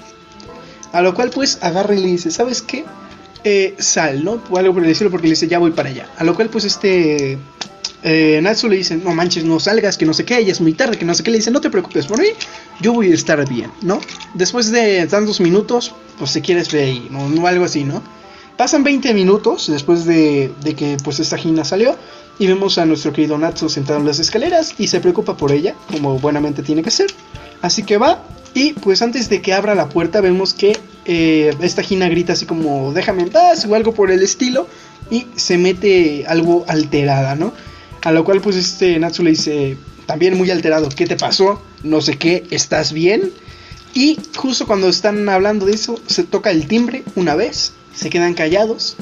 A 0.92 1.02
lo 1.02 1.14
cual 1.14 1.30
pues 1.30 1.60
agarra 1.62 1.96
y 1.96 2.00
le 2.00 2.08
dice, 2.08 2.32
¿sabes 2.32 2.62
qué? 2.62 2.86
Eh, 3.44 3.76
sal, 3.80 4.24
¿no? 4.24 4.42
O 4.50 4.58
algo 4.58 4.74
por 4.74 4.86
estilo 4.86 5.12
porque 5.12 5.28
le 5.28 5.34
dice, 5.34 5.48
ya 5.48 5.60
voy 5.60 5.72
para 5.72 5.90
allá. 5.90 6.10
A 6.18 6.24
lo 6.24 6.36
cual 6.36 6.50
pues 6.50 6.66
este... 6.66 7.38
Eh, 8.08 8.40
Natsu 8.40 8.70
le 8.70 8.76
dice, 8.76 8.98
no 8.98 9.16
manches, 9.16 9.46
no 9.46 9.60
salgas, 9.60 9.98
que 9.98 10.06
no 10.06 10.14
sé 10.14 10.26
qué, 10.26 10.46
ya 10.46 10.52
es 10.52 10.62
muy 10.62 10.74
tarde, 10.74 10.96
que 10.96 11.06
no 11.06 11.16
sé 11.16 11.24
qué. 11.24 11.32
Le 11.32 11.38
dice, 11.38 11.50
no 11.50 11.60
te 11.60 11.72
preocupes 11.72 12.06
por 12.06 12.20
mí, 12.20 12.28
yo 12.80 12.94
voy 12.94 13.12
a 13.12 13.16
estar 13.16 13.50
bien, 13.50 13.72
¿no? 13.82 14.00
Después 14.36 14.70
de 14.70 15.08
tantos 15.08 15.42
minutos, 15.42 15.96
pues 16.20 16.30
si 16.30 16.42
quieres 16.42 16.72
ve 16.72 16.84
ahí, 16.84 17.08
¿no? 17.10 17.28
no 17.28 17.48
algo 17.48 17.66
así, 17.66 17.84
¿no? 17.84 18.04
Pasan 18.58 18.84
20 18.84 19.12
minutos 19.16 19.68
después 19.72 20.06
de, 20.06 20.54
que 20.78 20.98
pues 21.04 21.20
esta 21.20 21.36
Gina 21.36 21.66
salió 21.66 21.98
y 22.38 22.46
vemos 22.46 22.78
a 22.78 22.86
nuestro 22.86 23.12
querido 23.12 23.40
Natsu 23.40 23.70
sentado 23.70 24.00
en 24.00 24.06
las 24.06 24.20
escaleras 24.20 24.76
y 24.78 24.86
se 24.86 25.00
preocupa 25.00 25.36
por 25.36 25.52
ella, 25.52 25.74
como 25.92 26.20
buenamente 26.20 26.62
tiene 26.62 26.84
que 26.84 26.92
ser. 26.92 27.08
Así 27.64 27.82
que 27.82 27.98
va 27.98 28.24
y 28.54 28.74
pues 28.74 29.02
antes 29.02 29.30
de 29.30 29.42
que 29.42 29.52
abra 29.52 29.74
la 29.74 29.90
puerta 29.90 30.22
vemos 30.22 30.54
que 30.54 30.78
eh, 31.06 31.56
esta 31.60 31.82
Gina 31.82 32.08
grita 32.08 32.34
así 32.34 32.46
como 32.46 32.94
déjame 32.94 33.24
en 33.24 33.32
o 33.36 33.76
algo 33.76 33.94
por 33.96 34.12
el 34.12 34.22
estilo 34.22 34.68
y 35.10 35.26
se 35.36 35.58
mete 35.58 36.26
algo 36.28 36.66
alterada, 36.68 37.36
¿no? 37.36 37.52
A 38.06 38.12
lo 38.12 38.24
cual 38.24 38.40
pues 38.40 38.56
este 38.56 39.00
Natsu 39.00 39.24
le 39.24 39.32
dice, 39.32 39.78
también 40.06 40.38
muy 40.38 40.52
alterado, 40.52 40.90
¿qué 40.90 41.08
te 41.08 41.16
pasó? 41.16 41.60
No 41.82 42.02
sé 42.02 42.20
qué, 42.20 42.46
¿estás 42.52 42.94
bien? 42.94 43.32
Y 43.96 44.20
justo 44.38 44.68
cuando 44.68 44.90
están 44.90 45.28
hablando 45.28 45.66
de 45.66 45.74
eso, 45.74 46.00
se 46.06 46.24
toca 46.24 46.52
el 46.52 46.68
timbre 46.68 47.04
una 47.16 47.34
vez, 47.34 47.74
se 47.96 48.12
quedan 48.12 48.36
callados, 48.36 48.96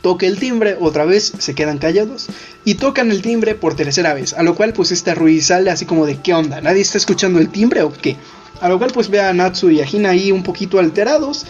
toca 0.00 0.24
el 0.24 0.38
timbre 0.38 0.78
otra 0.80 1.04
vez, 1.04 1.30
se 1.38 1.54
quedan 1.54 1.76
callados, 1.76 2.28
y 2.64 2.76
tocan 2.76 3.10
el 3.10 3.20
timbre 3.20 3.54
por 3.54 3.76
tercera 3.76 4.14
vez, 4.14 4.32
a 4.32 4.42
lo 4.42 4.54
cual 4.54 4.72
pues 4.72 4.92
esta 4.92 5.14
Ruiz 5.14 5.48
sale 5.48 5.70
así 5.70 5.84
como 5.84 6.06
de 6.06 6.22
¿qué 6.22 6.32
onda? 6.32 6.62
¿Nadie 6.62 6.80
está 6.80 6.96
escuchando 6.96 7.40
el 7.40 7.50
timbre 7.50 7.82
o 7.82 7.92
qué? 7.92 8.16
A 8.62 8.70
lo 8.70 8.78
cual 8.78 8.92
pues 8.94 9.10
ve 9.10 9.20
a 9.20 9.34
Natsu 9.34 9.68
y 9.68 9.82
a 9.82 9.86
Hina 9.86 10.08
ahí 10.08 10.32
un 10.32 10.42
poquito 10.42 10.78
alterados, 10.78 11.44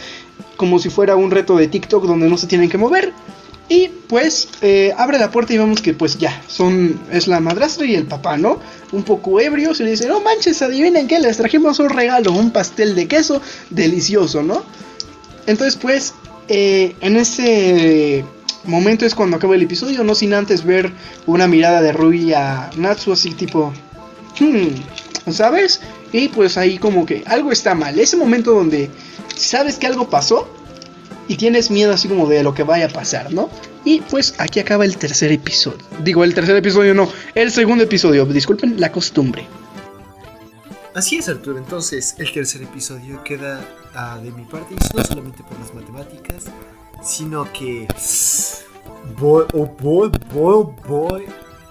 como 0.56 0.80
si 0.80 0.90
fuera 0.90 1.14
un 1.14 1.30
reto 1.30 1.56
de 1.56 1.68
TikTok 1.68 2.06
donde 2.06 2.28
no 2.28 2.36
se 2.36 2.48
tienen 2.48 2.68
que 2.68 2.76
mover. 2.76 3.12
Y 3.68 3.88
pues 4.08 4.48
eh, 4.62 4.94
abre 4.96 5.18
la 5.18 5.30
puerta 5.30 5.52
y 5.52 5.58
vemos 5.58 5.82
que 5.82 5.92
pues 5.92 6.16
ya, 6.18 6.42
son, 6.46 6.98
es 7.12 7.26
la 7.26 7.38
madrastra 7.38 7.84
y 7.84 7.94
el 7.94 8.06
papá, 8.06 8.38
¿no? 8.38 8.60
Un 8.92 9.02
poco 9.02 9.40
ebrios 9.40 9.80
y 9.80 9.84
le 9.84 9.90
dicen, 9.90 10.08
no 10.08 10.20
manches, 10.20 10.62
adivinen 10.62 11.06
qué, 11.06 11.18
les 11.18 11.36
trajimos 11.36 11.78
un 11.78 11.90
regalo, 11.90 12.32
un 12.32 12.50
pastel 12.50 12.94
de 12.94 13.06
queso 13.06 13.42
delicioso, 13.68 14.42
¿no? 14.42 14.62
Entonces 15.46 15.76
pues, 15.76 16.14
eh, 16.48 16.96
en 17.02 17.16
ese 17.16 18.24
momento 18.64 19.04
es 19.04 19.14
cuando 19.14 19.36
acaba 19.36 19.54
el 19.54 19.62
episodio, 19.62 20.02
no 20.02 20.14
sin 20.14 20.32
antes 20.32 20.64
ver 20.64 20.90
una 21.26 21.46
mirada 21.46 21.82
de 21.82 21.92
Rui 21.92 22.32
a 22.32 22.70
Natsu 22.76 23.12
así 23.12 23.32
tipo, 23.32 23.74
hmm, 24.40 25.30
¿sabes? 25.30 25.80
Y 26.12 26.28
pues 26.28 26.56
ahí 26.56 26.78
como 26.78 27.04
que 27.04 27.22
algo 27.26 27.52
está 27.52 27.74
mal, 27.74 27.98
ese 27.98 28.16
momento 28.16 28.54
donde 28.54 28.88
sabes 29.36 29.76
que 29.76 29.86
algo 29.86 30.08
pasó, 30.08 30.48
y 31.28 31.36
tienes 31.36 31.70
miedo 31.70 31.92
así 31.92 32.08
como 32.08 32.26
de 32.26 32.42
lo 32.42 32.54
que 32.54 32.62
vaya 32.62 32.86
a 32.86 32.88
pasar, 32.88 33.32
¿no? 33.32 33.50
Y 33.84 34.00
pues 34.00 34.34
aquí 34.38 34.60
acaba 34.60 34.84
el 34.84 34.96
tercer 34.96 35.30
episodio. 35.30 35.78
Digo, 36.02 36.24
el 36.24 36.34
tercer 36.34 36.56
episodio 36.56 36.94
no, 36.94 37.08
el 37.34 37.52
segundo 37.52 37.84
episodio. 37.84 38.24
Disculpen 38.26 38.80
la 38.80 38.90
costumbre. 38.90 39.46
Así 40.94 41.16
es, 41.16 41.28
Arturo. 41.28 41.58
Entonces, 41.58 42.16
el 42.18 42.32
tercer 42.32 42.62
episodio 42.62 43.22
queda 43.22 43.64
ah, 43.94 44.18
de 44.22 44.32
mi 44.32 44.44
parte, 44.44 44.74
no 44.94 45.04
solamente 45.04 45.44
por 45.44 45.58
las 45.60 45.72
matemáticas, 45.74 46.46
sino 47.02 47.50
que. 47.52 47.86
Boy, 49.16 49.44
oh 49.52 49.66
boy, 49.80 50.10
boy, 50.32 50.66
boy, 50.86 51.26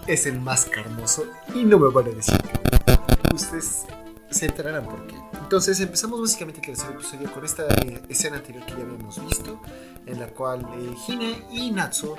es 0.07 0.25
el 0.27 0.39
más 0.39 0.65
carnoso 0.65 1.25
y 1.53 1.65
no 1.65 1.77
me 1.77 1.89
van 1.89 2.05
a 2.05 2.09
decir 2.11 2.37
que 2.37 3.35
Ustedes 3.35 3.85
se 4.29 4.45
enterarán 4.45 4.85
por 4.85 5.05
qué. 5.07 5.15
Entonces, 5.47 5.79
empezamos 5.79 6.19
básicamente 6.19 6.59
el 6.59 6.65
tercer 6.65 6.91
episodio 6.93 7.31
con 7.31 7.45
esta 7.45 7.65
escena 8.09 8.35
anterior 8.35 8.65
que 8.65 8.73
ya 8.73 8.81
habíamos 8.81 9.25
visto, 9.25 9.61
en 10.05 10.19
la 10.19 10.27
cual 10.27 10.67
eh, 10.77 10.93
Hina 11.07 11.37
y 11.49 11.71
Natsu 11.71 12.17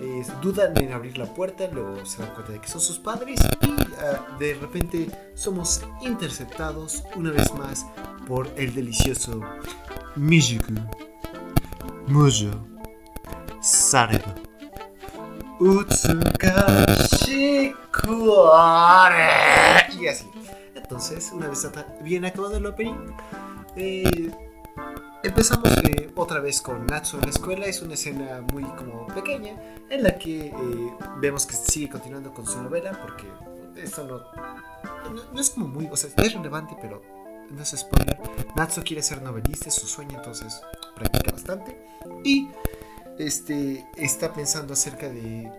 eh, 0.00 0.26
dudan 0.42 0.76
en 0.82 0.92
abrir 0.92 1.16
la 1.16 1.26
puerta, 1.26 1.68
luego 1.72 2.04
se 2.04 2.20
dan 2.20 2.34
cuenta 2.34 2.50
de 2.50 2.60
que 2.60 2.66
son 2.66 2.80
sus 2.80 2.98
padres 2.98 3.38
y 3.60 3.70
ah, 4.00 4.26
de 4.40 4.54
repente 4.54 5.08
somos 5.34 5.82
interceptados 6.02 7.04
una 7.14 7.30
vez 7.30 7.54
más 7.54 7.86
por 8.26 8.50
el 8.56 8.74
delicioso 8.74 9.40
Mijiku 10.16 10.72
Mujo 12.08 12.66
Sareba 13.62 14.34
Utsukashi 15.60 16.12
y 19.96 20.06
así. 20.08 20.33
Entonces, 20.94 21.32
una 21.32 21.48
vez 21.48 21.68
bien 22.02 22.24
acabado 22.24 22.56
el 22.56 22.66
opening, 22.66 22.94
eh, 23.74 24.30
Empezamos 25.24 25.68
otra 26.14 26.38
vez 26.38 26.60
con 26.60 26.86
Natsu 26.86 27.16
en 27.16 27.22
la 27.22 27.30
escuela. 27.30 27.66
Es 27.66 27.82
una 27.82 27.94
escena 27.94 28.42
muy 28.52 28.62
como 28.62 29.06
pequeña 29.06 29.58
en 29.88 30.02
la 30.04 30.16
que 30.18 30.48
eh, 30.48 30.52
vemos 31.20 31.46
que 31.46 31.56
sigue 31.56 31.88
continuando 31.88 32.32
con 32.32 32.46
su 32.46 32.62
novela 32.62 32.92
porque 33.00 33.26
esto 33.82 34.04
no, 34.04 34.18
no, 35.32 35.40
es 35.40 35.50
como 35.50 35.66
muy, 35.66 35.88
o 35.90 35.96
sea, 35.96 36.10
es 36.14 36.32
relevante, 36.34 36.76
pero 36.80 37.02
no 37.50 37.62
es 37.62 37.70
spoiler. 37.70 38.20
Natsu 38.54 38.82
quiere 38.84 39.02
ser 39.02 39.22
novelista, 39.22 39.70
es 39.70 39.74
su 39.74 39.88
sueño, 39.88 40.18
entonces 40.18 40.60
practica 40.94 41.32
bastante. 41.32 41.76
Y 42.22 42.50
este, 43.18 43.84
está 43.96 44.32
pensando 44.32 44.74
acerca 44.74 45.08
de 45.08 45.50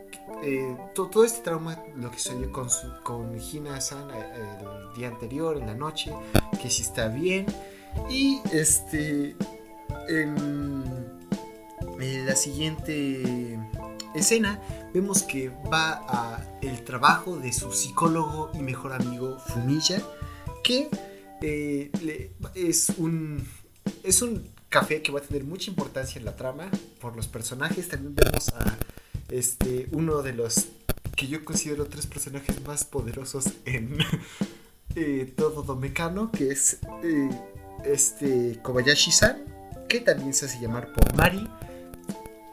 eh, 0.43 0.77
todo, 0.93 1.23
este 1.23 1.41
trauma, 1.41 1.81
lo 1.95 2.11
que 2.11 2.19
sucedió 2.19 2.51
con, 2.51 2.67
con 3.03 3.37
Hina-san 3.39 4.09
el 4.11 4.93
día 4.95 5.07
anterior, 5.07 5.57
en 5.57 5.67
la 5.67 5.75
noche, 5.75 6.13
que 6.61 6.69
si 6.69 6.81
está 6.83 7.07
bien. 7.07 7.45
Y 8.09 8.41
este 8.51 9.35
en, 10.09 10.83
la 11.97 12.35
siguiente 12.35 13.57
escena 14.13 14.59
vemos 14.93 15.23
que 15.23 15.49
va 15.71 16.03
a 16.07 16.43
el 16.61 16.83
trabajo 16.83 17.37
de 17.37 17.53
su 17.53 17.71
psicólogo 17.71 18.51
y 18.53 18.59
mejor 18.59 18.93
amigo 18.93 19.39
Fumiya, 19.39 20.01
que 20.63 20.89
eh, 21.41 21.91
es 22.53 22.89
un 22.97 23.47
es 24.03 24.21
un 24.21 24.49
café 24.69 25.01
que 25.01 25.11
va 25.11 25.19
a 25.19 25.21
tener 25.21 25.43
mucha 25.43 25.69
importancia 25.69 26.19
en 26.19 26.25
la 26.25 26.35
trama 26.35 26.69
por 26.99 27.15
los 27.15 27.27
personajes. 27.27 27.87
También 27.87 28.15
vemos 28.15 28.49
a 28.49 28.77
este 29.29 29.87
uno 29.91 30.21
de 30.21 30.33
los 30.33 30.67
que 31.15 31.27
yo 31.27 31.43
considero 31.45 31.85
tres 31.85 32.07
personajes 32.07 32.61
más 32.65 32.83
poderosos 32.83 33.45
en 33.65 33.97
eh, 34.95 35.33
todo 35.35 35.63
Domekano, 35.63 36.31
que 36.31 36.51
es 36.51 36.79
eh, 37.03 37.29
este 37.85 38.59
Kobayashi-san 38.61 39.55
que 39.87 39.99
también 39.99 40.33
se 40.33 40.45
hace 40.45 40.59
llamar 40.59 40.91
por 40.93 41.13
Mari. 41.15 41.47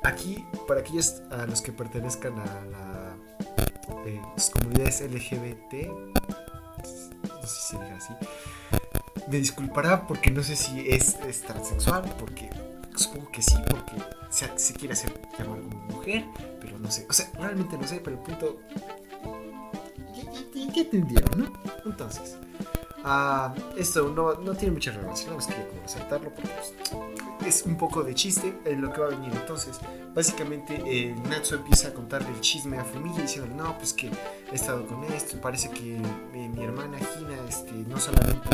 Aquí, 0.03 0.45
para 0.66 0.81
aquellos 0.81 1.23
a 1.31 1.47
los 1.47 1.62
que 1.62 1.73
pertenezcan 1.73 2.39
a 2.39 2.64
la, 2.66 3.16
eh, 4.05 4.20
las 4.37 4.51
comunidades 4.51 5.01
LGBT, 5.01 5.87
no 5.87 7.47
sé 7.47 7.49
si 7.49 7.68
se 7.68 7.77
diga 7.77 7.97
así, 7.97 8.12
me 9.29 9.37
disculpará 9.39 10.07
porque 10.07 10.31
no 10.31 10.43
sé 10.43 10.57
si 10.57 10.89
es, 10.89 11.16
transexual, 11.47 12.03
porque 12.18 12.51
supongo 12.97 13.30
que 13.30 13.43
sí, 13.43 13.57
porque 13.68 13.93
se, 14.30 14.74
quiere 14.74 14.95
hacer 14.95 15.12
llamar 15.38 15.61
como 15.61 15.76
mujer, 15.88 16.24
pero 16.61 16.78
no 16.78 16.90
sé, 16.90 17.07
o 17.09 17.12
sea, 17.12 17.30
realmente 17.38 17.76
no 17.76 17.86
sé, 17.86 18.01
pero 18.03 18.16
el 18.16 18.22
punto... 18.22 18.61
¿Qué 20.72 20.80
entendieron, 20.80 21.38
no? 21.38 21.53
Entonces, 21.84 22.38
uh, 23.05 23.53
esto 23.76 24.09
no, 24.09 24.34
no, 24.34 24.55
tiene 24.55 24.72
mucha 24.72 24.90
relevancia, 24.90 25.30
no 25.30 25.38
es 25.38 25.47
que 25.47 25.55
como 25.66 25.82
resaltarlo 25.82 26.30
porque 26.30 26.49
pues, 26.49 26.74
es 27.47 27.62
un 27.64 27.76
poco 27.76 28.03
de 28.03 28.14
chiste 28.14 28.55
en 28.64 28.80
lo 28.80 28.93
que 28.93 29.01
va 29.01 29.09
a 29.09 29.11
venir. 29.11 29.32
Entonces, 29.34 29.78
básicamente, 30.14 30.82
eh, 30.86 31.14
Natsu 31.28 31.57
empieza 31.57 31.88
a 31.88 31.93
contarle 31.93 32.28
el 32.28 32.40
chisme 32.40 32.78
a 32.78 32.84
Fumiya 32.84 33.22
diciendo: 33.22 33.55
No, 33.55 33.76
pues 33.76 33.93
que 33.93 34.11
he 34.51 34.55
estado 34.55 34.86
con 34.86 35.05
esto. 35.05 35.40
Parece 35.40 35.70
que 35.70 35.97
eh, 35.97 36.49
mi 36.49 36.64
hermana 36.64 36.99
Gina, 36.99 37.36
este, 37.49 37.72
no 37.72 37.99
solamente, 37.99 38.49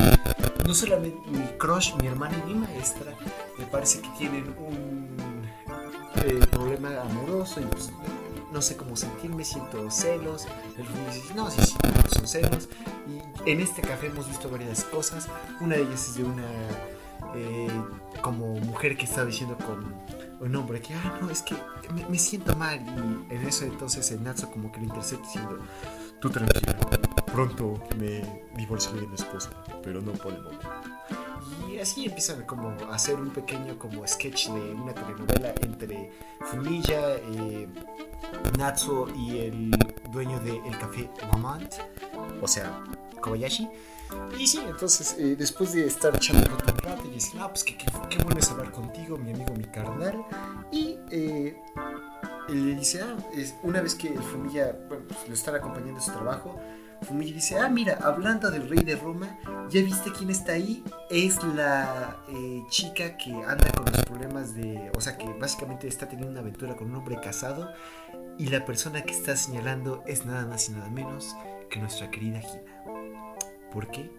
no 0.66 0.74
solamente 0.74 1.18
mi 1.30 1.46
crush, 1.58 1.94
mi 1.96 2.06
hermana 2.06 2.36
y 2.46 2.52
mi 2.52 2.54
maestra, 2.54 3.14
me 3.58 3.66
parece 3.66 4.00
que 4.00 4.08
tienen 4.18 4.54
un 4.58 5.08
eh, 6.24 6.46
problema 6.50 7.00
amoroso 7.02 7.60
y 7.60 7.64
no 8.52 8.62
sé 8.62 8.76
cómo 8.76 8.96
sentirme, 8.96 9.44
siento 9.44 9.90
celos. 9.90 10.46
El 10.76 10.86
Fumiya 10.86 11.14
dice: 11.14 11.34
No, 11.34 11.50
sí, 11.50 11.62
sí, 11.62 11.76
son 12.14 12.26
celos. 12.26 12.68
Y 13.44 13.50
en 13.50 13.60
este 13.60 13.82
café 13.82 14.06
hemos 14.06 14.28
visto 14.28 14.48
varias 14.50 14.84
cosas. 14.84 15.28
Una 15.60 15.76
de 15.76 15.82
ellas 15.82 16.08
es 16.08 16.16
de 16.16 16.24
una 16.24 16.46
eh, 17.34 17.68
como 18.22 18.58
mujer 18.60 18.96
que 18.96 19.04
está 19.04 19.24
diciendo 19.24 19.56
con 19.58 19.94
un 20.40 20.56
hombre 20.56 20.80
que, 20.80 20.94
ah, 20.94 21.18
no, 21.20 21.30
es 21.30 21.42
que 21.42 21.54
me, 22.08 22.18
siento 22.18 22.56
mal. 22.56 22.80
Y 23.30 23.34
en 23.34 23.46
eso 23.46 23.64
entonces 23.64 24.10
el 24.10 24.22
Natsu 24.22 24.50
como 24.50 24.72
que 24.72 24.78
lo 24.78 24.86
intercepta 24.86 25.26
diciendo, 25.26 25.58
tú 26.20 26.30
tranquila, 26.30 26.76
pronto 27.32 27.74
me 27.98 28.22
divorciaré 28.56 29.00
de 29.00 29.06
mi 29.08 29.14
esposa, 29.14 29.50
pero 29.82 30.00
no 30.00 30.12
por 30.12 30.32
el 30.32 30.42
momento. 30.42 30.68
Y 31.68 31.78
así 31.78 32.06
empiezan 32.06 32.42
como 32.44 32.70
a 32.90 32.94
hacer 32.94 33.16
un 33.16 33.30
pequeño 33.30 33.78
como 33.78 34.06
sketch 34.06 34.48
de 34.48 34.74
una 34.74 34.92
telenovela 34.94 35.54
entre 35.62 36.10
Fumiya, 36.40 37.16
eh, 37.16 37.68
Natsu 38.58 39.08
y 39.16 39.38
el 39.38 39.70
dueño 40.12 40.38
del 40.40 40.64
el 40.64 40.78
café 40.78 41.10
Mamant, 41.30 41.74
o 42.42 42.48
sea, 42.48 42.82
Kobayashi. 43.20 43.68
Y 44.38 44.46
sí, 44.46 44.60
entonces 44.66 45.16
eh, 45.18 45.36
después 45.36 45.72
de 45.72 45.86
estar 45.86 46.14
echando 46.16 46.50
un 46.50 46.58
rato 46.58 47.02
y 47.06 47.14
decir, 47.14 47.38
ah, 47.40 47.48
pues 47.48 47.62
qué, 47.62 47.76
qué, 47.76 48.22
bueno 48.22 48.40
es 48.40 48.50
hablar 48.50 48.72
contigo, 48.72 49.18
mi 49.18 49.32
amigo, 49.32 49.54
mi 49.54 49.64
carnal. 49.64 50.24
Y 50.72 50.98
eh, 51.10 51.60
él 52.48 52.66
le 52.66 52.74
dice, 52.74 53.02
ah, 53.02 53.16
una 53.62 53.82
vez 53.82 53.94
que 53.94 54.08
el 54.08 54.22
Fumilla, 54.22 54.76
bueno, 54.88 55.04
pues, 55.08 55.28
lo 55.28 55.34
están 55.34 55.54
acompañando 55.56 55.98
en 55.98 56.02
su 56.02 56.12
trabajo, 56.12 56.58
Fumilla 57.02 57.34
dice, 57.34 57.58
ah, 57.58 57.68
mira, 57.68 57.98
hablando 58.02 58.50
del 58.50 58.68
rey 58.68 58.84
de 58.84 58.96
Roma, 58.96 59.38
¿ya 59.70 59.82
viste 59.82 60.12
quién 60.12 60.30
está 60.30 60.52
ahí? 60.52 60.82
Es 61.10 61.42
la 61.42 62.16
eh, 62.28 62.62
chica 62.68 63.16
que 63.16 63.32
anda 63.32 63.70
con 63.72 63.86
los 63.86 64.04
problemas 64.04 64.54
de, 64.54 64.90
o 64.94 65.00
sea, 65.00 65.16
que 65.16 65.26
básicamente 65.34 65.86
está 65.86 66.08
teniendo 66.08 66.32
una 66.32 66.40
aventura 66.40 66.76
con 66.76 66.90
un 66.90 66.96
hombre 66.96 67.18
casado 67.20 67.70
y 68.38 68.46
la 68.46 68.64
persona 68.64 69.02
que 69.02 69.12
está 69.12 69.36
señalando 69.36 70.02
es 70.06 70.26
nada 70.26 70.46
más 70.46 70.68
y 70.68 70.72
nada 70.72 70.88
menos 70.90 71.36
que 71.70 71.80
nuestra 71.80 72.10
querida 72.10 72.40
Gina. 72.40 72.82
¿Por 73.72 73.90
qué? 73.90 74.10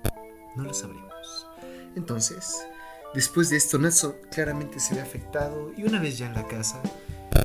No 0.55 0.63
lo 0.63 0.73
sabremos. 0.73 1.47
Entonces, 1.95 2.65
después 3.13 3.49
de 3.49 3.57
esto, 3.57 3.77
Natsu 3.77 4.15
claramente 4.31 4.79
se 4.79 4.95
ve 4.95 5.01
afectado 5.01 5.71
y 5.75 5.83
una 5.83 5.99
vez 5.99 6.17
ya 6.17 6.27
en 6.27 6.33
la 6.33 6.47
casa, 6.47 6.81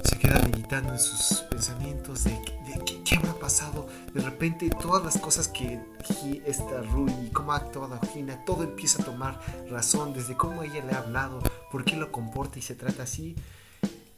se 0.03 0.19
queda 0.19 0.41
meditando 0.41 0.93
en 0.93 0.99
sus 0.99 1.41
pensamientos 1.51 2.25
de, 2.25 2.41
qué, 3.05 3.17
habrá 3.17 3.35
pasado. 3.35 3.87
De 4.13 4.21
repente, 4.21 4.69
todas 4.71 5.05
las 5.05 5.19
cosas 5.19 5.49
que 5.49 5.81
esta 6.47 6.83
Rui 6.83 7.13
cómo 7.33 7.53
ha 7.53 7.57
actuado 7.57 7.99
Gina, 8.13 8.45
todo 8.45 8.65
empieza 8.65 9.03
a 9.03 9.05
tomar 9.05 9.41
razón, 9.71 10.13
desde 10.13 10.37
cómo 10.37 10.63
ella 10.63 10.85
le 10.85 10.93
ha 10.93 10.99
hablado, 10.99 11.41
por 11.71 11.85
qué 11.85 11.97
lo 11.97 12.11
comporta 12.11 12.59
y 12.59 12.63
se 12.63 12.75
trata 12.75 13.05
así. 13.05 13.37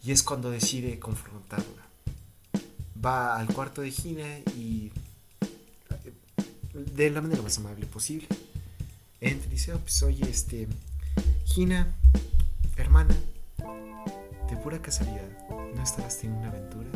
Y 0.02 0.12
es 0.12 0.22
cuando 0.22 0.50
decide 0.50 0.98
confrontarla. 0.98 1.82
Va 3.04 3.36
al 3.36 3.48
cuarto 3.48 3.82
de 3.82 3.90
Gina 3.90 4.38
y 4.56 4.92
de 6.72 7.10
la 7.10 7.20
manera 7.20 7.42
más 7.42 7.58
amable 7.58 7.86
posible. 7.86 8.28
Entra 9.20 9.48
y 9.48 9.50
dice, 9.50 9.72
oh, 9.72 9.78
pues 9.78 10.02
oye, 10.02 10.28
este, 10.28 10.68
Gina, 11.44 11.94
hermana, 12.76 13.14
de 14.50 14.56
pura 14.58 14.80
casualidad, 14.80 15.28
¿no 15.76 15.82
estarás 15.82 16.18
teniendo 16.18 16.48
una 16.48 16.56
aventura? 16.56 16.90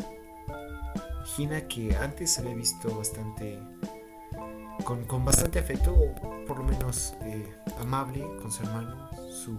Gina 1.35 1.61
que 1.67 1.95
antes 1.95 2.31
se 2.31 2.41
había 2.41 2.55
visto 2.55 2.95
bastante, 2.97 3.59
con, 4.83 5.05
con 5.05 5.23
bastante 5.23 5.59
afecto, 5.59 5.93
o 5.93 6.45
por 6.45 6.57
lo 6.57 6.63
menos 6.63 7.13
eh, 7.21 7.55
amable 7.79 8.25
con 8.41 8.51
su 8.51 8.63
hermano, 8.63 9.09
su 9.31 9.55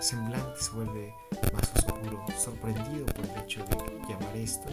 semblante 0.00 0.60
se 0.60 0.70
vuelve 0.70 1.14
más 1.52 1.70
oscuro, 1.76 2.24
sorprendido 2.38 3.04
por 3.06 3.24
el 3.24 3.42
hecho 3.42 3.64
de 3.64 3.76
llamar 4.08 4.36
esto. 4.36 4.68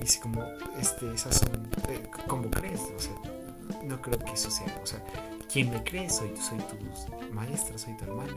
Dice 0.00 0.20
como, 0.20 0.44
este, 0.78 1.12
esas 1.12 1.38
son, 1.38 1.68
eh, 1.88 2.08
¿cómo 2.28 2.50
crees? 2.50 2.80
O 2.96 3.00
sea, 3.00 3.14
no 3.82 4.00
creo 4.00 4.18
que 4.18 4.32
eso 4.32 4.50
sea, 4.50 4.80
o 4.82 4.86
sea, 4.86 5.02
¿quién 5.50 5.70
me 5.70 5.82
cree? 5.82 6.08
Soy, 6.08 6.36
soy 6.36 6.58
tu 6.58 7.32
maestra, 7.32 7.76
soy 7.78 7.96
tu 7.96 8.04
hermana. 8.04 8.34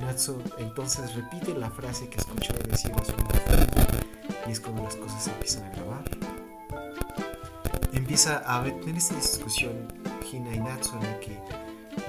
Natsu 0.00 0.42
entonces 0.58 1.14
repite 1.14 1.54
la 1.54 1.70
frase 1.70 2.08
que 2.08 2.18
escuchó 2.18 2.52
decir 2.68 2.92
a 2.92 3.04
su 3.04 3.12
familia 3.12 4.01
y 4.46 4.52
es 4.52 4.60
cuando 4.60 4.82
las 4.82 4.96
cosas 4.96 5.26
empiezan 5.28 5.64
a 5.64 5.70
grabar. 5.70 6.04
Empieza 7.92 8.42
a 8.46 8.62
tener 8.64 8.96
esta 8.96 9.14
discusión 9.14 9.88
Hina 10.30 10.54
y 10.54 10.60
Natsu 10.60 10.96
en 10.96 11.02
la 11.02 11.20
que 11.20 11.38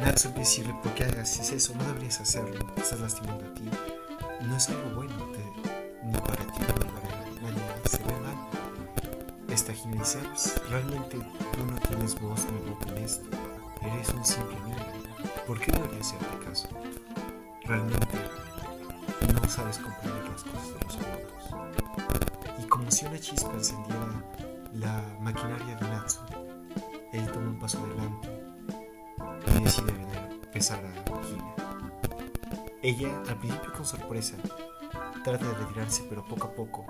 Natsu 0.01 0.29
empieza 0.29 0.51
decirle 0.51 0.75
¿por 0.81 0.93
qué 0.93 1.03
hagas 1.03 1.51
eso? 1.51 1.73
No 1.75 1.83
deberías 1.85 2.19
hacerlo, 2.21 2.65
estás 2.77 2.99
lastimando 2.99 3.45
a 3.45 3.53
ti. 3.53 3.69
No 4.41 4.55
es 4.55 4.69
algo 4.69 4.95
bueno 4.95 5.13
te, 5.31 5.43
ni 6.05 6.13
para 6.13 6.35
ti 6.35 6.59
ni 6.59 6.65
para 6.65 7.51
nadie 7.51 7.89
se 7.89 7.97
ve 7.97 8.13
mal. 8.21 8.37
Esta 9.49 9.73
Hina 9.73 9.99
dice 9.99 10.19
pues, 10.29 10.61
realmente 10.69 11.17
tú 11.17 11.65
no 11.65 11.77
tienes 11.87 12.19
voz 12.19 12.45
ni 12.45 12.69
voz 12.69 12.87
en 12.87 13.03
esto, 13.03 13.29
eres 13.81 14.09
un 14.09 14.25
simple 14.25 14.55
niño. 14.61 15.03
¿Por 15.45 15.59
qué 15.59 15.71
deberías 15.71 16.13
hacerte 16.13 16.45
caso? 16.45 16.69
Realmente 17.65 18.17
no 19.33 19.49
sabes 19.49 19.77
comprender 19.77 20.23
las 20.29 20.43
cosas 20.43 20.67
de 20.67 20.85
los 20.85 20.95
adultos. 20.95 21.12
Una 23.05 23.19
chispa 23.19 23.51
encendiera 23.53 24.23
la 24.73 25.03
maquinaria 25.19 25.75
de 25.75 25.87
Natsu, 25.87 26.19
él 27.11 27.31
toma 27.31 27.49
un 27.49 27.59
paso 27.59 27.77
adelante 27.83 28.29
y 29.47 29.63
decide 29.63 29.91
empezar 30.43 30.79
a 30.83 31.27
Hina. 31.27 31.55
Ella, 32.81 33.21
al 33.29 33.37
principio 33.37 33.71
con 33.73 33.85
sorpresa, 33.85 34.35
trata 35.23 35.45
de 35.45 35.53
retirarse, 35.53 36.05
pero 36.09 36.25
poco 36.25 36.47
a 36.47 36.51
poco 36.53 36.85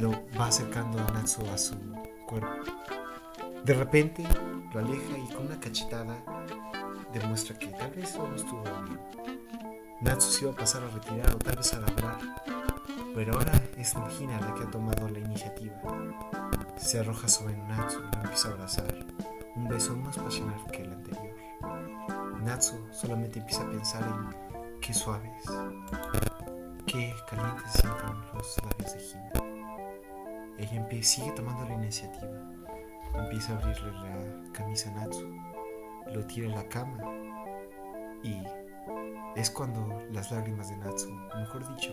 lo 0.00 0.10
va 0.38 0.48
acercando 0.48 0.98
a 0.98 1.12
Natsu 1.12 1.42
a 1.52 1.56
su 1.56 1.74
cuerpo. 2.26 2.48
De 3.64 3.74
repente 3.74 4.24
lo 4.72 4.80
aleja 4.80 5.18
y 5.18 5.32
con 5.32 5.46
una 5.46 5.58
cachetada 5.58 6.16
demuestra 7.12 7.58
que 7.58 7.68
tal 7.68 7.90
vez 7.92 8.16
no 8.16 8.34
estuvo 8.34 8.62
bien. 8.62 9.00
Natsu 10.00 10.30
se 10.30 10.44
iba 10.44 10.52
a 10.52 10.56
pasar 10.56 10.82
a 10.82 10.88
retirar 10.88 11.34
o 11.34 11.38
tal 11.38 11.56
vez 11.56 11.72
a 11.72 11.78
hablar, 11.78 12.18
pero 13.14 13.34
ahora 13.34 13.52
es 13.78 13.94
Hina 14.18 14.40
la 14.40 14.54
que 14.54 14.64
ha 14.64 14.70
tomado 14.70 15.08
la 15.08 15.20
iniciativa. 15.20 15.74
Se 16.76 16.98
arroja 16.98 17.28
sobre 17.28 17.56
Natsu 17.56 18.00
y 18.00 18.16
lo 18.16 18.22
empieza 18.22 18.48
a 18.48 18.52
abrazar, 18.52 19.06
un 19.54 19.68
beso 19.68 19.96
más 19.96 20.18
pasional 20.18 20.60
que 20.72 20.82
el 20.82 20.92
anterior. 20.92 21.34
Natsu 22.42 22.74
solamente 22.90 23.38
empieza 23.38 23.62
a 23.62 23.70
pensar 23.70 24.02
en 24.02 24.80
qué 24.80 24.92
suaves, 24.92 25.44
qué 26.86 27.14
calientes 27.30 27.72
se 27.72 27.82
sienten 27.82 28.16
los 28.34 28.56
labios 28.64 28.92
de 28.92 29.00
Hina. 29.00 29.30
Ella 30.58 31.02
sigue 31.02 31.30
tomando 31.32 31.64
la 31.68 31.74
iniciativa, 31.74 32.52
empieza 33.14 33.52
a 33.52 33.58
abrirle 33.58 33.92
la 33.92 34.52
camisa 34.52 34.90
a 34.90 34.94
Natsu, 34.94 35.28
lo 36.12 36.26
tira 36.26 36.48
en 36.48 36.54
la 36.54 36.68
cama 36.68 36.98
y 38.22 38.42
es 39.36 39.50
cuando 39.50 40.02
las 40.10 40.30
lágrimas 40.32 40.68
de 40.68 40.76
Natsu, 40.78 41.10
mejor 41.36 41.68
dicho, 41.74 41.92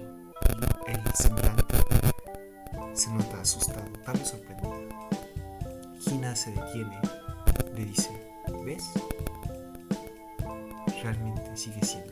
el 0.88 1.16
semblante, 1.16 1.76
se 2.94 3.10
nota 3.12 3.42
asustado, 3.42 3.92
tal 4.06 4.18
vez 4.18 4.30
sorprendido. 4.30 4.90
Hina 6.06 6.36
se 6.36 6.52
detiene, 6.52 7.00
le 7.76 7.86
dice, 7.86 8.10
¿ves? 8.66 8.86
Realmente 11.04 11.58
sigue 11.58 11.84
siendo 11.84 12.12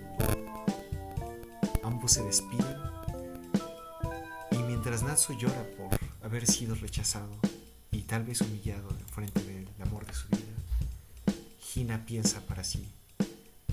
Ambos 1.83 2.13
se 2.13 2.23
despiden 2.23 2.77
y 4.51 4.57
mientras 4.57 5.03
Natsu 5.03 5.33
llora 5.33 5.63
por 5.77 5.89
haber 6.23 6.45
sido 6.45 6.75
rechazado 6.75 7.35
y 7.91 8.01
tal 8.01 8.23
vez 8.23 8.41
humillado 8.41 8.89
en 8.89 9.05
frente 9.07 9.41
del 9.43 9.67
amor 9.81 10.05
de 10.05 10.13
su 10.13 10.27
vida, 10.29 11.35
Hina 11.75 12.05
piensa 12.05 12.41
para 12.41 12.63
sí 12.63 12.87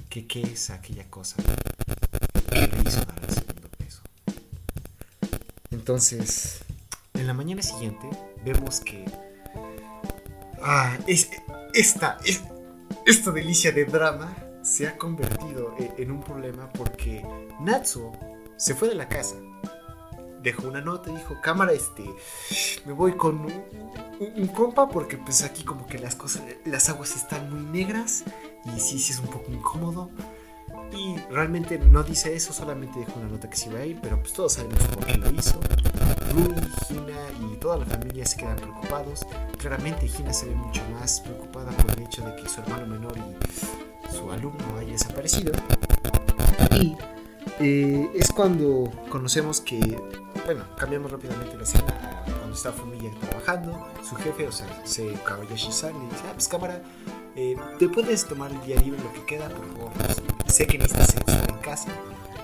que 0.09 0.27
qué 0.27 0.43
es 0.43 0.71
aquella 0.71 1.09
cosa 1.11 1.37
Entonces, 5.91 6.65
en 7.15 7.29
la 7.29 7.33
mañana 7.33 7.63
siguiente 7.63 8.11
vemos 8.45 8.81
que 8.81 9.05
ah, 10.61 10.99
es, 11.07 11.31
esta, 11.75 12.19
es, 12.25 12.43
esta 13.07 13.31
delicia 13.31 13.71
de 13.71 13.85
drama 13.85 14.37
se 14.65 14.89
ha 14.89 14.99
convertido 14.99 15.77
en, 15.79 15.93
en 15.97 16.11
un 16.11 16.25
problema 16.25 16.69
porque 16.73 17.25
Natsu 17.61 18.11
se 18.57 18.75
fue 18.75 18.89
de 18.89 18.97
la 18.97 19.09
casa 19.09 19.37
dejó 20.43 20.67
una 20.67 20.81
nota 20.81 21.09
y 21.11 21.15
dijo, 21.17 21.37
cámara, 21.41 21.73
este, 21.73 22.05
me 22.85 22.93
voy 22.93 23.17
con 23.17 23.37
un, 23.45 23.53
un- 24.19 24.33
un 24.43 24.47
compa 24.49 24.89
porque 24.89 25.17
pues 25.19 25.43
aquí 25.43 25.63
como 25.65 25.87
que 25.87 25.99
las 26.01 26.17
cosas, 26.17 26.43
las 26.65 26.89
aguas 26.89 27.15
están 27.15 27.49
muy 27.49 27.63
negras 27.65 28.25
y 28.65 28.81
sí, 28.81 28.99
sí 28.99 29.13
es 29.13 29.21
un 29.21 29.27
poco 29.29 29.53
incómodo. 29.53 30.11
Y 30.93 31.17
realmente 31.31 31.79
no 31.79 32.03
dice 32.03 32.35
eso, 32.35 32.53
solamente 32.53 32.99
dejó 32.99 33.19
una 33.19 33.29
nota 33.29 33.49
que 33.51 33.57
se 33.57 33.69
iba 33.69 33.81
a 33.81 33.87
ir, 33.87 33.99
pero 34.01 34.19
pues 34.21 34.33
todos 34.33 34.55
sabemos 34.55 34.83
por 34.85 35.05
qué 35.05 35.17
lo 35.17 35.31
hizo. 35.31 35.61
Rui, 36.33 36.55
Hina 36.91 37.53
y 37.53 37.57
toda 37.57 37.79
la 37.79 37.87
familia 37.87 38.25
se 38.25 38.37
quedan 38.37 38.57
preocupados. 38.57 39.27
Claramente 39.59 40.07
Hina 40.07 40.33
se 40.33 40.47
ve 40.47 40.55
mucho 40.55 40.83
más 40.93 41.21
preocupada 41.21 41.71
por 41.73 41.91
el 41.93 42.03
hecho 42.05 42.23
de 42.23 42.37
que 42.37 42.49
su 42.49 42.61
hermano 42.61 42.87
menor 42.87 43.15
y 43.17 44.15
su 44.17 44.31
alumno 44.31 44.79
haya 44.79 44.93
desaparecido. 44.93 45.53
Y 46.73 46.97
eh, 47.59 48.11
es 48.15 48.31
cuando 48.33 48.93
conocemos 49.09 49.61
que, 49.61 49.99
bueno, 50.45 50.65
cambiamos 50.77 51.11
rápidamente 51.11 51.57
la 51.57 51.63
escena 51.63 52.23
a 52.27 52.31
cuando 52.31 52.55
está 52.55 52.73
Fumiya 52.73 53.11
trabajando, 53.21 53.87
su 54.07 54.15
jefe, 54.17 54.47
o 54.47 54.53
sea, 54.53 54.67
se 54.85 55.13
Kabayashi-san 55.25 55.93
le 55.93 56.05
dice, 56.07 56.23
ah, 56.29 56.33
pues 56.35 56.49
cámara, 56.49 56.83
eh, 57.35 57.57
te 57.79 57.89
puedes 57.89 58.27
tomar 58.27 58.53
el 58.53 58.61
día 58.63 58.77
libre 58.77 59.01
lo 59.03 59.13
que 59.13 59.25
queda, 59.25 59.49
por 59.49 59.67
favor, 59.73 59.93
sé 60.57 60.67
que 60.67 60.79
necesitas 60.79 61.15
estar 61.15 61.51
en 61.51 61.59
casa. 61.59 61.91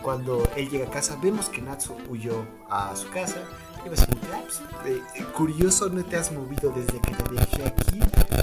Cuando 0.03 0.47
él 0.55 0.69
llega 0.69 0.87
a 0.87 0.91
casa, 0.91 1.17
vemos 1.23 1.49
que 1.49 1.63
Natsu 1.63 1.97
huyó 2.11 2.45
a 2.69 2.95
su 2.95 3.09
casa. 3.09 3.43
Y 3.87 3.89
básicamente, 3.89 4.29
ah, 4.35 4.43
pues, 4.45 4.61
eh, 4.85 5.01
eh, 5.15 5.25
curioso, 5.35 5.89
no 5.89 6.05
te 6.05 6.17
has 6.17 6.31
movido 6.31 6.71
desde 6.73 7.01
que 7.01 7.13
te 7.13 7.35
dejé 7.35 7.65
aquí. 7.65 8.01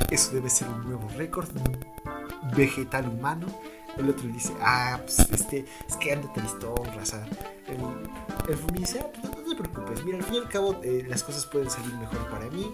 Eso 0.09 0.31
debe 0.31 0.49
ser 0.49 0.69
un 0.69 0.85
nuevo 0.85 1.07
récord, 1.15 1.47
vegetal 2.55 3.07
humano. 3.09 3.45
El 3.95 4.09
otro 4.09 4.25
le 4.25 4.33
dice, 4.33 4.53
ah, 4.59 4.99
pues 5.03 5.19
este, 5.19 5.65
es 5.87 5.97
que 5.97 6.13
anda 6.13 6.33
tristón, 6.33 6.83
raza. 6.95 7.23
El, 7.67 7.77
el 8.51 8.57
Fumi 8.57 8.79
dice, 8.79 9.01
ah, 9.03 9.11
pues, 9.21 9.38
preocupes, 9.89 10.05
mira, 10.05 10.17
al 10.17 10.23
fin 10.23 10.35
y 10.35 10.37
al 10.39 10.49
cabo 10.49 10.79
eh, 10.83 11.05
las 11.07 11.23
cosas 11.23 11.45
pueden 11.45 11.69
salir 11.69 11.93
mejor 11.95 12.29
para 12.29 12.49
mí. 12.49 12.71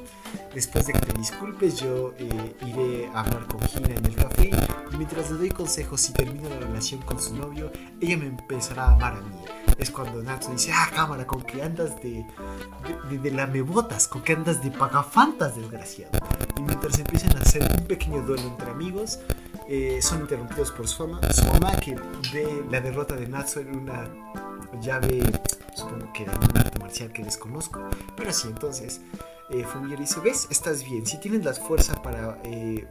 Después 0.53 0.87
de 0.87 0.93
que 0.93 0.99
te 0.99 1.13
disculpes, 1.17 1.79
yo 1.79 2.13
eh, 2.17 2.55
iré 2.65 3.07
a 3.13 3.21
hablar 3.21 3.45
con 3.47 3.61
Gina 3.61 3.89
en 3.95 4.05
el 4.05 4.15
café. 4.15 4.51
Y 4.91 4.97
mientras 4.97 5.31
le 5.31 5.37
doy 5.37 5.49
consejos 5.49 6.09
y 6.09 6.13
termino 6.13 6.49
la 6.49 6.59
relación 6.59 7.01
con 7.01 7.19
su 7.19 7.35
novio, 7.35 7.71
ella 7.99 8.17
me 8.17 8.27
empezará 8.27 8.85
a 8.85 8.93
amar 8.93 9.13
a 9.13 9.21
mí. 9.21 9.41
Es 9.77 9.91
cuando 9.91 10.21
Natsu 10.23 10.51
dice, 10.51 10.71
ah, 10.73 10.89
cámara, 10.93 11.27
con 11.27 11.41
que 11.43 11.61
andas 11.61 12.01
de, 12.01 12.25
de, 13.09 13.09
de, 13.09 13.17
de 13.17 13.31
lamebotas, 13.31 14.07
con 14.07 14.21
que 14.21 14.33
andas 14.33 14.63
de 14.63 14.71
pagafantas, 14.71 15.55
desgraciado. 15.55 16.17
Y 16.57 16.61
mientras 16.61 16.97
empiezan 16.97 17.35
a 17.37 17.41
hacer 17.41 17.63
un 17.77 17.85
pequeño 17.85 18.21
duelo 18.21 18.43
entre 18.43 18.69
amigos, 18.69 19.19
eh, 19.67 19.99
son 20.01 20.21
interrumpidos 20.21 20.71
por 20.71 20.87
su 20.87 21.07
mamá, 21.07 21.21
su 21.33 21.45
mamá 21.45 21.75
que 21.77 21.95
ve 22.33 22.63
la 22.69 22.81
derrota 22.81 23.15
de 23.15 23.27
Natsu 23.27 23.61
en 23.61 23.75
una 23.75 24.07
llave, 24.81 25.23
supongo 25.73 26.11
que 26.13 26.25
de 26.25 26.31
un 26.31 26.57
arte 26.57 26.79
marcial 26.79 27.11
que 27.11 27.23
desconozco, 27.23 27.81
pero 28.15 28.31
sí, 28.31 28.47
entonces 28.47 29.01
eh, 29.49 29.63
Fumiya 29.63 29.95
le 29.95 30.01
dice, 30.01 30.19
ves, 30.21 30.47
estás 30.49 30.83
bien, 30.83 31.05
si 31.05 31.19
tienes 31.19 31.43
la 31.45 31.53
fuerza 31.53 32.01
para 32.01 32.39
eh, 32.43 32.87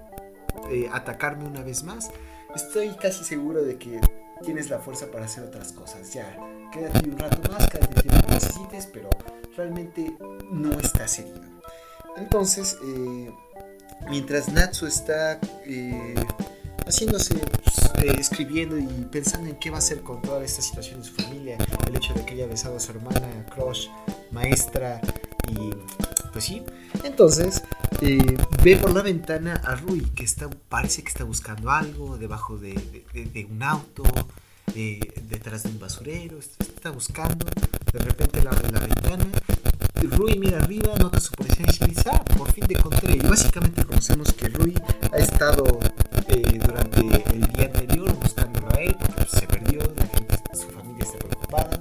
eh, 0.70 0.90
atacarme 0.92 1.44
una 1.46 1.62
vez 1.62 1.82
más, 1.82 2.10
estoy 2.54 2.90
casi 2.96 3.24
seguro 3.24 3.62
de 3.62 3.76
que 3.76 4.00
tienes 4.44 4.70
la 4.70 4.78
fuerza 4.78 5.06
para 5.10 5.24
hacer 5.24 5.44
otras 5.44 5.72
cosas, 5.72 6.12
ya, 6.12 6.36
quédate 6.72 7.08
un 7.08 7.18
rato 7.18 7.50
más, 7.50 7.68
quédate 7.68 7.94
el 7.96 8.02
tiempo 8.02 8.26
que 8.26 8.34
necesites, 8.34 8.86
pero 8.86 9.10
realmente 9.56 10.16
no 10.50 10.78
estás 10.78 11.18
herido. 11.18 11.40
Entonces, 12.16 12.78
mientras 14.08 14.48
Natsu 14.48 14.86
está 14.86 15.40
haciéndose, 16.86 17.34
pues, 17.34 18.04
eh, 18.04 18.16
escribiendo 18.18 18.78
y 18.78 18.86
pensando 19.10 19.48
en 19.48 19.56
qué 19.56 19.70
va 19.70 19.76
a 19.76 19.78
hacer 19.78 20.00
con 20.02 20.20
toda 20.22 20.44
esta 20.44 20.62
situación 20.62 21.00
de 21.00 21.06
su 21.06 21.14
familia, 21.14 21.58
el 21.86 21.96
hecho 21.96 22.14
de 22.14 22.24
que 22.24 22.34
haya 22.34 22.46
besado 22.46 22.76
a 22.76 22.80
su 22.80 22.92
hermana, 22.92 23.46
crush, 23.54 23.88
maestra 24.30 25.00
y 25.48 25.70
pues 26.32 26.46
sí, 26.46 26.62
entonces 27.04 27.62
eh, 28.00 28.36
ve 28.62 28.76
por 28.76 28.92
la 28.92 29.02
ventana 29.02 29.54
a 29.64 29.76
Rui 29.76 30.00
que 30.00 30.24
está, 30.24 30.50
parece 30.68 31.02
que 31.02 31.08
está 31.08 31.24
buscando 31.24 31.70
algo 31.70 32.18
debajo 32.18 32.58
de, 32.58 32.74
un 33.48 33.62
auto, 33.62 34.02
eh, 34.74 35.00
detrás 35.28 35.62
de 35.62 35.68
un 35.68 35.78
basurero, 35.78 36.38
está, 36.38 36.90
buscando, 36.90 37.46
de 37.92 37.98
repente 38.00 38.40
abre 38.40 38.70
la 38.70 38.80
ventana 38.80 39.26
Rui 40.06 40.38
mira 40.38 40.58
arriba, 40.58 40.94
nota 40.98 41.20
su 41.20 41.32
presencia 41.32 41.86
y 41.86 41.90
dice, 41.90 42.10
ah, 42.12 42.22
por 42.36 42.50
fin 42.52 42.66
te 42.66 42.74
encontré. 42.74 43.16
Y 43.16 43.20
básicamente 43.20 43.84
conocemos 43.84 44.32
que 44.32 44.48
Rui 44.48 44.74
ha 45.12 45.18
estado 45.18 45.78
eh, 46.28 46.58
durante 46.64 47.00
el 47.00 47.46
día 47.52 47.66
anterior 47.66 48.12
buscándolo 48.14 48.68
a 48.70 48.80
él 48.80 48.96
porque 48.98 49.24
se 49.26 49.46
perdió, 49.46 49.80
su 50.52 50.68
familia 50.70 51.04
está 51.04 51.18
preocupada. 51.18 51.80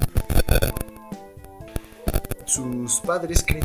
Sus 2.46 3.00
padres 3.00 3.44
creen 3.46 3.63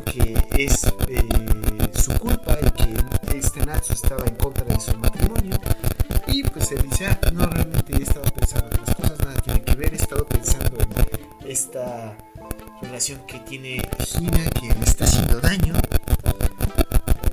relación 12.99 13.20
que 13.28 13.38
tiene 13.38 13.88
Hina 14.18 14.51
que 14.51 14.74
le 14.74 14.84
está 14.84 15.05
haciendo 15.05 15.40
daño. 15.40 15.72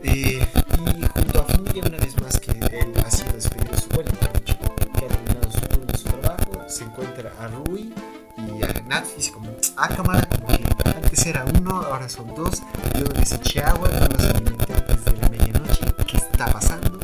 Eh, 0.03 0.47
y 0.77 1.07
junto 1.07 1.41
a 1.41 1.43
Fuya, 1.45 1.81
una 1.87 1.97
vez 1.97 2.21
más 2.21 2.39
que 2.39 2.51
él 2.51 2.93
ha 3.03 3.09
sido 3.09 3.33
despedido 3.33 3.71
de 3.71 3.81
su 3.81 3.89
vuelo, 3.89 4.11
que 4.11 4.25
ha 4.27 5.09
terminado 5.09 5.51
su 5.51 5.61
turno 5.61 5.97
su 5.97 6.03
trabajo, 6.03 6.69
se 6.69 6.83
encuentra 6.83 7.33
a 7.39 7.47
Rui 7.47 7.91
y 8.37 8.63
a 8.63 8.79
Nat 8.87 9.07
y 9.13 9.15
dice 9.17 9.31
como, 9.31 9.49
ah 9.77 9.89
cámara, 9.89 10.29
como 10.29 10.55
que 10.55 10.63
antes 10.87 11.25
era 11.25 11.43
uno, 11.57 11.77
ahora 11.77 12.07
son 12.09 12.35
dos, 12.35 12.61
luego 12.93 13.13
les 13.13 13.31
eché 13.31 13.63
agua, 13.63 13.89
no 13.89 14.07
los 14.07 14.23
alimenté 14.23 14.71
antes 14.71 15.03
de 15.03 15.11
la 15.13 15.29
medianoche, 15.29 15.85
¿qué 16.05 16.17
está 16.17 16.45
pasando? 16.45 16.99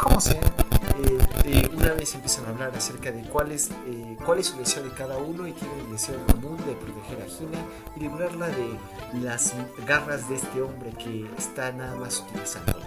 Como 0.00 0.20
sea, 0.20 0.40
eh, 0.40 1.18
eh, 1.44 1.70
una 1.76 1.92
vez 1.92 2.14
empiezan 2.14 2.46
a 2.46 2.48
hablar 2.48 2.72
acerca 2.76 3.10
de 3.12 3.22
cuál 3.22 3.52
es, 3.52 3.70
eh, 3.86 4.16
cuál 4.24 4.38
es 4.38 4.46
su 4.46 4.56
deseo 4.56 4.82
de 4.82 4.90
cada 4.90 5.16
uno 5.18 5.46
y 5.46 5.52
tienen 5.52 5.78
el 5.80 5.92
deseo 5.92 6.24
común 6.26 6.56
de 6.66 6.74
proteger 6.74 7.22
a 7.22 7.26
Gina 7.26 7.58
y 7.96 8.00
librarla 8.00 8.48
de 8.48 8.78
las 9.20 9.54
garras 9.86 10.28
de 10.28 10.36
este 10.36 10.62
hombre 10.62 10.90
que 10.92 11.28
está 11.38 11.72
nada 11.72 11.94
más 11.96 12.20
utilizándola. 12.20 12.86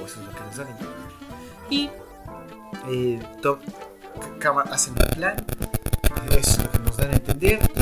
O 0.00 0.06
eso 0.06 0.20
es 0.20 0.26
lo 0.26 0.32
que 0.32 0.40
nos 0.40 0.56
dan 0.56 0.66
a 0.66 0.70
entender. 0.70 0.96
Y 1.70 1.90
eh, 2.88 3.20
hacen 4.72 4.94
un 4.94 5.16
plan, 5.16 5.36
eso 6.30 6.50
es 6.50 6.64
lo 6.64 6.70
que 6.70 6.78
nos 6.78 6.96
dan 6.96 7.10
a 7.10 7.14
entender. 7.14 7.77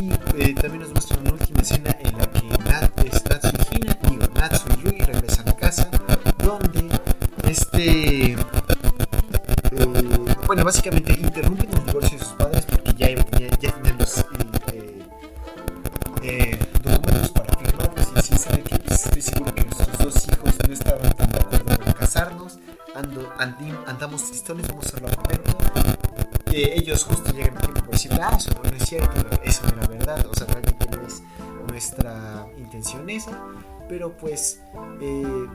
Pero 33.88 34.16
pues 34.16 34.60
eh, 35.00 35.46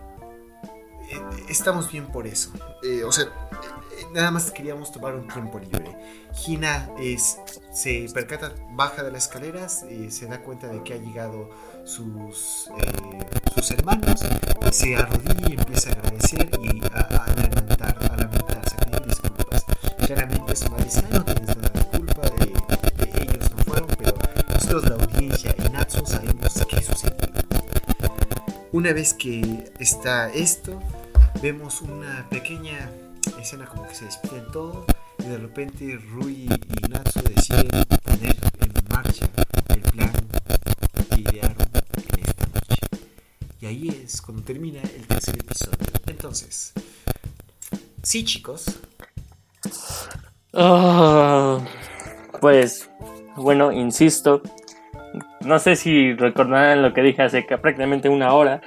eh, 1.09 1.21
estamos 1.49 1.91
bien 1.91 2.07
por 2.07 2.27
eso. 2.27 2.51
Eh, 2.83 3.03
o 3.03 3.11
sea, 3.11 3.25
nada 4.13 4.31
más 4.31 4.51
queríamos 4.51 4.91
tomar 4.91 5.15
un 5.15 5.27
tiempo 5.27 5.59
libre. 5.59 5.95
Hina 6.47 6.89
es, 6.99 7.37
se 7.73 8.07
percata, 8.13 8.53
baja 8.71 9.03
de 9.03 9.11
las 9.11 9.23
escaleras, 9.23 9.85
se 10.09 10.25
da 10.27 10.41
cuenta 10.41 10.67
de 10.67 10.83
que 10.83 10.93
ha 10.93 10.97
llegado 10.97 11.49
sus, 11.83 12.69
sus 13.53 13.71
hermanos, 13.71 14.21
se 14.71 14.95
arrodilla 14.95 15.49
y 15.49 15.53
empieza 15.53 15.89
a 15.89 15.93
agradecer 15.93 16.49
y 16.61 16.81
a, 16.93 16.99
a 16.99 17.27
lamentar, 17.27 17.97
a 18.11 18.15
lamentarse, 18.17 18.75
a 18.75 18.79
pedir 18.85 19.07
disculpas. 19.07 19.65
Claramente 20.05 20.55
su 20.55 20.69
madre 20.71 20.85
dice, 20.85 21.03
"Ah, 21.11 21.17
no 21.17 21.25
tienes 21.25 21.57
nada 21.57 21.69
de 21.69 21.97
culpa, 21.97 22.21
de, 22.29 23.23
ellos 23.23 23.51
no 23.51 23.63
fueron, 23.65 23.87
pero 23.97 24.13
nosotros 24.53 24.83
la 24.89 24.95
audiencia 25.03 25.55
y 25.57 25.69
Natsu 25.69 26.05
sabemos. 26.05 26.40
Una 28.71 28.93
vez 28.93 29.13
que 29.13 29.71
está 29.79 30.31
esto, 30.31 30.79
vemos 31.41 31.81
una 31.81 32.27
pequeña 32.29 32.89
escena 33.39 33.65
como 33.65 33.87
que 33.87 33.95
se 33.95 34.05
despiden 34.05 34.49
todo 34.51 34.85
y 35.19 35.23
de 35.23 35.37
repente 35.37 35.97
Rui 36.11 36.47
y 36.47 36.87
Natsu 36.89 37.21
deciden 37.21 37.69
poner 38.03 38.35
en 38.59 38.73
marcha 38.89 39.29
el 39.69 39.81
plan 39.81 40.11
que 41.09 41.21
idearon 41.21 41.57
en 42.13 42.19
esta 42.25 42.45
noche. 42.47 42.81
Y 43.59 43.65
ahí 43.65 43.89
es 44.05 44.21
cuando 44.21 44.43
termina 44.43 44.81
el 44.81 45.05
tercer 45.05 45.37
episodio. 45.37 45.77
Entonces, 46.07 46.73
sí 48.03 48.23
chicos, 48.23 48.65
Ah, 50.53 51.59
pues, 52.41 52.89
bueno, 53.37 53.71
insisto. 53.71 54.41
No 55.45 55.59
sé 55.59 55.75
si 55.75 56.13
recordarán 56.13 56.81
lo 56.81 56.93
que 56.93 57.01
dije 57.01 57.23
hace 57.23 57.45
ca- 57.45 57.57
prácticamente 57.57 58.09
una 58.09 58.33
hora 58.33 58.61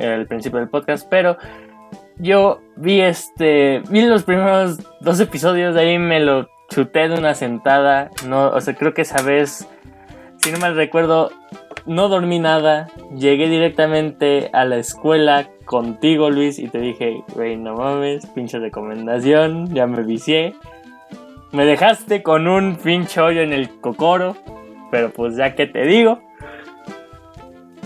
al 0.00 0.26
principio 0.26 0.58
del 0.58 0.68
podcast, 0.68 1.06
pero 1.08 1.36
yo 2.18 2.60
vi 2.76 3.00
este. 3.00 3.82
Vi 3.90 4.02
los 4.02 4.24
primeros 4.24 4.78
dos 5.00 5.20
episodios, 5.20 5.74
de 5.74 5.80
ahí 5.82 5.98
me 5.98 6.20
lo 6.20 6.48
chuté 6.70 7.08
de 7.08 7.18
una 7.18 7.34
sentada. 7.34 8.10
No, 8.26 8.48
o 8.48 8.60
sea, 8.60 8.74
creo 8.74 8.94
que 8.94 9.02
esa 9.02 9.22
vez, 9.22 9.68
si 10.38 10.50
no 10.50 10.58
mal 10.58 10.74
recuerdo, 10.74 11.30
no 11.84 12.08
dormí 12.08 12.38
nada. 12.38 12.88
Llegué 13.14 13.48
directamente 13.48 14.48
a 14.52 14.64
la 14.64 14.76
escuela 14.78 15.48
contigo, 15.66 16.30
Luis, 16.30 16.58
y 16.58 16.68
te 16.68 16.78
dije, 16.78 17.22
güey, 17.34 17.56
no 17.56 17.74
mames, 17.74 18.24
pinche 18.26 18.58
recomendación, 18.58 19.72
ya 19.74 19.86
me 19.86 20.02
vicié. 20.02 20.54
Me 21.52 21.64
dejaste 21.64 22.22
con 22.22 22.48
un 22.48 22.76
pinche 22.76 23.20
hoyo 23.20 23.42
en 23.42 23.52
el 23.52 23.68
cocoro. 23.80 24.36
Pero 24.90 25.10
pues 25.10 25.36
ya 25.36 25.54
que 25.54 25.66
te 25.66 25.84
digo. 25.84 26.20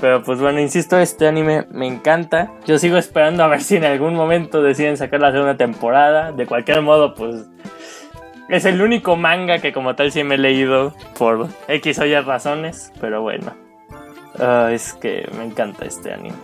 Pero 0.01 0.23
pues 0.23 0.41
bueno, 0.41 0.61
insisto, 0.61 0.99
este 0.99 1.29
anime 1.29 1.67
me 1.71 1.87
encanta. 1.87 2.53
Yo 2.67 2.79
sigo 2.79 2.97
esperando 2.97 3.45
a 3.45 3.49
ver 3.49 3.61
si 3.61 3.77
en 3.77 3.85
algún 3.85 4.15
momento 4.15 4.63
deciden 4.63 4.97
sacar 4.97 5.21
la 5.21 5.33
segunda 5.33 5.57
temporada. 5.57 6.33
De 6.33 6.47
cualquier 6.47 6.81
modo, 6.81 7.15
pues 7.15 7.47
es 8.49 8.65
el 8.65 8.81
único 8.81 9.17
manga 9.17 9.59
que 9.59 9.73
como 9.73 9.95
tal 9.95 10.11
sí 10.11 10.25
me 10.25 10.37
he 10.37 10.39
leído 10.39 10.95
por 11.19 11.49
X 11.69 11.99
o 11.99 12.07
Y 12.07 12.19
razones. 12.21 12.93
Pero 13.01 13.21
bueno, 13.21 13.53
Ah, 14.39 14.71
es 14.73 14.95
que 14.95 15.29
me 15.37 15.45
encanta 15.45 15.85
este 15.85 16.13
anime. 16.13 16.37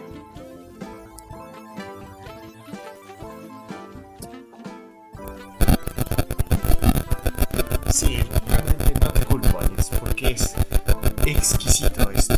Exquisito 11.27 12.11
esto. 12.11 12.35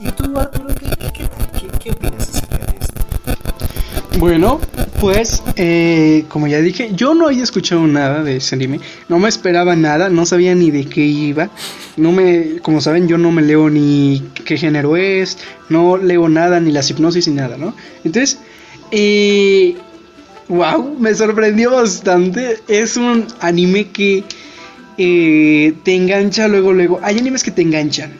¿Y, 0.00 0.10
tú, 0.12 0.38
Arturo, 0.38 0.74
qué, 0.74 1.90
opinas 1.90 2.28
acerca 2.28 2.58
de 2.58 2.78
esto? 2.78 4.18
Bueno, 4.18 4.60
pues, 5.00 5.42
eh, 5.56 6.24
como 6.28 6.46
ya 6.46 6.60
dije, 6.60 6.92
yo 6.94 7.14
no 7.14 7.26
había 7.26 7.42
escuchado 7.42 7.86
nada 7.86 8.22
de 8.22 8.36
ese 8.36 8.54
anime, 8.54 8.80
no 9.08 9.18
me 9.18 9.28
esperaba 9.28 9.74
nada, 9.76 10.08
no 10.08 10.24
sabía 10.24 10.54
ni 10.54 10.70
de 10.70 10.86
qué 10.86 11.00
iba, 11.00 11.50
no 11.96 12.12
me, 12.12 12.58
como 12.62 12.80
saben, 12.80 13.08
yo 13.08 13.18
no 13.18 13.32
me 13.32 13.42
leo 13.42 13.68
ni 13.70 14.22
qué 14.44 14.56
género 14.56 14.96
es, 14.96 15.38
no 15.68 15.96
leo 15.96 16.28
nada, 16.28 16.60
ni 16.60 16.70
las 16.70 16.88
hipnosis 16.90 17.28
ni 17.28 17.34
nada, 17.34 17.56
¿no? 17.56 17.74
Entonces, 18.04 18.38
eh, 18.92 19.76
wow, 20.48 20.96
me 20.98 21.14
sorprendió 21.14 21.72
bastante, 21.72 22.60
es 22.68 22.96
un 22.96 23.26
anime 23.40 23.88
que 23.88 24.24
eh, 24.96 25.74
te 25.82 25.94
engancha 25.94 26.48
luego, 26.48 26.72
luego, 26.72 27.00
hay 27.02 27.18
animes 27.18 27.42
que 27.42 27.50
te 27.50 27.62
enganchan, 27.62 28.12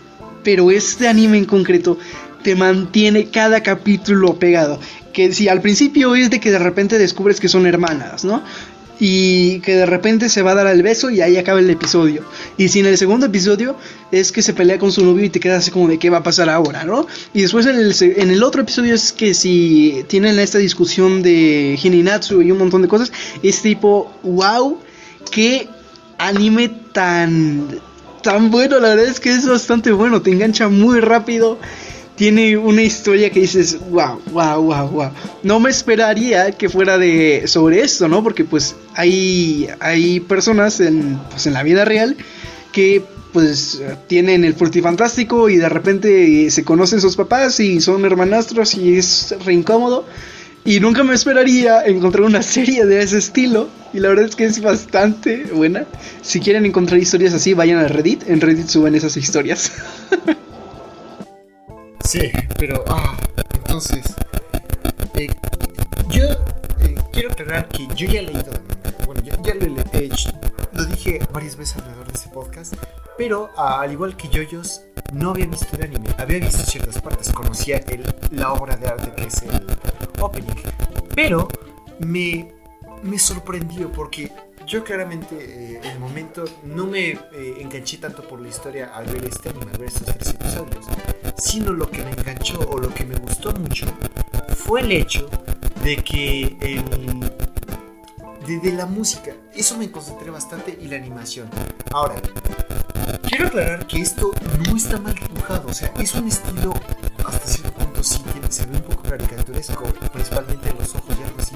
pero 0.42 0.70
este 0.70 1.08
anime 1.08 1.38
en 1.38 1.44
concreto 1.44 1.98
te 2.44 2.54
mantiene 2.54 3.30
cada 3.30 3.62
capítulo 3.62 4.38
pegado. 4.38 4.78
Que 5.12 5.32
si 5.32 5.48
al 5.48 5.60
principio 5.60 6.14
es 6.14 6.30
de 6.30 6.38
que 6.38 6.50
de 6.50 6.58
repente 6.58 6.98
descubres 6.98 7.40
que 7.40 7.48
son 7.48 7.66
hermanas, 7.66 8.24
¿no? 8.24 8.42
Y 9.00 9.60
que 9.60 9.74
de 9.76 9.86
repente 9.86 10.28
se 10.28 10.42
va 10.42 10.52
a 10.52 10.54
dar 10.54 10.66
el 10.68 10.82
beso 10.82 11.10
y 11.10 11.20
ahí 11.20 11.36
acaba 11.36 11.58
el 11.58 11.70
episodio. 11.70 12.22
Y 12.56 12.68
si 12.68 12.80
en 12.80 12.86
el 12.86 12.98
segundo 12.98 13.26
episodio 13.26 13.76
es 14.12 14.30
que 14.30 14.42
se 14.42 14.52
pelea 14.52 14.78
con 14.78 14.92
su 14.92 15.04
novio 15.04 15.24
y 15.24 15.30
te 15.30 15.40
quedas 15.40 15.60
así 15.60 15.70
como 15.70 15.88
de 15.88 15.98
qué 15.98 16.10
va 16.10 16.18
a 16.18 16.22
pasar 16.22 16.48
ahora, 16.48 16.84
¿no? 16.84 17.06
Y 17.32 17.42
después 17.42 17.66
en 17.66 17.76
el, 17.76 17.94
en 18.00 18.30
el 18.30 18.42
otro 18.42 18.62
episodio 18.62 18.94
es 18.94 19.12
que 19.12 19.34
si 19.34 20.04
tienen 20.06 20.38
esta 20.38 20.58
discusión 20.58 21.22
de 21.22 21.78
Hininatsu 21.82 22.42
y 22.42 22.52
un 22.52 22.58
montón 22.58 22.82
de 22.82 22.88
cosas, 22.88 23.10
es 23.42 23.62
tipo, 23.62 24.12
wow, 24.22 24.78
qué 25.30 25.68
anime 26.26 26.68
tan 26.92 27.80
tan 28.22 28.50
bueno, 28.50 28.80
la 28.80 28.88
verdad 28.88 29.04
es 29.04 29.20
que 29.20 29.30
es 29.30 29.46
bastante 29.46 29.92
bueno, 29.92 30.22
te 30.22 30.30
engancha 30.30 30.68
muy 30.68 31.00
rápido. 31.00 31.58
Tiene 32.16 32.56
una 32.56 32.82
historia 32.82 33.30
que 33.30 33.40
dices, 33.40 33.76
wow, 33.90 34.20
wow, 34.32 34.62
wow, 34.62 34.88
wow. 34.88 35.10
No 35.42 35.60
me 35.60 35.68
esperaría 35.68 36.52
que 36.52 36.68
fuera 36.68 36.96
de 36.96 37.42
sobre 37.46 37.82
esto, 37.82 38.08
¿no? 38.08 38.22
Porque 38.22 38.44
pues 38.44 38.76
hay, 38.94 39.68
hay 39.80 40.20
personas 40.20 40.80
en, 40.80 41.18
pues, 41.30 41.46
en 41.46 41.52
la 41.52 41.62
vida 41.62 41.84
real 41.84 42.16
que 42.72 43.02
pues 43.32 43.82
tienen 44.06 44.44
el 44.44 44.54
frutifantástico 44.54 45.48
y 45.48 45.56
de 45.56 45.68
repente 45.68 46.50
se 46.52 46.64
conocen 46.64 47.00
sus 47.00 47.16
papás 47.16 47.58
y 47.58 47.80
son 47.80 48.04
hermanastros 48.04 48.74
y 48.76 48.96
es 48.96 49.34
re 49.44 49.52
incómodo. 49.52 50.06
Y 50.64 50.80
nunca 50.80 51.04
me 51.04 51.14
esperaría 51.14 51.84
encontrar 51.84 52.24
una 52.24 52.42
serie 52.42 52.86
de 52.86 53.02
ese 53.02 53.18
estilo. 53.18 53.68
Y 53.92 54.00
la 54.00 54.08
verdad 54.08 54.24
es 54.24 54.34
que 54.34 54.44
es 54.44 54.60
bastante 54.60 55.44
buena. 55.52 55.84
Si 56.22 56.40
quieren 56.40 56.64
encontrar 56.64 56.98
historias 56.98 57.34
así, 57.34 57.52
vayan 57.52 57.78
a 57.78 57.88
Reddit. 57.88 58.28
En 58.28 58.40
Reddit 58.40 58.68
suben 58.68 58.94
esas 58.94 59.16
historias. 59.16 59.72
Sí, 62.04 62.30
pero, 62.58 62.84
ah, 62.86 63.16
entonces, 63.54 64.04
eh, 65.14 65.26
yo 66.10 66.24
eh, 66.80 66.94
quiero 67.12 67.32
aclarar 67.32 67.66
que 67.68 67.88
yo 67.96 68.06
ya 68.06 68.20
he 68.20 68.22
leído. 68.24 68.52
Bueno, 69.06 69.22
yo 69.24 69.32
ya 69.42 69.54
lo 69.54 69.64
he, 69.64 69.70
lo 69.70 69.82
lo 70.74 70.84
dije 70.84 71.20
varias 71.32 71.56
veces 71.56 71.76
alrededor 71.76 72.06
de 72.06 72.12
este 72.12 72.28
podcast, 72.28 72.74
pero 73.16 73.50
ah, 73.56 73.80
al 73.80 73.92
igual 73.92 74.16
que 74.16 74.28
Yoyos, 74.28 74.82
no 75.12 75.30
había 75.30 75.46
visto 75.46 75.76
el 75.76 75.84
anime, 75.84 76.08
había 76.18 76.38
visto 76.38 76.64
ciertas 76.64 77.00
partes, 77.00 77.32
conocía 77.32 77.78
el, 77.88 78.04
la 78.30 78.52
obra 78.52 78.76
de 78.76 78.88
arte 78.88 79.12
que 79.14 79.28
es 79.28 79.42
el 79.42 79.66
opening, 80.20 80.54
pero 81.14 81.48
me, 81.98 82.52
me 83.02 83.18
sorprendió 83.18 83.90
porque 83.92 84.32
yo 84.66 84.82
claramente 84.82 85.36
eh, 85.38 85.80
en 85.82 85.90
el 85.90 85.98
momento 85.98 86.44
no 86.64 86.86
me 86.86 87.10
eh, 87.10 87.18
enganché 87.60 87.98
tanto 87.98 88.26
por 88.26 88.40
la 88.40 88.48
historia 88.48 88.94
al 88.94 89.06
ver 89.06 89.24
este 89.24 89.50
anime, 89.50 89.66
al 89.72 89.78
ver 89.78 89.88
estos 89.88 90.06
tres 90.06 90.30
episodios, 90.30 90.86
sino 91.36 91.72
lo 91.72 91.90
que 91.90 92.02
me 92.02 92.10
enganchó 92.10 92.58
o 92.70 92.78
lo 92.78 92.88
que 92.88 93.04
me 93.04 93.16
gustó 93.16 93.52
mucho 93.52 93.86
fue 94.56 94.80
el 94.80 94.92
hecho 94.92 95.28
de 95.82 95.96
que 95.96 96.56
el, 96.60 97.32
de, 98.46 98.58
de 98.58 98.72
la 98.72 98.86
música, 98.86 99.32
eso 99.54 99.76
me 99.76 99.90
concentré 99.90 100.30
bastante 100.30 100.78
y 100.80 100.88
la 100.88 100.96
animación. 100.96 101.48
Ahora, 101.92 102.16
quiero 103.28 103.46
aclarar 103.46 103.86
que 103.86 104.00
esto 104.00 104.32
no 104.66 104.76
está 104.76 104.98
mal 104.98 105.14
dibujado, 105.14 105.68
o 105.68 105.74
sea, 105.74 105.92
es 105.98 106.14
un 106.14 106.28
estilo 106.28 106.72
hasta 107.24 107.46
cierto 107.46 107.72
punto 107.72 108.02
sí 108.02 108.22
que 108.22 108.52
se 108.52 108.66
ve 108.66 108.76
un 108.76 108.82
poco 108.82 109.02
caricaturesco, 109.02 109.84
principalmente 110.12 110.70
en 110.70 110.78
los 110.78 110.94
ojos 110.94 111.16
y 111.18 111.22
algo 111.22 111.40
así, 111.40 111.54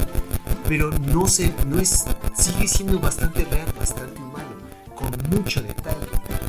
pero 0.66 0.91
no 0.91 1.26
se, 1.26 1.53
no 1.66 1.78
es, 1.78 2.05
sigue 2.34 2.66
siendo 2.66 2.99
bastante 2.99 3.45
real, 3.45 3.66
bastante 3.78 4.20
humano, 4.20 4.57
con 4.95 5.11
mucho 5.30 5.62
detalle, 5.62 6.07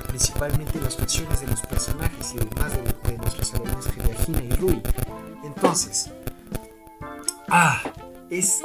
principalmente 0.07 0.77
en 0.77 0.83
las 0.85 0.95
facciones 0.95 1.41
de 1.41 1.47
los 1.47 1.61
personajes 1.61 2.33
y 2.33 2.37
además 2.37 2.73
de, 2.73 3.11
de 3.11 3.17
nuestros 3.17 3.53
hermanos 3.53 3.85
Gina 4.25 4.41
y 4.41 4.51
Rui. 4.55 4.81
Entonces, 5.43 6.09
ah, 7.49 7.81
es, 8.29 8.61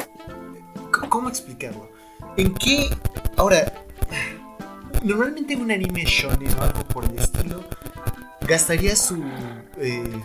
¿cómo 1.08 1.28
explicarlo? 1.28 1.90
¿En 2.36 2.54
qué, 2.54 2.88
ahora, 3.36 3.84
normalmente 5.02 5.54
en 5.54 5.62
un 5.62 5.70
anime 5.70 6.04
shonen 6.04 6.52
o 6.58 6.62
algo 6.62 6.84
por 6.84 7.04
el 7.04 7.18
estilo, 7.18 7.64
gastaría 8.46 8.96
su, 8.96 9.22
eh, 9.78 10.20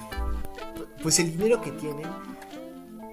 pues 1.01 1.19
el 1.19 1.31
dinero 1.31 1.61
que 1.61 1.71
tienen, 1.71 2.07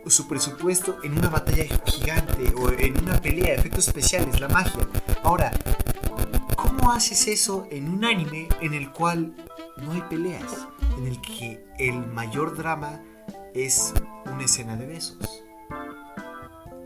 su 0.07 0.29
presupuesto 0.29 0.99
en 1.03 1.19
una 1.19 1.29
batalla 1.29 1.65
gigante 1.85 2.55
o 2.57 2.71
en 2.71 3.03
una 3.03 3.21
pelea, 3.21 3.55
efectos 3.55 3.89
especiales, 3.89 4.41
la 4.41 4.49
magia. 4.49 4.87
Ahora, 5.23 5.53
¿cómo 6.57 6.93
haces 6.93 7.27
eso 7.27 7.67
en 7.71 7.89
un 7.89 8.05
anime 8.05 8.49
en 8.61 8.75
el 8.75 8.93
cual 8.93 9.35
no 9.79 9.93
hay 9.93 10.03
peleas? 10.03 10.69
En 10.97 11.07
el 11.07 11.21
que 11.21 11.65
el 11.79 12.07
mayor 12.07 12.57
drama 12.57 13.03
es 13.55 13.93
una 14.27 14.45
escena 14.45 14.77
de 14.77 14.87
besos. 14.87 15.46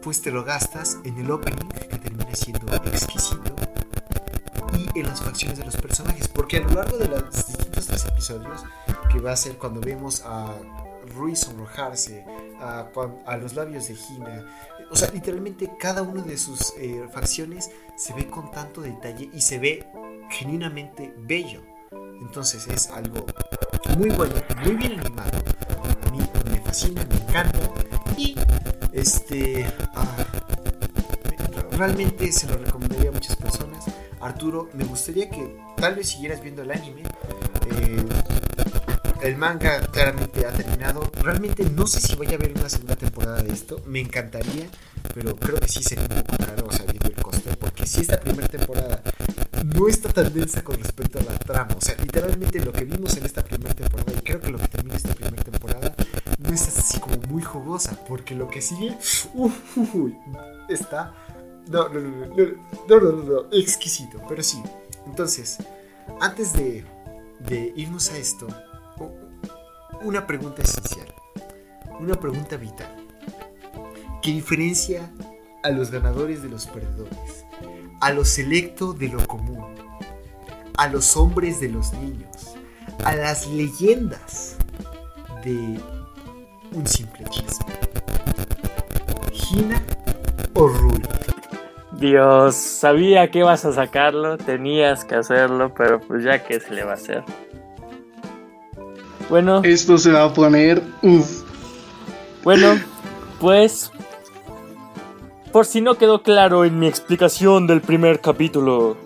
Pues 0.03 0.23
te 0.23 0.31
lo 0.31 0.45
gastas 0.45 0.99
en 1.05 1.19
el 1.19 1.31
opening, 1.31 1.69
que 1.69 1.99
termina 1.99 2.35
siendo 2.35 2.75
exquisito, 2.75 3.55
y 4.75 4.99
en 4.99 5.07
las 5.07 5.21
facciones 5.21 5.59
de 5.59 5.65
los 5.65 5.77
personajes. 5.77 6.29
Porque 6.29 6.59
a 6.59 6.61
lo 6.61 6.71
largo 6.71 6.97
de 6.97 7.09
los 7.09 7.47
distintos 7.47 7.87
tres 7.87 8.07
episodios, 8.07 8.65
que 9.13 9.21
va 9.21 9.33
a 9.33 9.37
ser 9.37 9.57
cuando 9.59 9.81
vemos 9.81 10.23
a 10.25 10.55
Rui 11.15 11.37
sonrojarse, 11.37 12.25
a, 12.61 12.89
a 13.27 13.37
los 13.37 13.55
labios 13.55 13.89
de 13.89 13.95
Gina, 13.95 14.47
o 14.91 14.97
sea, 14.97 15.09
literalmente 15.11 15.71
cada 15.79 16.03
una 16.03 16.23
de 16.23 16.37
sus 16.37 16.73
eh, 16.77 17.07
facciones 17.13 17.71
se 17.97 18.13
ve 18.13 18.27
con 18.27 18.51
tanto 18.51 18.81
detalle 18.81 19.31
y 19.33 19.41
se 19.41 19.59
ve 19.59 19.87
genuinamente 20.31 21.15
bello. 21.19 21.63
Entonces 22.21 22.67
es 22.67 22.89
algo 22.89 23.25
muy 23.97 24.11
bueno, 24.11 24.35
muy 24.65 24.75
bien 24.75 24.99
animado. 24.99 25.31
A 26.07 26.11
mí 26.11 26.21
me 26.51 26.61
fascina, 26.61 27.05
me 27.09 27.17
encanta. 27.17 27.80
Y 28.17 28.35
este. 28.93 29.67
ah, 29.95 30.17
realmente 31.73 32.31
se 32.33 32.47
lo 32.47 32.57
recomendaría 32.59 33.11
a 33.11 33.13
muchas 33.13 33.37
personas. 33.37 33.85
Arturo, 34.21 34.69
me 34.75 34.85
gustaría 34.85 35.31
que 35.31 35.57
tal 35.77 35.95
vez 35.95 36.11
siguieras 36.11 36.43
viendo 36.43 36.63
el 36.63 36.71
anime. 36.71 37.03
Eh, 37.71 38.05
el 39.23 39.37
manga 39.37 39.81
claramente 39.87 40.47
ha 40.47 40.51
terminado. 40.53 41.11
Realmente 41.23 41.65
no 41.65 41.87
sé 41.87 42.01
si 42.01 42.17
voy 42.17 42.33
a 42.35 42.37
ver 42.37 42.53
una 42.55 42.69
segunda 42.69 42.97
temporada 42.97 43.43
de 43.43 43.53
esto. 43.53 43.83
Me 43.87 44.01
encantaría, 44.01 44.67
pero 45.15 45.37
creo 45.37 45.59
que 45.59 45.69
sí 45.69 45.83
sería 45.83 46.05
un 46.05 46.23
poco 46.23 46.37
caro, 46.37 46.67
o 46.67 46.73
sea, 46.73 46.85
viendo 46.87 47.09
el 47.09 47.15
coste. 47.17 47.57
Porque 47.57 47.87
si 47.87 48.01
esta 48.03 48.21
primera 48.21 48.49
temporada 48.49 49.03
no 49.65 49.89
está 49.89 50.13
tan 50.13 50.33
densa 50.33 50.63
con 50.63 50.77
respecto 50.79 51.19
a 51.19 51.23
la 51.23 51.39
trama. 51.39 51.75
O 51.77 51.81
sea, 51.81 51.95
literalmente 51.97 52.61
lo 52.65 52.73
que 52.73 52.85
vimos 52.85 53.17
en 53.17 53.25
esta 53.25 53.43
primera 53.43 53.75
temporada, 53.75 54.13
y 54.17 54.21
creo 54.23 54.41
que 54.41 54.51
lo 54.51 54.59
que 54.59 54.69
no 56.51 56.57
es 56.57 56.67
así 56.77 56.99
como 56.99 57.17
muy 57.29 57.43
jugosa, 57.43 57.97
porque 58.09 58.35
lo 58.35 58.49
que 58.49 58.61
sigue 58.61 58.97
está 60.69 61.15
no 61.69 61.89
no 61.89 62.01
no, 62.01 62.27
no 62.27 62.45
no, 62.89 63.01
no, 63.01 63.23
no, 63.23 63.53
exquisito, 63.53 64.21
pero 64.29 64.43
sí. 64.43 64.61
Entonces, 65.07 65.59
antes 66.21 66.53
de, 66.53 66.85
de 67.39 67.73
irnos 67.77 68.11
a 68.11 68.17
esto, 68.17 68.49
una 70.03 70.27
pregunta 70.27 70.63
esencial, 70.63 71.15
una 72.01 72.17
pregunta 72.17 72.57
vital, 72.57 73.07
que 74.21 74.33
diferencia 74.33 75.09
a 75.63 75.71
los 75.71 75.93
ganadores 75.93 76.43
de 76.43 76.49
los 76.49 76.67
perdedores, 76.67 77.45
a 78.01 78.11
lo 78.11 78.25
selecto 78.25 78.93
de 78.93 79.09
lo 79.09 79.25
común, 79.29 79.65
a 80.77 80.89
los 80.89 81.17
hombres 81.17 81.61
de 81.61 81.69
los 81.69 81.93
niños, 81.93 82.57
a 83.05 83.15
las 83.15 83.47
leyendas 83.47 84.57
de 85.45 85.79
un 86.73 86.87
simple 86.87 87.25
chisme. 87.31 87.67
Gina 89.33 89.83
o 90.55 90.69
Rui. 90.69 91.03
Dios, 91.93 92.55
sabía 92.55 93.31
que 93.31 93.41
ibas 93.41 93.65
a 93.65 93.73
sacarlo, 93.73 94.39
tenías 94.39 95.05
que 95.05 95.17
hacerlo, 95.17 95.75
pero 95.75 96.01
pues 96.01 96.25
ya 96.25 96.43
que 96.45 96.61
se 96.61 96.73
le 96.73 96.85
va 96.85 96.93
a 96.93 96.95
hacer. 96.95 97.23
Bueno, 99.29 99.61
Esto 99.65 99.99
se 99.99 100.11
va 100.11 100.25
a 100.25 100.33
poner. 100.33 100.83
Uf. 101.03 101.43
bueno, 102.43 102.81
pues 103.39 103.93
por 105.53 105.67
si 105.67 105.81
no 105.81 105.97
quedó 105.97 106.23
claro 106.23 106.65
en 106.65 106.79
mi 106.79 106.87
explicación 106.87 107.67
del 107.67 107.81
primer 107.81 108.21
capítulo, 108.21 108.97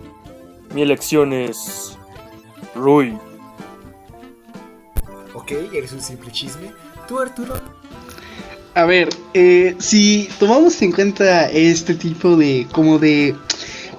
mi 0.73 0.81
elección 0.81 1.33
es 1.33 1.97
Rui. 2.75 3.17
Ok, 5.33 5.51
eres 5.73 5.91
un 5.91 6.01
simple 6.01 6.31
chisme. 6.31 6.71
¿Tú, 7.07 7.19
Arturo? 7.19 7.55
A 8.73 8.85
ver, 8.85 9.09
eh, 9.33 9.75
si 9.79 10.27
tomamos 10.39 10.81
en 10.81 10.91
cuenta 10.91 11.49
este 11.49 11.93
tipo 11.93 12.35
de 12.35 12.67
como 12.71 12.99
de 12.99 13.35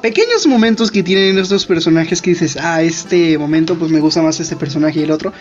pequeños 0.02 0.46
momentos 0.46 0.90
que 0.90 1.02
tienen 1.02 1.38
estos 1.38 1.64
personajes 1.66 2.20
que 2.20 2.30
dices, 2.30 2.58
ah, 2.60 2.82
este 2.82 3.38
momento 3.38 3.76
pues 3.76 3.90
me 3.90 4.00
gusta 4.00 4.22
más 4.22 4.38
este 4.40 4.56
personaje 4.56 5.00
y 5.00 5.02
el 5.04 5.10
otro. 5.12 5.32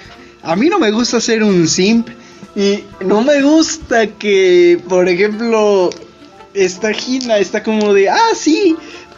A 0.44 0.56
mí 0.56 0.70
no 0.70 0.80
me 0.80 0.92
gusta 0.92 1.20
ser 1.20 1.44
un 1.44 1.68
simp 1.68 2.08
y 2.56 2.84
no 3.04 3.24
me 3.24 3.42
gusta 3.42 4.08
que, 4.08 4.80
por 4.88 5.10
ejemplo, 5.10 5.90
esta 6.54 6.94
Gina 6.94 7.38
está 7.38 7.64
como 7.64 7.94
de, 7.94 8.10
ah, 8.10 8.36
sí, 8.36 8.76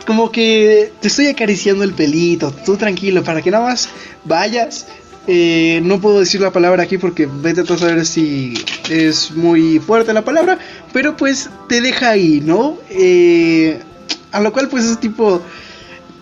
como 0.08 0.32
que 0.32 0.92
te 1.02 1.10
estoy 1.10 1.28
acariciando 1.28 1.84
el 1.84 1.94
pelito, 1.94 2.52
tú 2.66 2.78
tranquilo, 2.78 3.24
para 3.24 3.42
que 3.42 3.52
nada 3.52 3.66
más 3.66 3.90
vayas. 4.24 4.88
Eh, 5.28 5.82
no 5.84 6.00
puedo 6.00 6.22
decir 6.22 6.40
la 6.40 6.52
palabra 6.54 6.84
aquí 6.84 6.98
porque 6.98 7.28
vete 7.28 7.62
a 7.62 7.78
saber 7.78 8.06
si 8.06 8.54
es 8.90 9.32
muy 9.32 9.80
fuerte 9.80 10.14
la 10.14 10.24
palabra, 10.24 10.58
pero 10.94 11.18
pues 11.18 11.50
te 11.68 11.82
deja 11.82 12.12
ahí, 12.12 12.42
¿no? 12.44 12.78
Eh, 12.90 13.80
a 14.32 14.40
lo 14.40 14.54
cual 14.54 14.70
pues 14.70 14.86
es 14.86 15.00
tipo... 15.00 15.42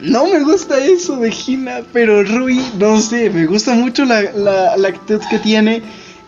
No 0.01 0.27
me 0.27 0.41
gusta 0.41 0.83
eso 0.83 1.17
de 1.17 1.31
Gina, 1.31 1.81
pero 1.93 2.21
Rui, 2.21 2.59
no 2.77 2.99
sé, 2.99 3.29
me 3.29 3.45
gusta 3.45 3.73
mucho 3.73 4.03
la, 4.03 4.23
la, 4.33 4.75
la 4.75 4.87
actitud 4.89 5.21
que 5.29 5.39
tiene. 5.39 5.83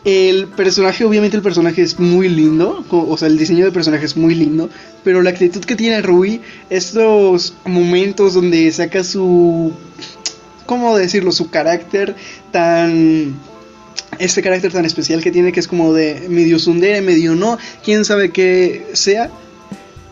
El 0.06 0.48
personaje, 0.48 1.04
obviamente 1.04 1.36
el 1.36 1.44
personaje 1.44 1.82
es 1.82 2.00
muy 2.00 2.30
lindo, 2.30 2.86
o, 2.90 3.18
sea, 3.18 3.28
el 3.28 3.38
diseño 3.38 3.66
de 3.66 3.74
personaje 3.74 4.06
es 4.06 4.16
muy 4.16 4.36
lindo, 4.36 4.70
pero 5.04 5.22
la 5.22 5.32
actitud 5.32 5.60
que 5.66 5.76
tiene 5.76 6.02
Rui, 6.02 6.40
estos 6.70 7.56
momentos 7.66 8.36
donde 8.36 8.72
saca 8.72 9.04
su, 9.04 9.74
¿cómo 10.68 10.96
decirlo? 10.96 11.32
Su 11.32 11.50
carácter 11.50 12.16
tan... 12.52 13.40
Este 14.20 14.42
carácter 14.44 14.72
tan 14.72 14.86
especial 14.86 15.22
que 15.22 15.32
tiene 15.32 15.52
que 15.52 15.60
es 15.60 15.68
como 15.68 15.94
de 15.94 16.28
medio 16.30 16.60
sundere, 16.60 17.02
medio 17.02 17.36
no, 17.36 17.58
quién 17.84 18.06
sabe 18.06 18.32
qué 18.32 18.88
sea, 18.94 19.30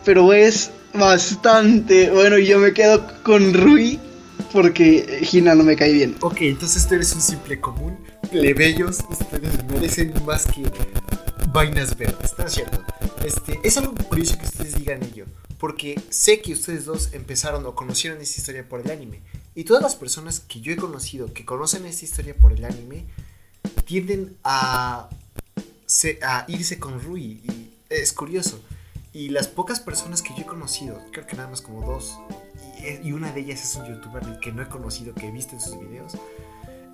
pero 0.04 0.32
es 0.32 0.70
bastante 0.94 2.10
bueno. 2.10 2.38
Yo 2.38 2.58
me 2.58 2.72
quedo 2.72 3.04
con 3.22 3.52
Rui 3.54 3.98
porque 4.52 5.20
Gina 5.22 5.54
no 5.54 5.64
me 5.64 5.76
cae 5.76 5.92
bien. 5.92 6.16
Ok, 6.20 6.42
entonces 6.42 6.86
tú 6.86 6.94
eres 6.94 7.12
un 7.14 7.20
simple 7.20 7.60
común. 7.60 7.96
Plebeyos, 8.30 9.00
ustedes 9.10 9.64
merecen 9.68 10.12
más 10.24 10.46
que 10.46 10.62
vainas 11.52 11.96
verdes, 11.96 12.16
¿está 12.24 12.48
cierto? 12.48 12.82
Este, 13.24 13.58
es 13.64 13.76
algo 13.76 13.94
curioso 13.94 14.36
que 14.38 14.44
ustedes 14.44 14.76
digan 14.76 15.02
ello, 15.02 15.26
porque 15.58 16.00
sé 16.10 16.40
que 16.40 16.52
ustedes 16.52 16.84
dos 16.84 17.10
empezaron 17.12 17.64
o 17.66 17.74
conocieron 17.74 18.20
esta 18.20 18.40
historia 18.40 18.68
por 18.68 18.80
el 18.80 18.90
anime. 18.90 19.20
Y 19.56 19.64
todas 19.64 19.82
las 19.82 19.96
personas 19.96 20.38
que 20.38 20.60
yo 20.60 20.72
he 20.72 20.76
conocido 20.76 21.32
que 21.32 21.44
conocen 21.44 21.86
esta 21.86 22.04
historia 22.04 22.36
por 22.36 22.52
el 22.52 22.64
anime 22.64 23.06
tienden 23.86 24.36
a, 24.44 25.08
se- 25.86 26.20
irse 26.46 26.78
con 26.78 27.00
Rui. 27.00 27.40
Y 27.42 27.70
es 27.88 28.12
curioso. 28.12 28.60
Y 29.14 29.30
las 29.30 29.48
pocas 29.48 29.80
personas 29.80 30.20
que 30.20 30.34
yo 30.34 30.42
he 30.42 30.46
conocido, 30.46 31.00
creo 31.10 31.26
que 31.26 31.36
nada 31.36 31.48
más 31.48 31.62
como 31.62 31.80
dos, 31.86 32.18
y, 33.02 33.12
una 33.12 33.32
de 33.32 33.40
ellas 33.40 33.64
es 33.64 33.74
un 33.76 33.86
youtuber 33.86 34.38
que 34.40 34.52
no 34.52 34.60
he 34.62 34.68
conocido, 34.68 35.14
que 35.14 35.28
he 35.28 35.30
visto 35.32 35.54
en 35.54 35.60
sus 35.62 35.80
videos, 35.80 36.12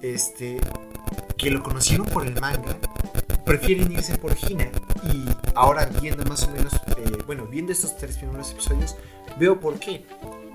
este, 0.00 0.60
que 1.36 1.50
lo 1.50 1.64
conocieron 1.64 2.06
por 2.06 2.24
el 2.24 2.40
manga, 2.40 2.78
prefieren 3.44 3.90
irse 3.90 4.16
por 4.18 4.36
Hina. 4.48 4.70
Y 5.12 5.24
ahora 5.56 5.86
viendo 6.00 6.24
más 6.26 6.44
o 6.44 6.50
menos, 6.52 6.72
eh, 6.96 7.18
bueno, 7.26 7.46
viendo 7.46 7.72
estos 7.72 7.96
tres 7.96 8.16
primeros 8.18 8.52
episodios, 8.52 8.94
veo 9.36 9.58
por 9.58 9.80
qué. 9.80 10.06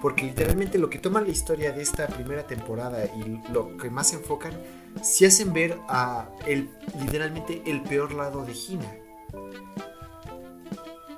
Porque 0.01 0.25
literalmente 0.25 0.77
lo 0.77 0.89
que 0.89 0.99
toma 0.99 1.21
la 1.21 1.29
historia 1.29 1.71
de 1.71 1.81
esta 1.81 2.07
primera 2.07 2.45
temporada 2.45 3.05
y 3.05 3.41
lo 3.51 3.77
que 3.77 3.89
más 3.89 4.09
se 4.09 4.17
enfocan, 4.17 4.53
se 5.01 5.25
hacen 5.25 5.53
ver 5.53 5.77
a 5.87 6.29
el, 6.45 6.69
literalmente 6.99 7.63
el 7.65 7.81
peor 7.81 8.13
lado 8.13 8.45
de 8.45 8.53
Hina. 8.53 8.95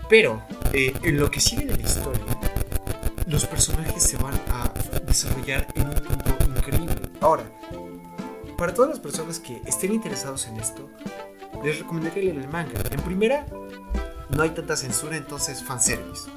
Pero 0.10 0.42
eh, 0.74 0.94
en 1.04 1.20
lo 1.20 1.30
que 1.30 1.40
sigue 1.40 1.66
de 1.66 1.76
la 1.76 1.84
historia, 1.84 2.26
los 3.28 3.46
personajes 3.46 4.02
se 4.02 4.18
van 4.18 4.34
a 4.50 4.74
desarrollar 5.06 5.68
en 5.76 5.88
un 5.88 5.96
punto 5.96 6.46
increíble. 6.58 6.96
Ahora, 7.22 7.44
para 8.58 8.74
todas 8.74 8.90
las 8.90 9.00
personas 9.00 9.40
que 9.40 9.62
estén 9.66 9.94
interesados 9.94 10.48
en 10.48 10.58
esto, 10.58 10.90
les 11.64 11.80
recomendaría 11.80 12.24
leer 12.24 12.38
el 12.38 12.50
manga. 12.50 12.82
En 12.92 13.02
primera, 13.02 13.46
no 14.30 14.44
hay 14.44 14.50
tanta 14.50 14.76
censura, 14.76 15.16
entonces 15.16 15.64
fanservice. 15.64 16.30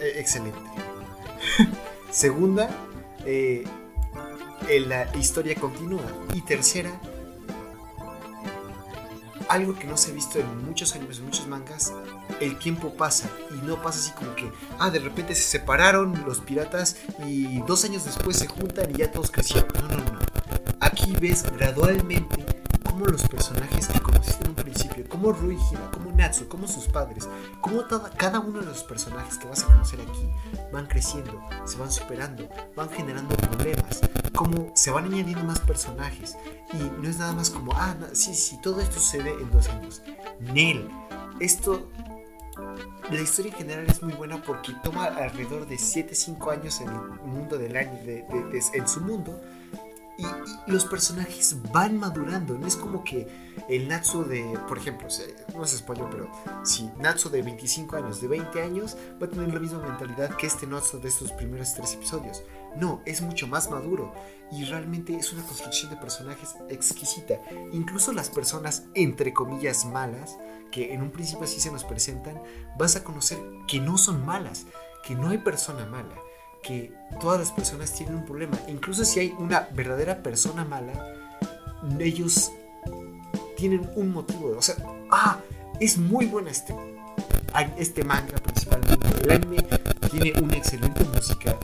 Eh, 0.00 0.14
excelente. 0.16 0.58
Segunda, 2.10 2.68
eh, 3.24 3.64
la 4.86 5.14
historia 5.16 5.54
continúa. 5.54 6.02
Y 6.34 6.42
tercera, 6.42 6.90
algo 9.48 9.78
que 9.78 9.86
no 9.86 9.96
se 9.96 10.10
ha 10.10 10.14
visto 10.14 10.38
en 10.38 10.66
muchos 10.66 10.94
animes, 10.94 11.18
en 11.18 11.24
muchos 11.26 11.46
mangas, 11.46 11.92
el 12.40 12.58
tiempo 12.58 12.94
pasa 12.94 13.28
y 13.50 13.66
no 13.66 13.80
pasa 13.82 13.98
así 13.98 14.12
como 14.12 14.34
que, 14.34 14.50
ah, 14.78 14.90
de 14.90 14.98
repente 14.98 15.34
se 15.34 15.42
separaron 15.42 16.24
los 16.26 16.40
piratas 16.40 16.96
y 17.26 17.60
dos 17.62 17.84
años 17.84 18.04
después 18.04 18.36
se 18.36 18.46
juntan 18.46 18.90
y 18.90 18.98
ya 18.98 19.10
todos 19.10 19.30
crecieron. 19.30 19.68
No, 19.74 19.88
no, 19.88 19.96
no. 19.96 20.18
Aquí 20.80 21.14
ves 21.20 21.44
gradualmente 21.56 22.57
cómo 22.88 23.06
los 23.06 23.22
personajes 23.28 23.86
que 23.88 24.00
conociste 24.00 24.44
en 24.44 24.50
un 24.50 24.54
principio, 24.56 25.08
como 25.08 25.32
Rui 25.32 25.58
como 25.92 26.10
Natsu, 26.12 26.48
como 26.48 26.66
sus 26.66 26.86
padres, 26.86 27.28
como 27.60 27.84
cada 28.16 28.40
uno 28.40 28.60
de 28.60 28.66
los 28.66 28.82
personajes 28.82 29.38
que 29.38 29.46
vas 29.46 29.62
a 29.62 29.66
conocer 29.66 30.00
aquí 30.00 30.28
van 30.72 30.86
creciendo, 30.86 31.40
se 31.64 31.76
van 31.76 31.92
superando, 31.92 32.48
van 32.74 32.88
generando 32.90 33.36
problemas, 33.36 34.00
como 34.34 34.72
se 34.74 34.90
van 34.90 35.04
añadiendo 35.04 35.44
más 35.44 35.60
personajes 35.60 36.36
y 36.72 37.02
no 37.02 37.08
es 37.08 37.18
nada 37.18 37.32
más 37.32 37.50
como, 37.50 37.72
ah, 37.74 37.96
sí, 38.12 38.34
sí, 38.34 38.58
todo 38.62 38.80
esto 38.80 38.94
sucede 39.00 39.30
en 39.30 39.50
dos 39.50 39.68
años. 39.68 40.02
Nel, 40.40 40.88
esto 41.40 41.88
la 43.10 43.20
historia 43.20 43.52
en 43.52 43.58
general 43.58 43.86
es 43.88 44.02
muy 44.02 44.12
buena 44.14 44.42
porque 44.42 44.72
toma 44.82 45.04
alrededor 45.04 45.66
de 45.66 45.76
7-5 45.76 46.52
años 46.52 46.80
en 46.80 46.88
el 46.88 47.00
mundo 47.24 47.56
del 47.56 47.76
anime, 47.76 48.26
en 48.74 48.88
su 48.88 49.00
mundo, 49.00 49.40
y, 50.18 50.70
los 50.70 50.84
personajes 50.84 51.56
van 51.72 51.96
madurando. 51.96 52.58
No 52.58 52.66
es 52.66 52.76
como 52.76 53.04
que 53.04 53.26
el 53.68 53.88
Natsu 53.88 54.24
de, 54.24 54.58
por 54.68 54.76
ejemplo, 54.76 55.08
no 55.54 55.64
es 55.64 55.70
spoiler, 55.70 56.06
pero 56.10 56.30
si 56.64 56.90
Natsu 56.98 57.30
de 57.30 57.40
25 57.42 57.96
años, 57.96 58.20
de 58.20 58.28
20 58.28 58.62
años, 58.62 58.96
va 59.22 59.26
a 59.26 59.30
tener 59.30 59.54
la 59.54 59.60
misma 59.60 59.78
mentalidad 59.78 60.36
que 60.36 60.46
este 60.46 60.66
Natsu 60.66 61.00
de 61.00 61.08
estos 61.08 61.32
primeros 61.32 61.72
tres 61.74 61.94
episodios. 61.94 62.42
No, 62.76 63.00
es 63.06 63.22
mucho 63.22 63.46
más 63.46 63.70
maduro 63.70 64.12
y 64.52 64.64
realmente 64.64 65.16
es 65.16 65.32
una 65.32 65.42
construcción 65.44 65.90
de 65.90 65.96
personajes 65.96 66.56
exquisita. 66.68 67.40
Incluso 67.72 68.12
las 68.12 68.28
personas, 68.28 68.84
entre 68.94 69.32
comillas, 69.32 69.86
malas, 69.86 70.36
que 70.70 70.92
en 70.92 71.00
un 71.00 71.10
principio 71.10 71.44
así 71.44 71.60
se 71.60 71.72
nos 71.72 71.84
presentan, 71.84 72.42
vas 72.76 72.96
a 72.96 73.04
conocer 73.04 73.38
que 73.66 73.80
no 73.80 73.96
son 73.96 74.26
malas, 74.26 74.66
que 75.02 75.14
no 75.14 75.30
hay 75.30 75.38
persona 75.38 75.86
mala 75.86 76.14
que 76.62 76.92
todas 77.20 77.38
las 77.38 77.52
personas 77.52 77.92
tienen 77.94 78.16
un 78.16 78.24
problema. 78.24 78.58
Incluso 78.68 79.04
si 79.04 79.20
hay 79.20 79.34
una 79.38 79.68
verdadera 79.72 80.22
persona 80.22 80.64
mala, 80.64 80.92
ellos 81.98 82.52
tienen 83.56 83.88
un 83.96 84.12
motivo. 84.12 84.56
O 84.56 84.62
sea, 84.62 84.76
ah, 85.10 85.40
es 85.80 85.98
muy 85.98 86.26
buena 86.26 86.50
este, 86.50 86.74
este 87.76 88.04
manga 88.04 88.36
principalmente. 88.38 89.06
El 89.28 90.10
tiene 90.10 90.40
una 90.40 90.56
excelente 90.56 91.04
música. 91.04 91.56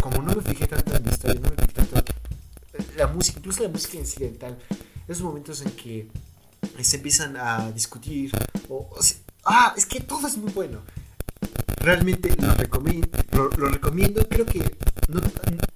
Como 0.00 0.22
no 0.22 0.34
me 0.34 0.42
fijé 0.42 0.66
tanto 0.66 0.96
en 0.96 1.04
la 1.04 1.10
historia, 1.10 1.40
no 1.40 1.50
me 1.50 1.56
fijé 1.56 1.72
tanto 1.72 2.12
la 2.96 3.06
música, 3.08 3.38
incluso 3.38 3.62
la 3.62 3.68
música 3.68 3.98
incidental. 3.98 4.58
Esos 5.08 5.22
momentos 5.22 5.62
en 5.62 5.70
que 5.72 6.08
se 6.80 6.96
empiezan 6.96 7.36
a 7.36 7.70
discutir. 7.72 8.32
O, 8.68 8.88
ah, 9.44 9.74
es 9.76 9.86
que 9.86 10.00
todo 10.00 10.26
es 10.26 10.36
muy 10.36 10.52
bueno 10.52 10.80
realmente 11.86 12.34
lo 12.36 12.52
recomiendo, 12.54 13.08
lo, 13.56 13.68
recomiendo. 13.68 14.28
Creo 14.28 14.44
que 14.44 14.76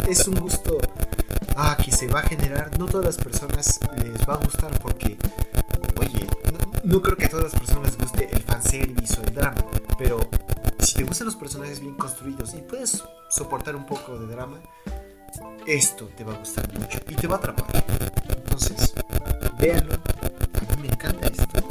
es 0.09 0.27
un 0.27 0.35
gusto 0.41 0.77
ah, 1.57 1.77
que 1.83 1.93
se 1.93 2.09
va 2.09 2.19
a 2.19 2.23
generar. 2.23 2.77
No 2.79 2.87
todas 2.87 3.07
las 3.07 3.17
personas 3.17 3.79
les 4.03 4.29
va 4.29 4.35
a 4.35 4.39
gustar 4.39 4.77
porque, 4.81 5.17
oye, 5.99 6.27
no, 6.83 7.01
creo 7.01 7.17
que 7.17 7.27
a 7.27 7.29
todas 7.29 7.53
las 7.53 7.61
personas 7.61 7.93
les 7.93 7.99
guste 7.99 8.29
el 8.33 8.43
fanservice 8.43 9.21
o 9.21 9.23
el 9.23 9.35
drama. 9.35 9.65
Pero 9.99 10.19
si 10.81 10.95
te 10.97 11.05
gustan 11.05 11.27
los 11.27 11.37
personajes 11.37 11.79
bien 11.79 11.95
construidos 11.95 12.55
y 12.55 12.63
puedes 12.63 13.05
soportar 13.31 13.77
un 13.77 13.87
poco 13.87 14.19
de 14.19 14.27
drama, 14.27 14.59
esto 15.65 16.11
te 16.17 16.25
va 16.25 16.35
a 16.35 16.39
gustar 16.39 16.67
mucho 16.75 16.99
y 17.09 17.15
te 17.15 17.29
va 17.29 17.37
a 17.37 17.39
atrapar. 17.39 17.85
Entonces, 18.37 18.95
véanlo. 19.61 19.95
A 19.95 20.75
mí 20.75 20.83
me 20.83 20.89
encanta 20.89 21.29
esto. 21.29 21.69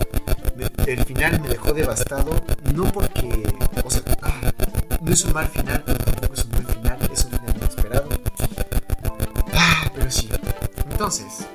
el 0.88 1.04
final 1.04 1.42
me 1.42 1.50
dejó 1.50 1.74
devastado, 1.74 2.32
no 2.74 2.86
porque, 2.86 3.54
o 3.84 3.92
sea, 3.92 4.02
no 5.02 5.12
es 5.12 5.24
un 5.24 5.34
mal 5.34 5.48
final, 5.48 5.84
pero 5.86 5.98
tampoco 6.00 6.34
es 6.34 6.46
un 6.46 6.52
buen 6.52 6.68
final, 6.68 7.10
es 7.12 7.26
un 7.26 7.32
final 7.32 7.56
inesperado. 7.56 8.10
Ah, 9.54 9.92
pero 9.94 10.12
sí. 10.12 10.30
Entonces, 10.92 11.48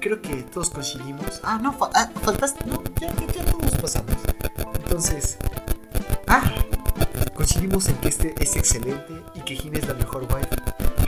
creo 0.00 0.20
que 0.22 0.42
todos 0.44 0.70
coincidimos. 0.70 1.40
Ah, 1.42 1.58
no, 1.62 1.76
ah, 1.94 2.10
faltaste. 2.22 2.64
No, 2.64 2.82
ya, 3.00 3.14
ya, 3.14 3.44
todos 3.44 3.76
pasamos. 3.76 4.16
Entonces, 4.74 5.36
ah, 6.26 6.50
coincidimos 7.34 7.88
en 7.88 7.96
que 7.96 8.08
este 8.08 8.34
es 8.38 8.56
excelente 8.56 9.22
y 9.34 9.40
que 9.40 9.56
Gina 9.56 9.78
es 9.78 9.86
la 9.86 9.94
mejor 9.94 10.22
wife. 10.22 10.48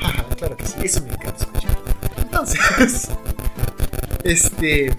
Ah, 0.02 0.24
claro 0.36 0.57
que 0.57 0.66
sí, 0.66 0.74
eso 0.82 1.02
me 1.02 1.12
encanta 1.12 1.44
escuchar. 1.44 1.78
Entonces, 2.19 3.09
este. 4.24 4.97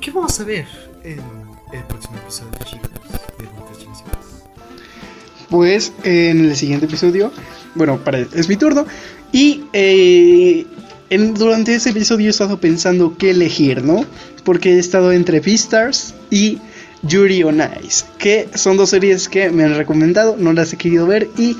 ¿Qué 0.00 0.10
vamos 0.10 0.38
a 0.40 0.44
ver 0.44 0.66
en 1.04 1.20
el 1.72 1.84
próximo 1.84 2.16
episodio, 2.18 2.52
chicos? 2.64 2.81
Pues 5.52 5.92
en 6.02 6.46
el 6.46 6.56
siguiente 6.56 6.86
episodio, 6.86 7.30
bueno, 7.74 8.02
para, 8.02 8.20
es 8.20 8.48
mi 8.48 8.56
turno. 8.56 8.86
Y 9.32 9.64
eh, 9.74 10.64
durante 11.34 11.74
ese 11.74 11.90
episodio 11.90 12.28
he 12.28 12.30
estado 12.30 12.58
pensando 12.58 13.16
qué 13.18 13.32
elegir, 13.32 13.84
¿no? 13.84 14.06
Porque 14.44 14.76
he 14.76 14.78
estado 14.78 15.12
entre 15.12 15.40
Beastars 15.40 16.14
y 16.30 16.58
Yuri 17.02 17.42
on 17.42 17.60
Ice, 17.84 18.06
que 18.16 18.48
son 18.54 18.78
dos 18.78 18.88
series 18.88 19.28
que 19.28 19.50
me 19.50 19.64
han 19.64 19.76
recomendado, 19.76 20.36
no 20.38 20.54
las 20.54 20.72
he 20.72 20.78
querido 20.78 21.06
ver 21.06 21.28
y 21.36 21.54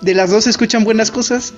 de 0.00 0.14
las 0.14 0.30
dos 0.30 0.44
se 0.44 0.50
escuchan 0.50 0.82
buenas 0.82 1.12
cosas, 1.12 1.54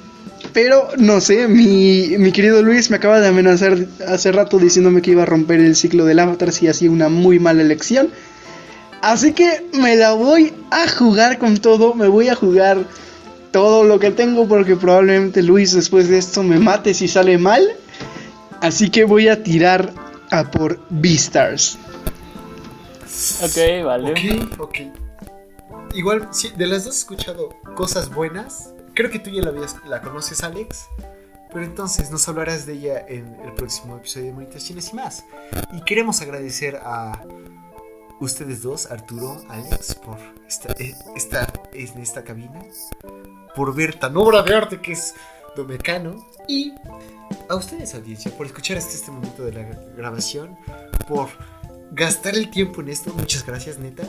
pero 0.53 0.89
no 0.99 1.23
sé, 1.23 1.49
mi, 1.49 2.19
mi, 2.19 2.33
querido 2.33 2.63
Luis 2.63 2.91
me 2.91 2.99
acaba 2.99 3.19
de 3.21 3.29
amenazar 3.29 3.79
hace 4.07 4.31
rato 4.31 4.59
diciéndome 4.59 5.01
que 5.01 5.13
iba 5.13 5.23
a 5.23 5.27
romper 5.27 5.61
el 5.61 5.75
ciclo 5.75 6.05
del 6.05 6.19
Avatar 6.19 6.53
si 6.53 6.69
hacía 6.69 6.91
una 6.91 7.09
muy 7.09 7.39
mala 7.39 7.63
elección. 7.63 8.11
Así 9.03 9.33
que 9.33 9.65
me 9.73 9.97
la 9.97 10.13
voy 10.15 10.55
a 10.71 10.89
jugar 10.89 11.39
con 11.39 11.57
todo, 11.59 11.95
me 11.95 12.09
voy 12.09 12.29
a 12.29 12.35
jugar 12.35 12.79
todo 13.53 13.85
lo 13.85 13.99
que 13.99 14.11
tengo 14.11 14.47
porque 14.47 14.77
probablemente 14.77 15.43
Luis 15.43 15.73
después 15.73 16.09
de 16.09 16.19
esto 16.19 16.43
me 16.43 16.59
mate 16.59 16.93
si 16.95 17.09
sale 17.09 17.39
mal. 17.39 17.67
Así 18.61 18.91
que 18.91 19.05
voy 19.05 19.29
a 19.29 19.43
tirar 19.43 19.93
a 20.31 20.51
por 20.51 20.81
Beastars. 20.91 21.79
Ok, 23.43 23.85
vale. 23.85 24.11
Ok, 24.11 24.61
ok. 24.61 24.79
Igual, 25.95 26.29
sí, 26.33 26.53
de 26.57 26.67
las 26.67 26.85
dos 26.85 26.97
he 26.97 26.99
escuchado 26.99 27.49
cosas 27.75 28.13
buenas. 28.13 28.75
Creo 28.95 29.11
que 29.11 29.19
tú 29.19 29.31
ya 29.31 29.43
la, 29.43 29.53
la 29.87 30.03
conoces, 30.03 30.43
Alex. 30.43 30.87
Pero 31.53 31.65
entonces 31.65 32.11
nos 32.11 32.29
hablarás 32.29 32.67
de 32.67 32.75
ella 32.75 33.07
en 33.09 33.35
el 33.45 33.53
próximo 33.55 33.97
episodio 33.97 34.27
de 34.27 34.33
Monitas 34.33 34.65
Chinas 34.65 34.93
y 34.93 34.97
más. 34.97 35.25
Y 35.73 35.81
queremos 35.83 36.21
agradecer 36.21 36.77
a 36.77 37.23
ustedes 38.21 38.63
dos, 38.63 38.87
Arturo, 38.91 39.43
Alex, 39.49 39.95
por 39.97 40.19
eh, 40.79 40.95
estar 41.15 41.69
en 41.73 41.99
esta 42.01 42.25
cabina, 42.25 42.63
por 43.55 43.75
ver 43.75 43.99
tan 43.99 44.17
obra 44.17 44.43
de 44.43 44.55
arte 44.55 44.81
que 44.81 44.93
es 44.93 45.15
Domecano 45.55 46.27
y 46.47 46.73
a 47.49 47.55
ustedes, 47.55 47.95
audiencia, 47.95 48.31
por 48.37 48.47
escuchar 48.47 48.77
hasta 48.77 48.93
este 48.93 49.11
momento 49.11 49.45
de 49.45 49.53
la 49.53 49.63
grabación, 49.97 50.57
por 51.09 51.29
gastar 51.93 52.35
el 52.35 52.51
tiempo 52.51 52.81
en 52.83 52.89
esto. 52.89 53.13
Muchas 53.15 53.45
gracias, 53.45 53.79
neta. 53.79 54.05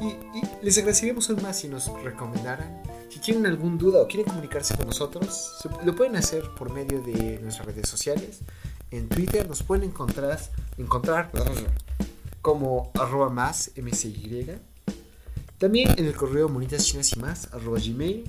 Y, 0.00 0.16
les 0.62 0.78
agradeceríamos 0.78 1.28
aún 1.30 1.42
más 1.42 1.58
si 1.58 1.68
nos 1.68 1.90
recomendaran. 2.02 2.82
Si 3.08 3.18
tienen 3.18 3.46
alguna 3.46 3.76
duda 3.76 4.02
o 4.02 4.06
quieren 4.06 4.26
comunicarse 4.26 4.76
con 4.76 4.86
nosotros, 4.86 5.56
lo 5.84 5.94
pueden 5.94 6.16
hacer 6.16 6.44
por 6.56 6.72
medio 6.72 7.02
de 7.02 7.38
nuestras 7.40 7.66
redes 7.66 7.88
sociales. 7.88 8.40
En 8.90 9.08
Twitter 9.08 9.48
nos 9.48 9.62
pueden 9.62 9.84
encontrar, 9.84 10.38
encontrar 10.78 11.30
como 12.42 12.90
arroba 12.98 13.28
más 13.28 13.72
msy 13.76 14.46
También 15.58 15.90
en 15.96 16.06
el 16.06 16.14
correo 16.14 16.48
monitas 16.48 16.86
chinas 16.86 17.14
y 17.16 17.20
más, 17.20 17.52
arroba 17.52 17.78
gmail. 17.78 18.24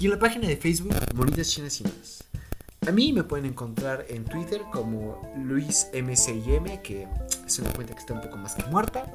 Y 0.00 0.06
en 0.06 0.10
la 0.10 0.18
página 0.18 0.48
de 0.48 0.56
Facebook, 0.56 0.94
monitas 1.14 1.48
chinas 1.48 1.80
y 1.80 1.84
más. 1.84 2.24
A 2.86 2.90
mí 2.90 3.12
me 3.12 3.22
pueden 3.22 3.46
encontrar 3.46 4.06
en 4.08 4.24
Twitter 4.24 4.62
como 4.72 5.20
LuisMCIM, 5.36 6.82
que 6.82 7.06
es 7.46 7.58
una 7.60 7.72
cuenta 7.72 7.94
que 7.94 8.00
está 8.00 8.14
un 8.14 8.20
poco 8.20 8.36
más 8.36 8.56
que 8.56 8.64
muerta. 8.64 9.06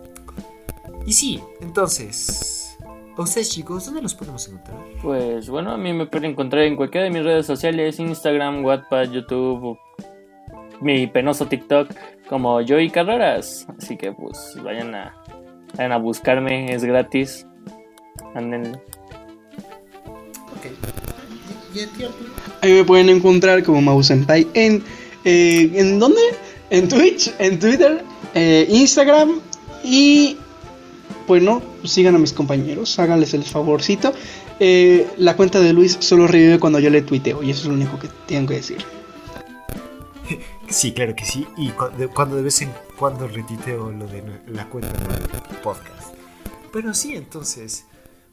Y 1.06 1.12
sí, 1.12 1.42
entonces, 1.60 2.78
¿a 3.18 3.22
ustedes 3.22 3.50
chicos, 3.50 3.86
dónde 3.86 4.02
los 4.02 4.16
podemos 4.16 4.48
encontrar? 4.48 4.80
Pues 5.02 5.50
bueno, 5.50 5.72
a 5.72 5.78
mí 5.78 5.92
me 5.92 6.06
pueden 6.06 6.32
encontrar 6.32 6.64
en 6.64 6.78
cualquiera 6.78 7.06
de 7.06 7.12
mis 7.12 7.24
redes 7.24 7.46
sociales, 7.46 8.00
Instagram, 8.00 8.64
WhatsApp, 8.64 9.12
YouTube, 9.12 9.78
mi 10.82 11.08
penoso 11.08 11.48
TikTok, 11.48 11.90
como 12.30 12.66
Joey 12.66 12.90
Carreras. 12.90 13.68
Así 13.78 13.98
que 13.98 14.12
pues 14.12 14.56
vayan 14.64 14.94
a, 14.96 15.16
vayan 15.76 15.92
a 15.92 15.98
buscarme, 15.98 16.74
es 16.74 16.84
gratis. 16.84 17.46
Anden. 18.36 18.80
Ahí 22.62 22.74
me 22.74 22.84
pueden 22.84 23.10
encontrar 23.10 23.64
como 23.64 23.82
Mau 23.82 24.02
Senpai 24.02 24.48
en. 24.54 24.84
eh, 25.26 25.70
¿En 25.74 26.00
dónde? 26.00 26.22
En 26.70 26.90
Twitch, 26.90 27.32
en 27.40 27.60
Twitter, 27.60 28.04
eh, 28.34 28.66
Instagram 28.70 29.40
y. 29.84 30.38
Bueno, 31.28 31.62
sigan 31.84 32.16
a 32.16 32.18
mis 32.18 32.32
compañeros, 32.32 32.98
háganles 33.00 33.34
el 33.34 33.44
favorcito. 33.44 34.14
Eh, 34.60 35.06
la 35.18 35.36
cuenta 35.36 35.60
de 35.60 35.74
Luis 35.74 35.98
solo 36.00 36.26
revive 36.26 36.58
cuando 36.58 36.80
yo 36.80 36.90
le 36.90 37.02
tuiteo 37.02 37.44
y 37.44 37.52
eso 37.52 37.62
es 37.62 37.68
lo 37.68 37.74
único 37.74 38.00
que 38.00 38.08
tengo 38.28 38.48
que 38.48 38.56
decir. 38.56 38.78
Sí, 40.70 40.92
claro 40.94 41.16
que 41.16 41.26
sí. 41.26 41.48
Y 41.58 41.70
cu- 41.70 41.90
de- 41.98 42.08
cuando 42.08 42.36
de 42.36 42.42
vez 42.44 42.62
en 42.62 42.72
cuando 42.98 43.28
retuiteo 43.28 43.92
lo 43.92 44.06
de 44.08 44.24
la 44.48 44.68
cuenta 44.70 44.92
del 44.94 45.58
podcast. 45.64 46.14
Pero 46.74 46.94
sí, 46.94 47.16
entonces, 47.16 47.86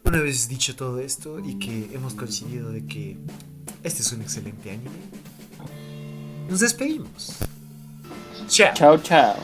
una 0.04 0.20
vez 0.20 0.48
dicho 0.48 0.74
todo 0.76 0.98
esto 1.00 1.38
y 1.40 1.58
que 1.58 1.90
hemos 1.94 2.14
coincidido 2.14 2.70
de 2.72 2.84
que 2.86 3.16
este 3.82 4.02
es 4.02 4.12
un 4.12 4.22
excelente 4.22 4.70
anime, 4.70 4.90
nos 6.50 6.60
despedimos. 6.60 7.36
Chao. 8.48 8.74
Chao, 8.74 8.98
chao. 8.98 9.36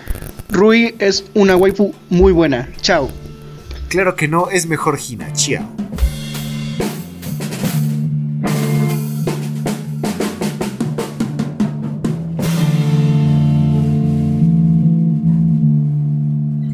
Rui 0.51 0.95
es 0.99 1.25
una 1.35 1.57
waifu 1.57 1.95
muy 2.11 2.33
buena. 2.33 2.69
Chao. 2.83 3.09
Claro 3.89 4.15
que 4.17 4.29
no, 4.29 4.51
es 4.51 4.67
mejor 4.67 4.99
Hina. 5.01 5.33
Chao. 5.33 5.65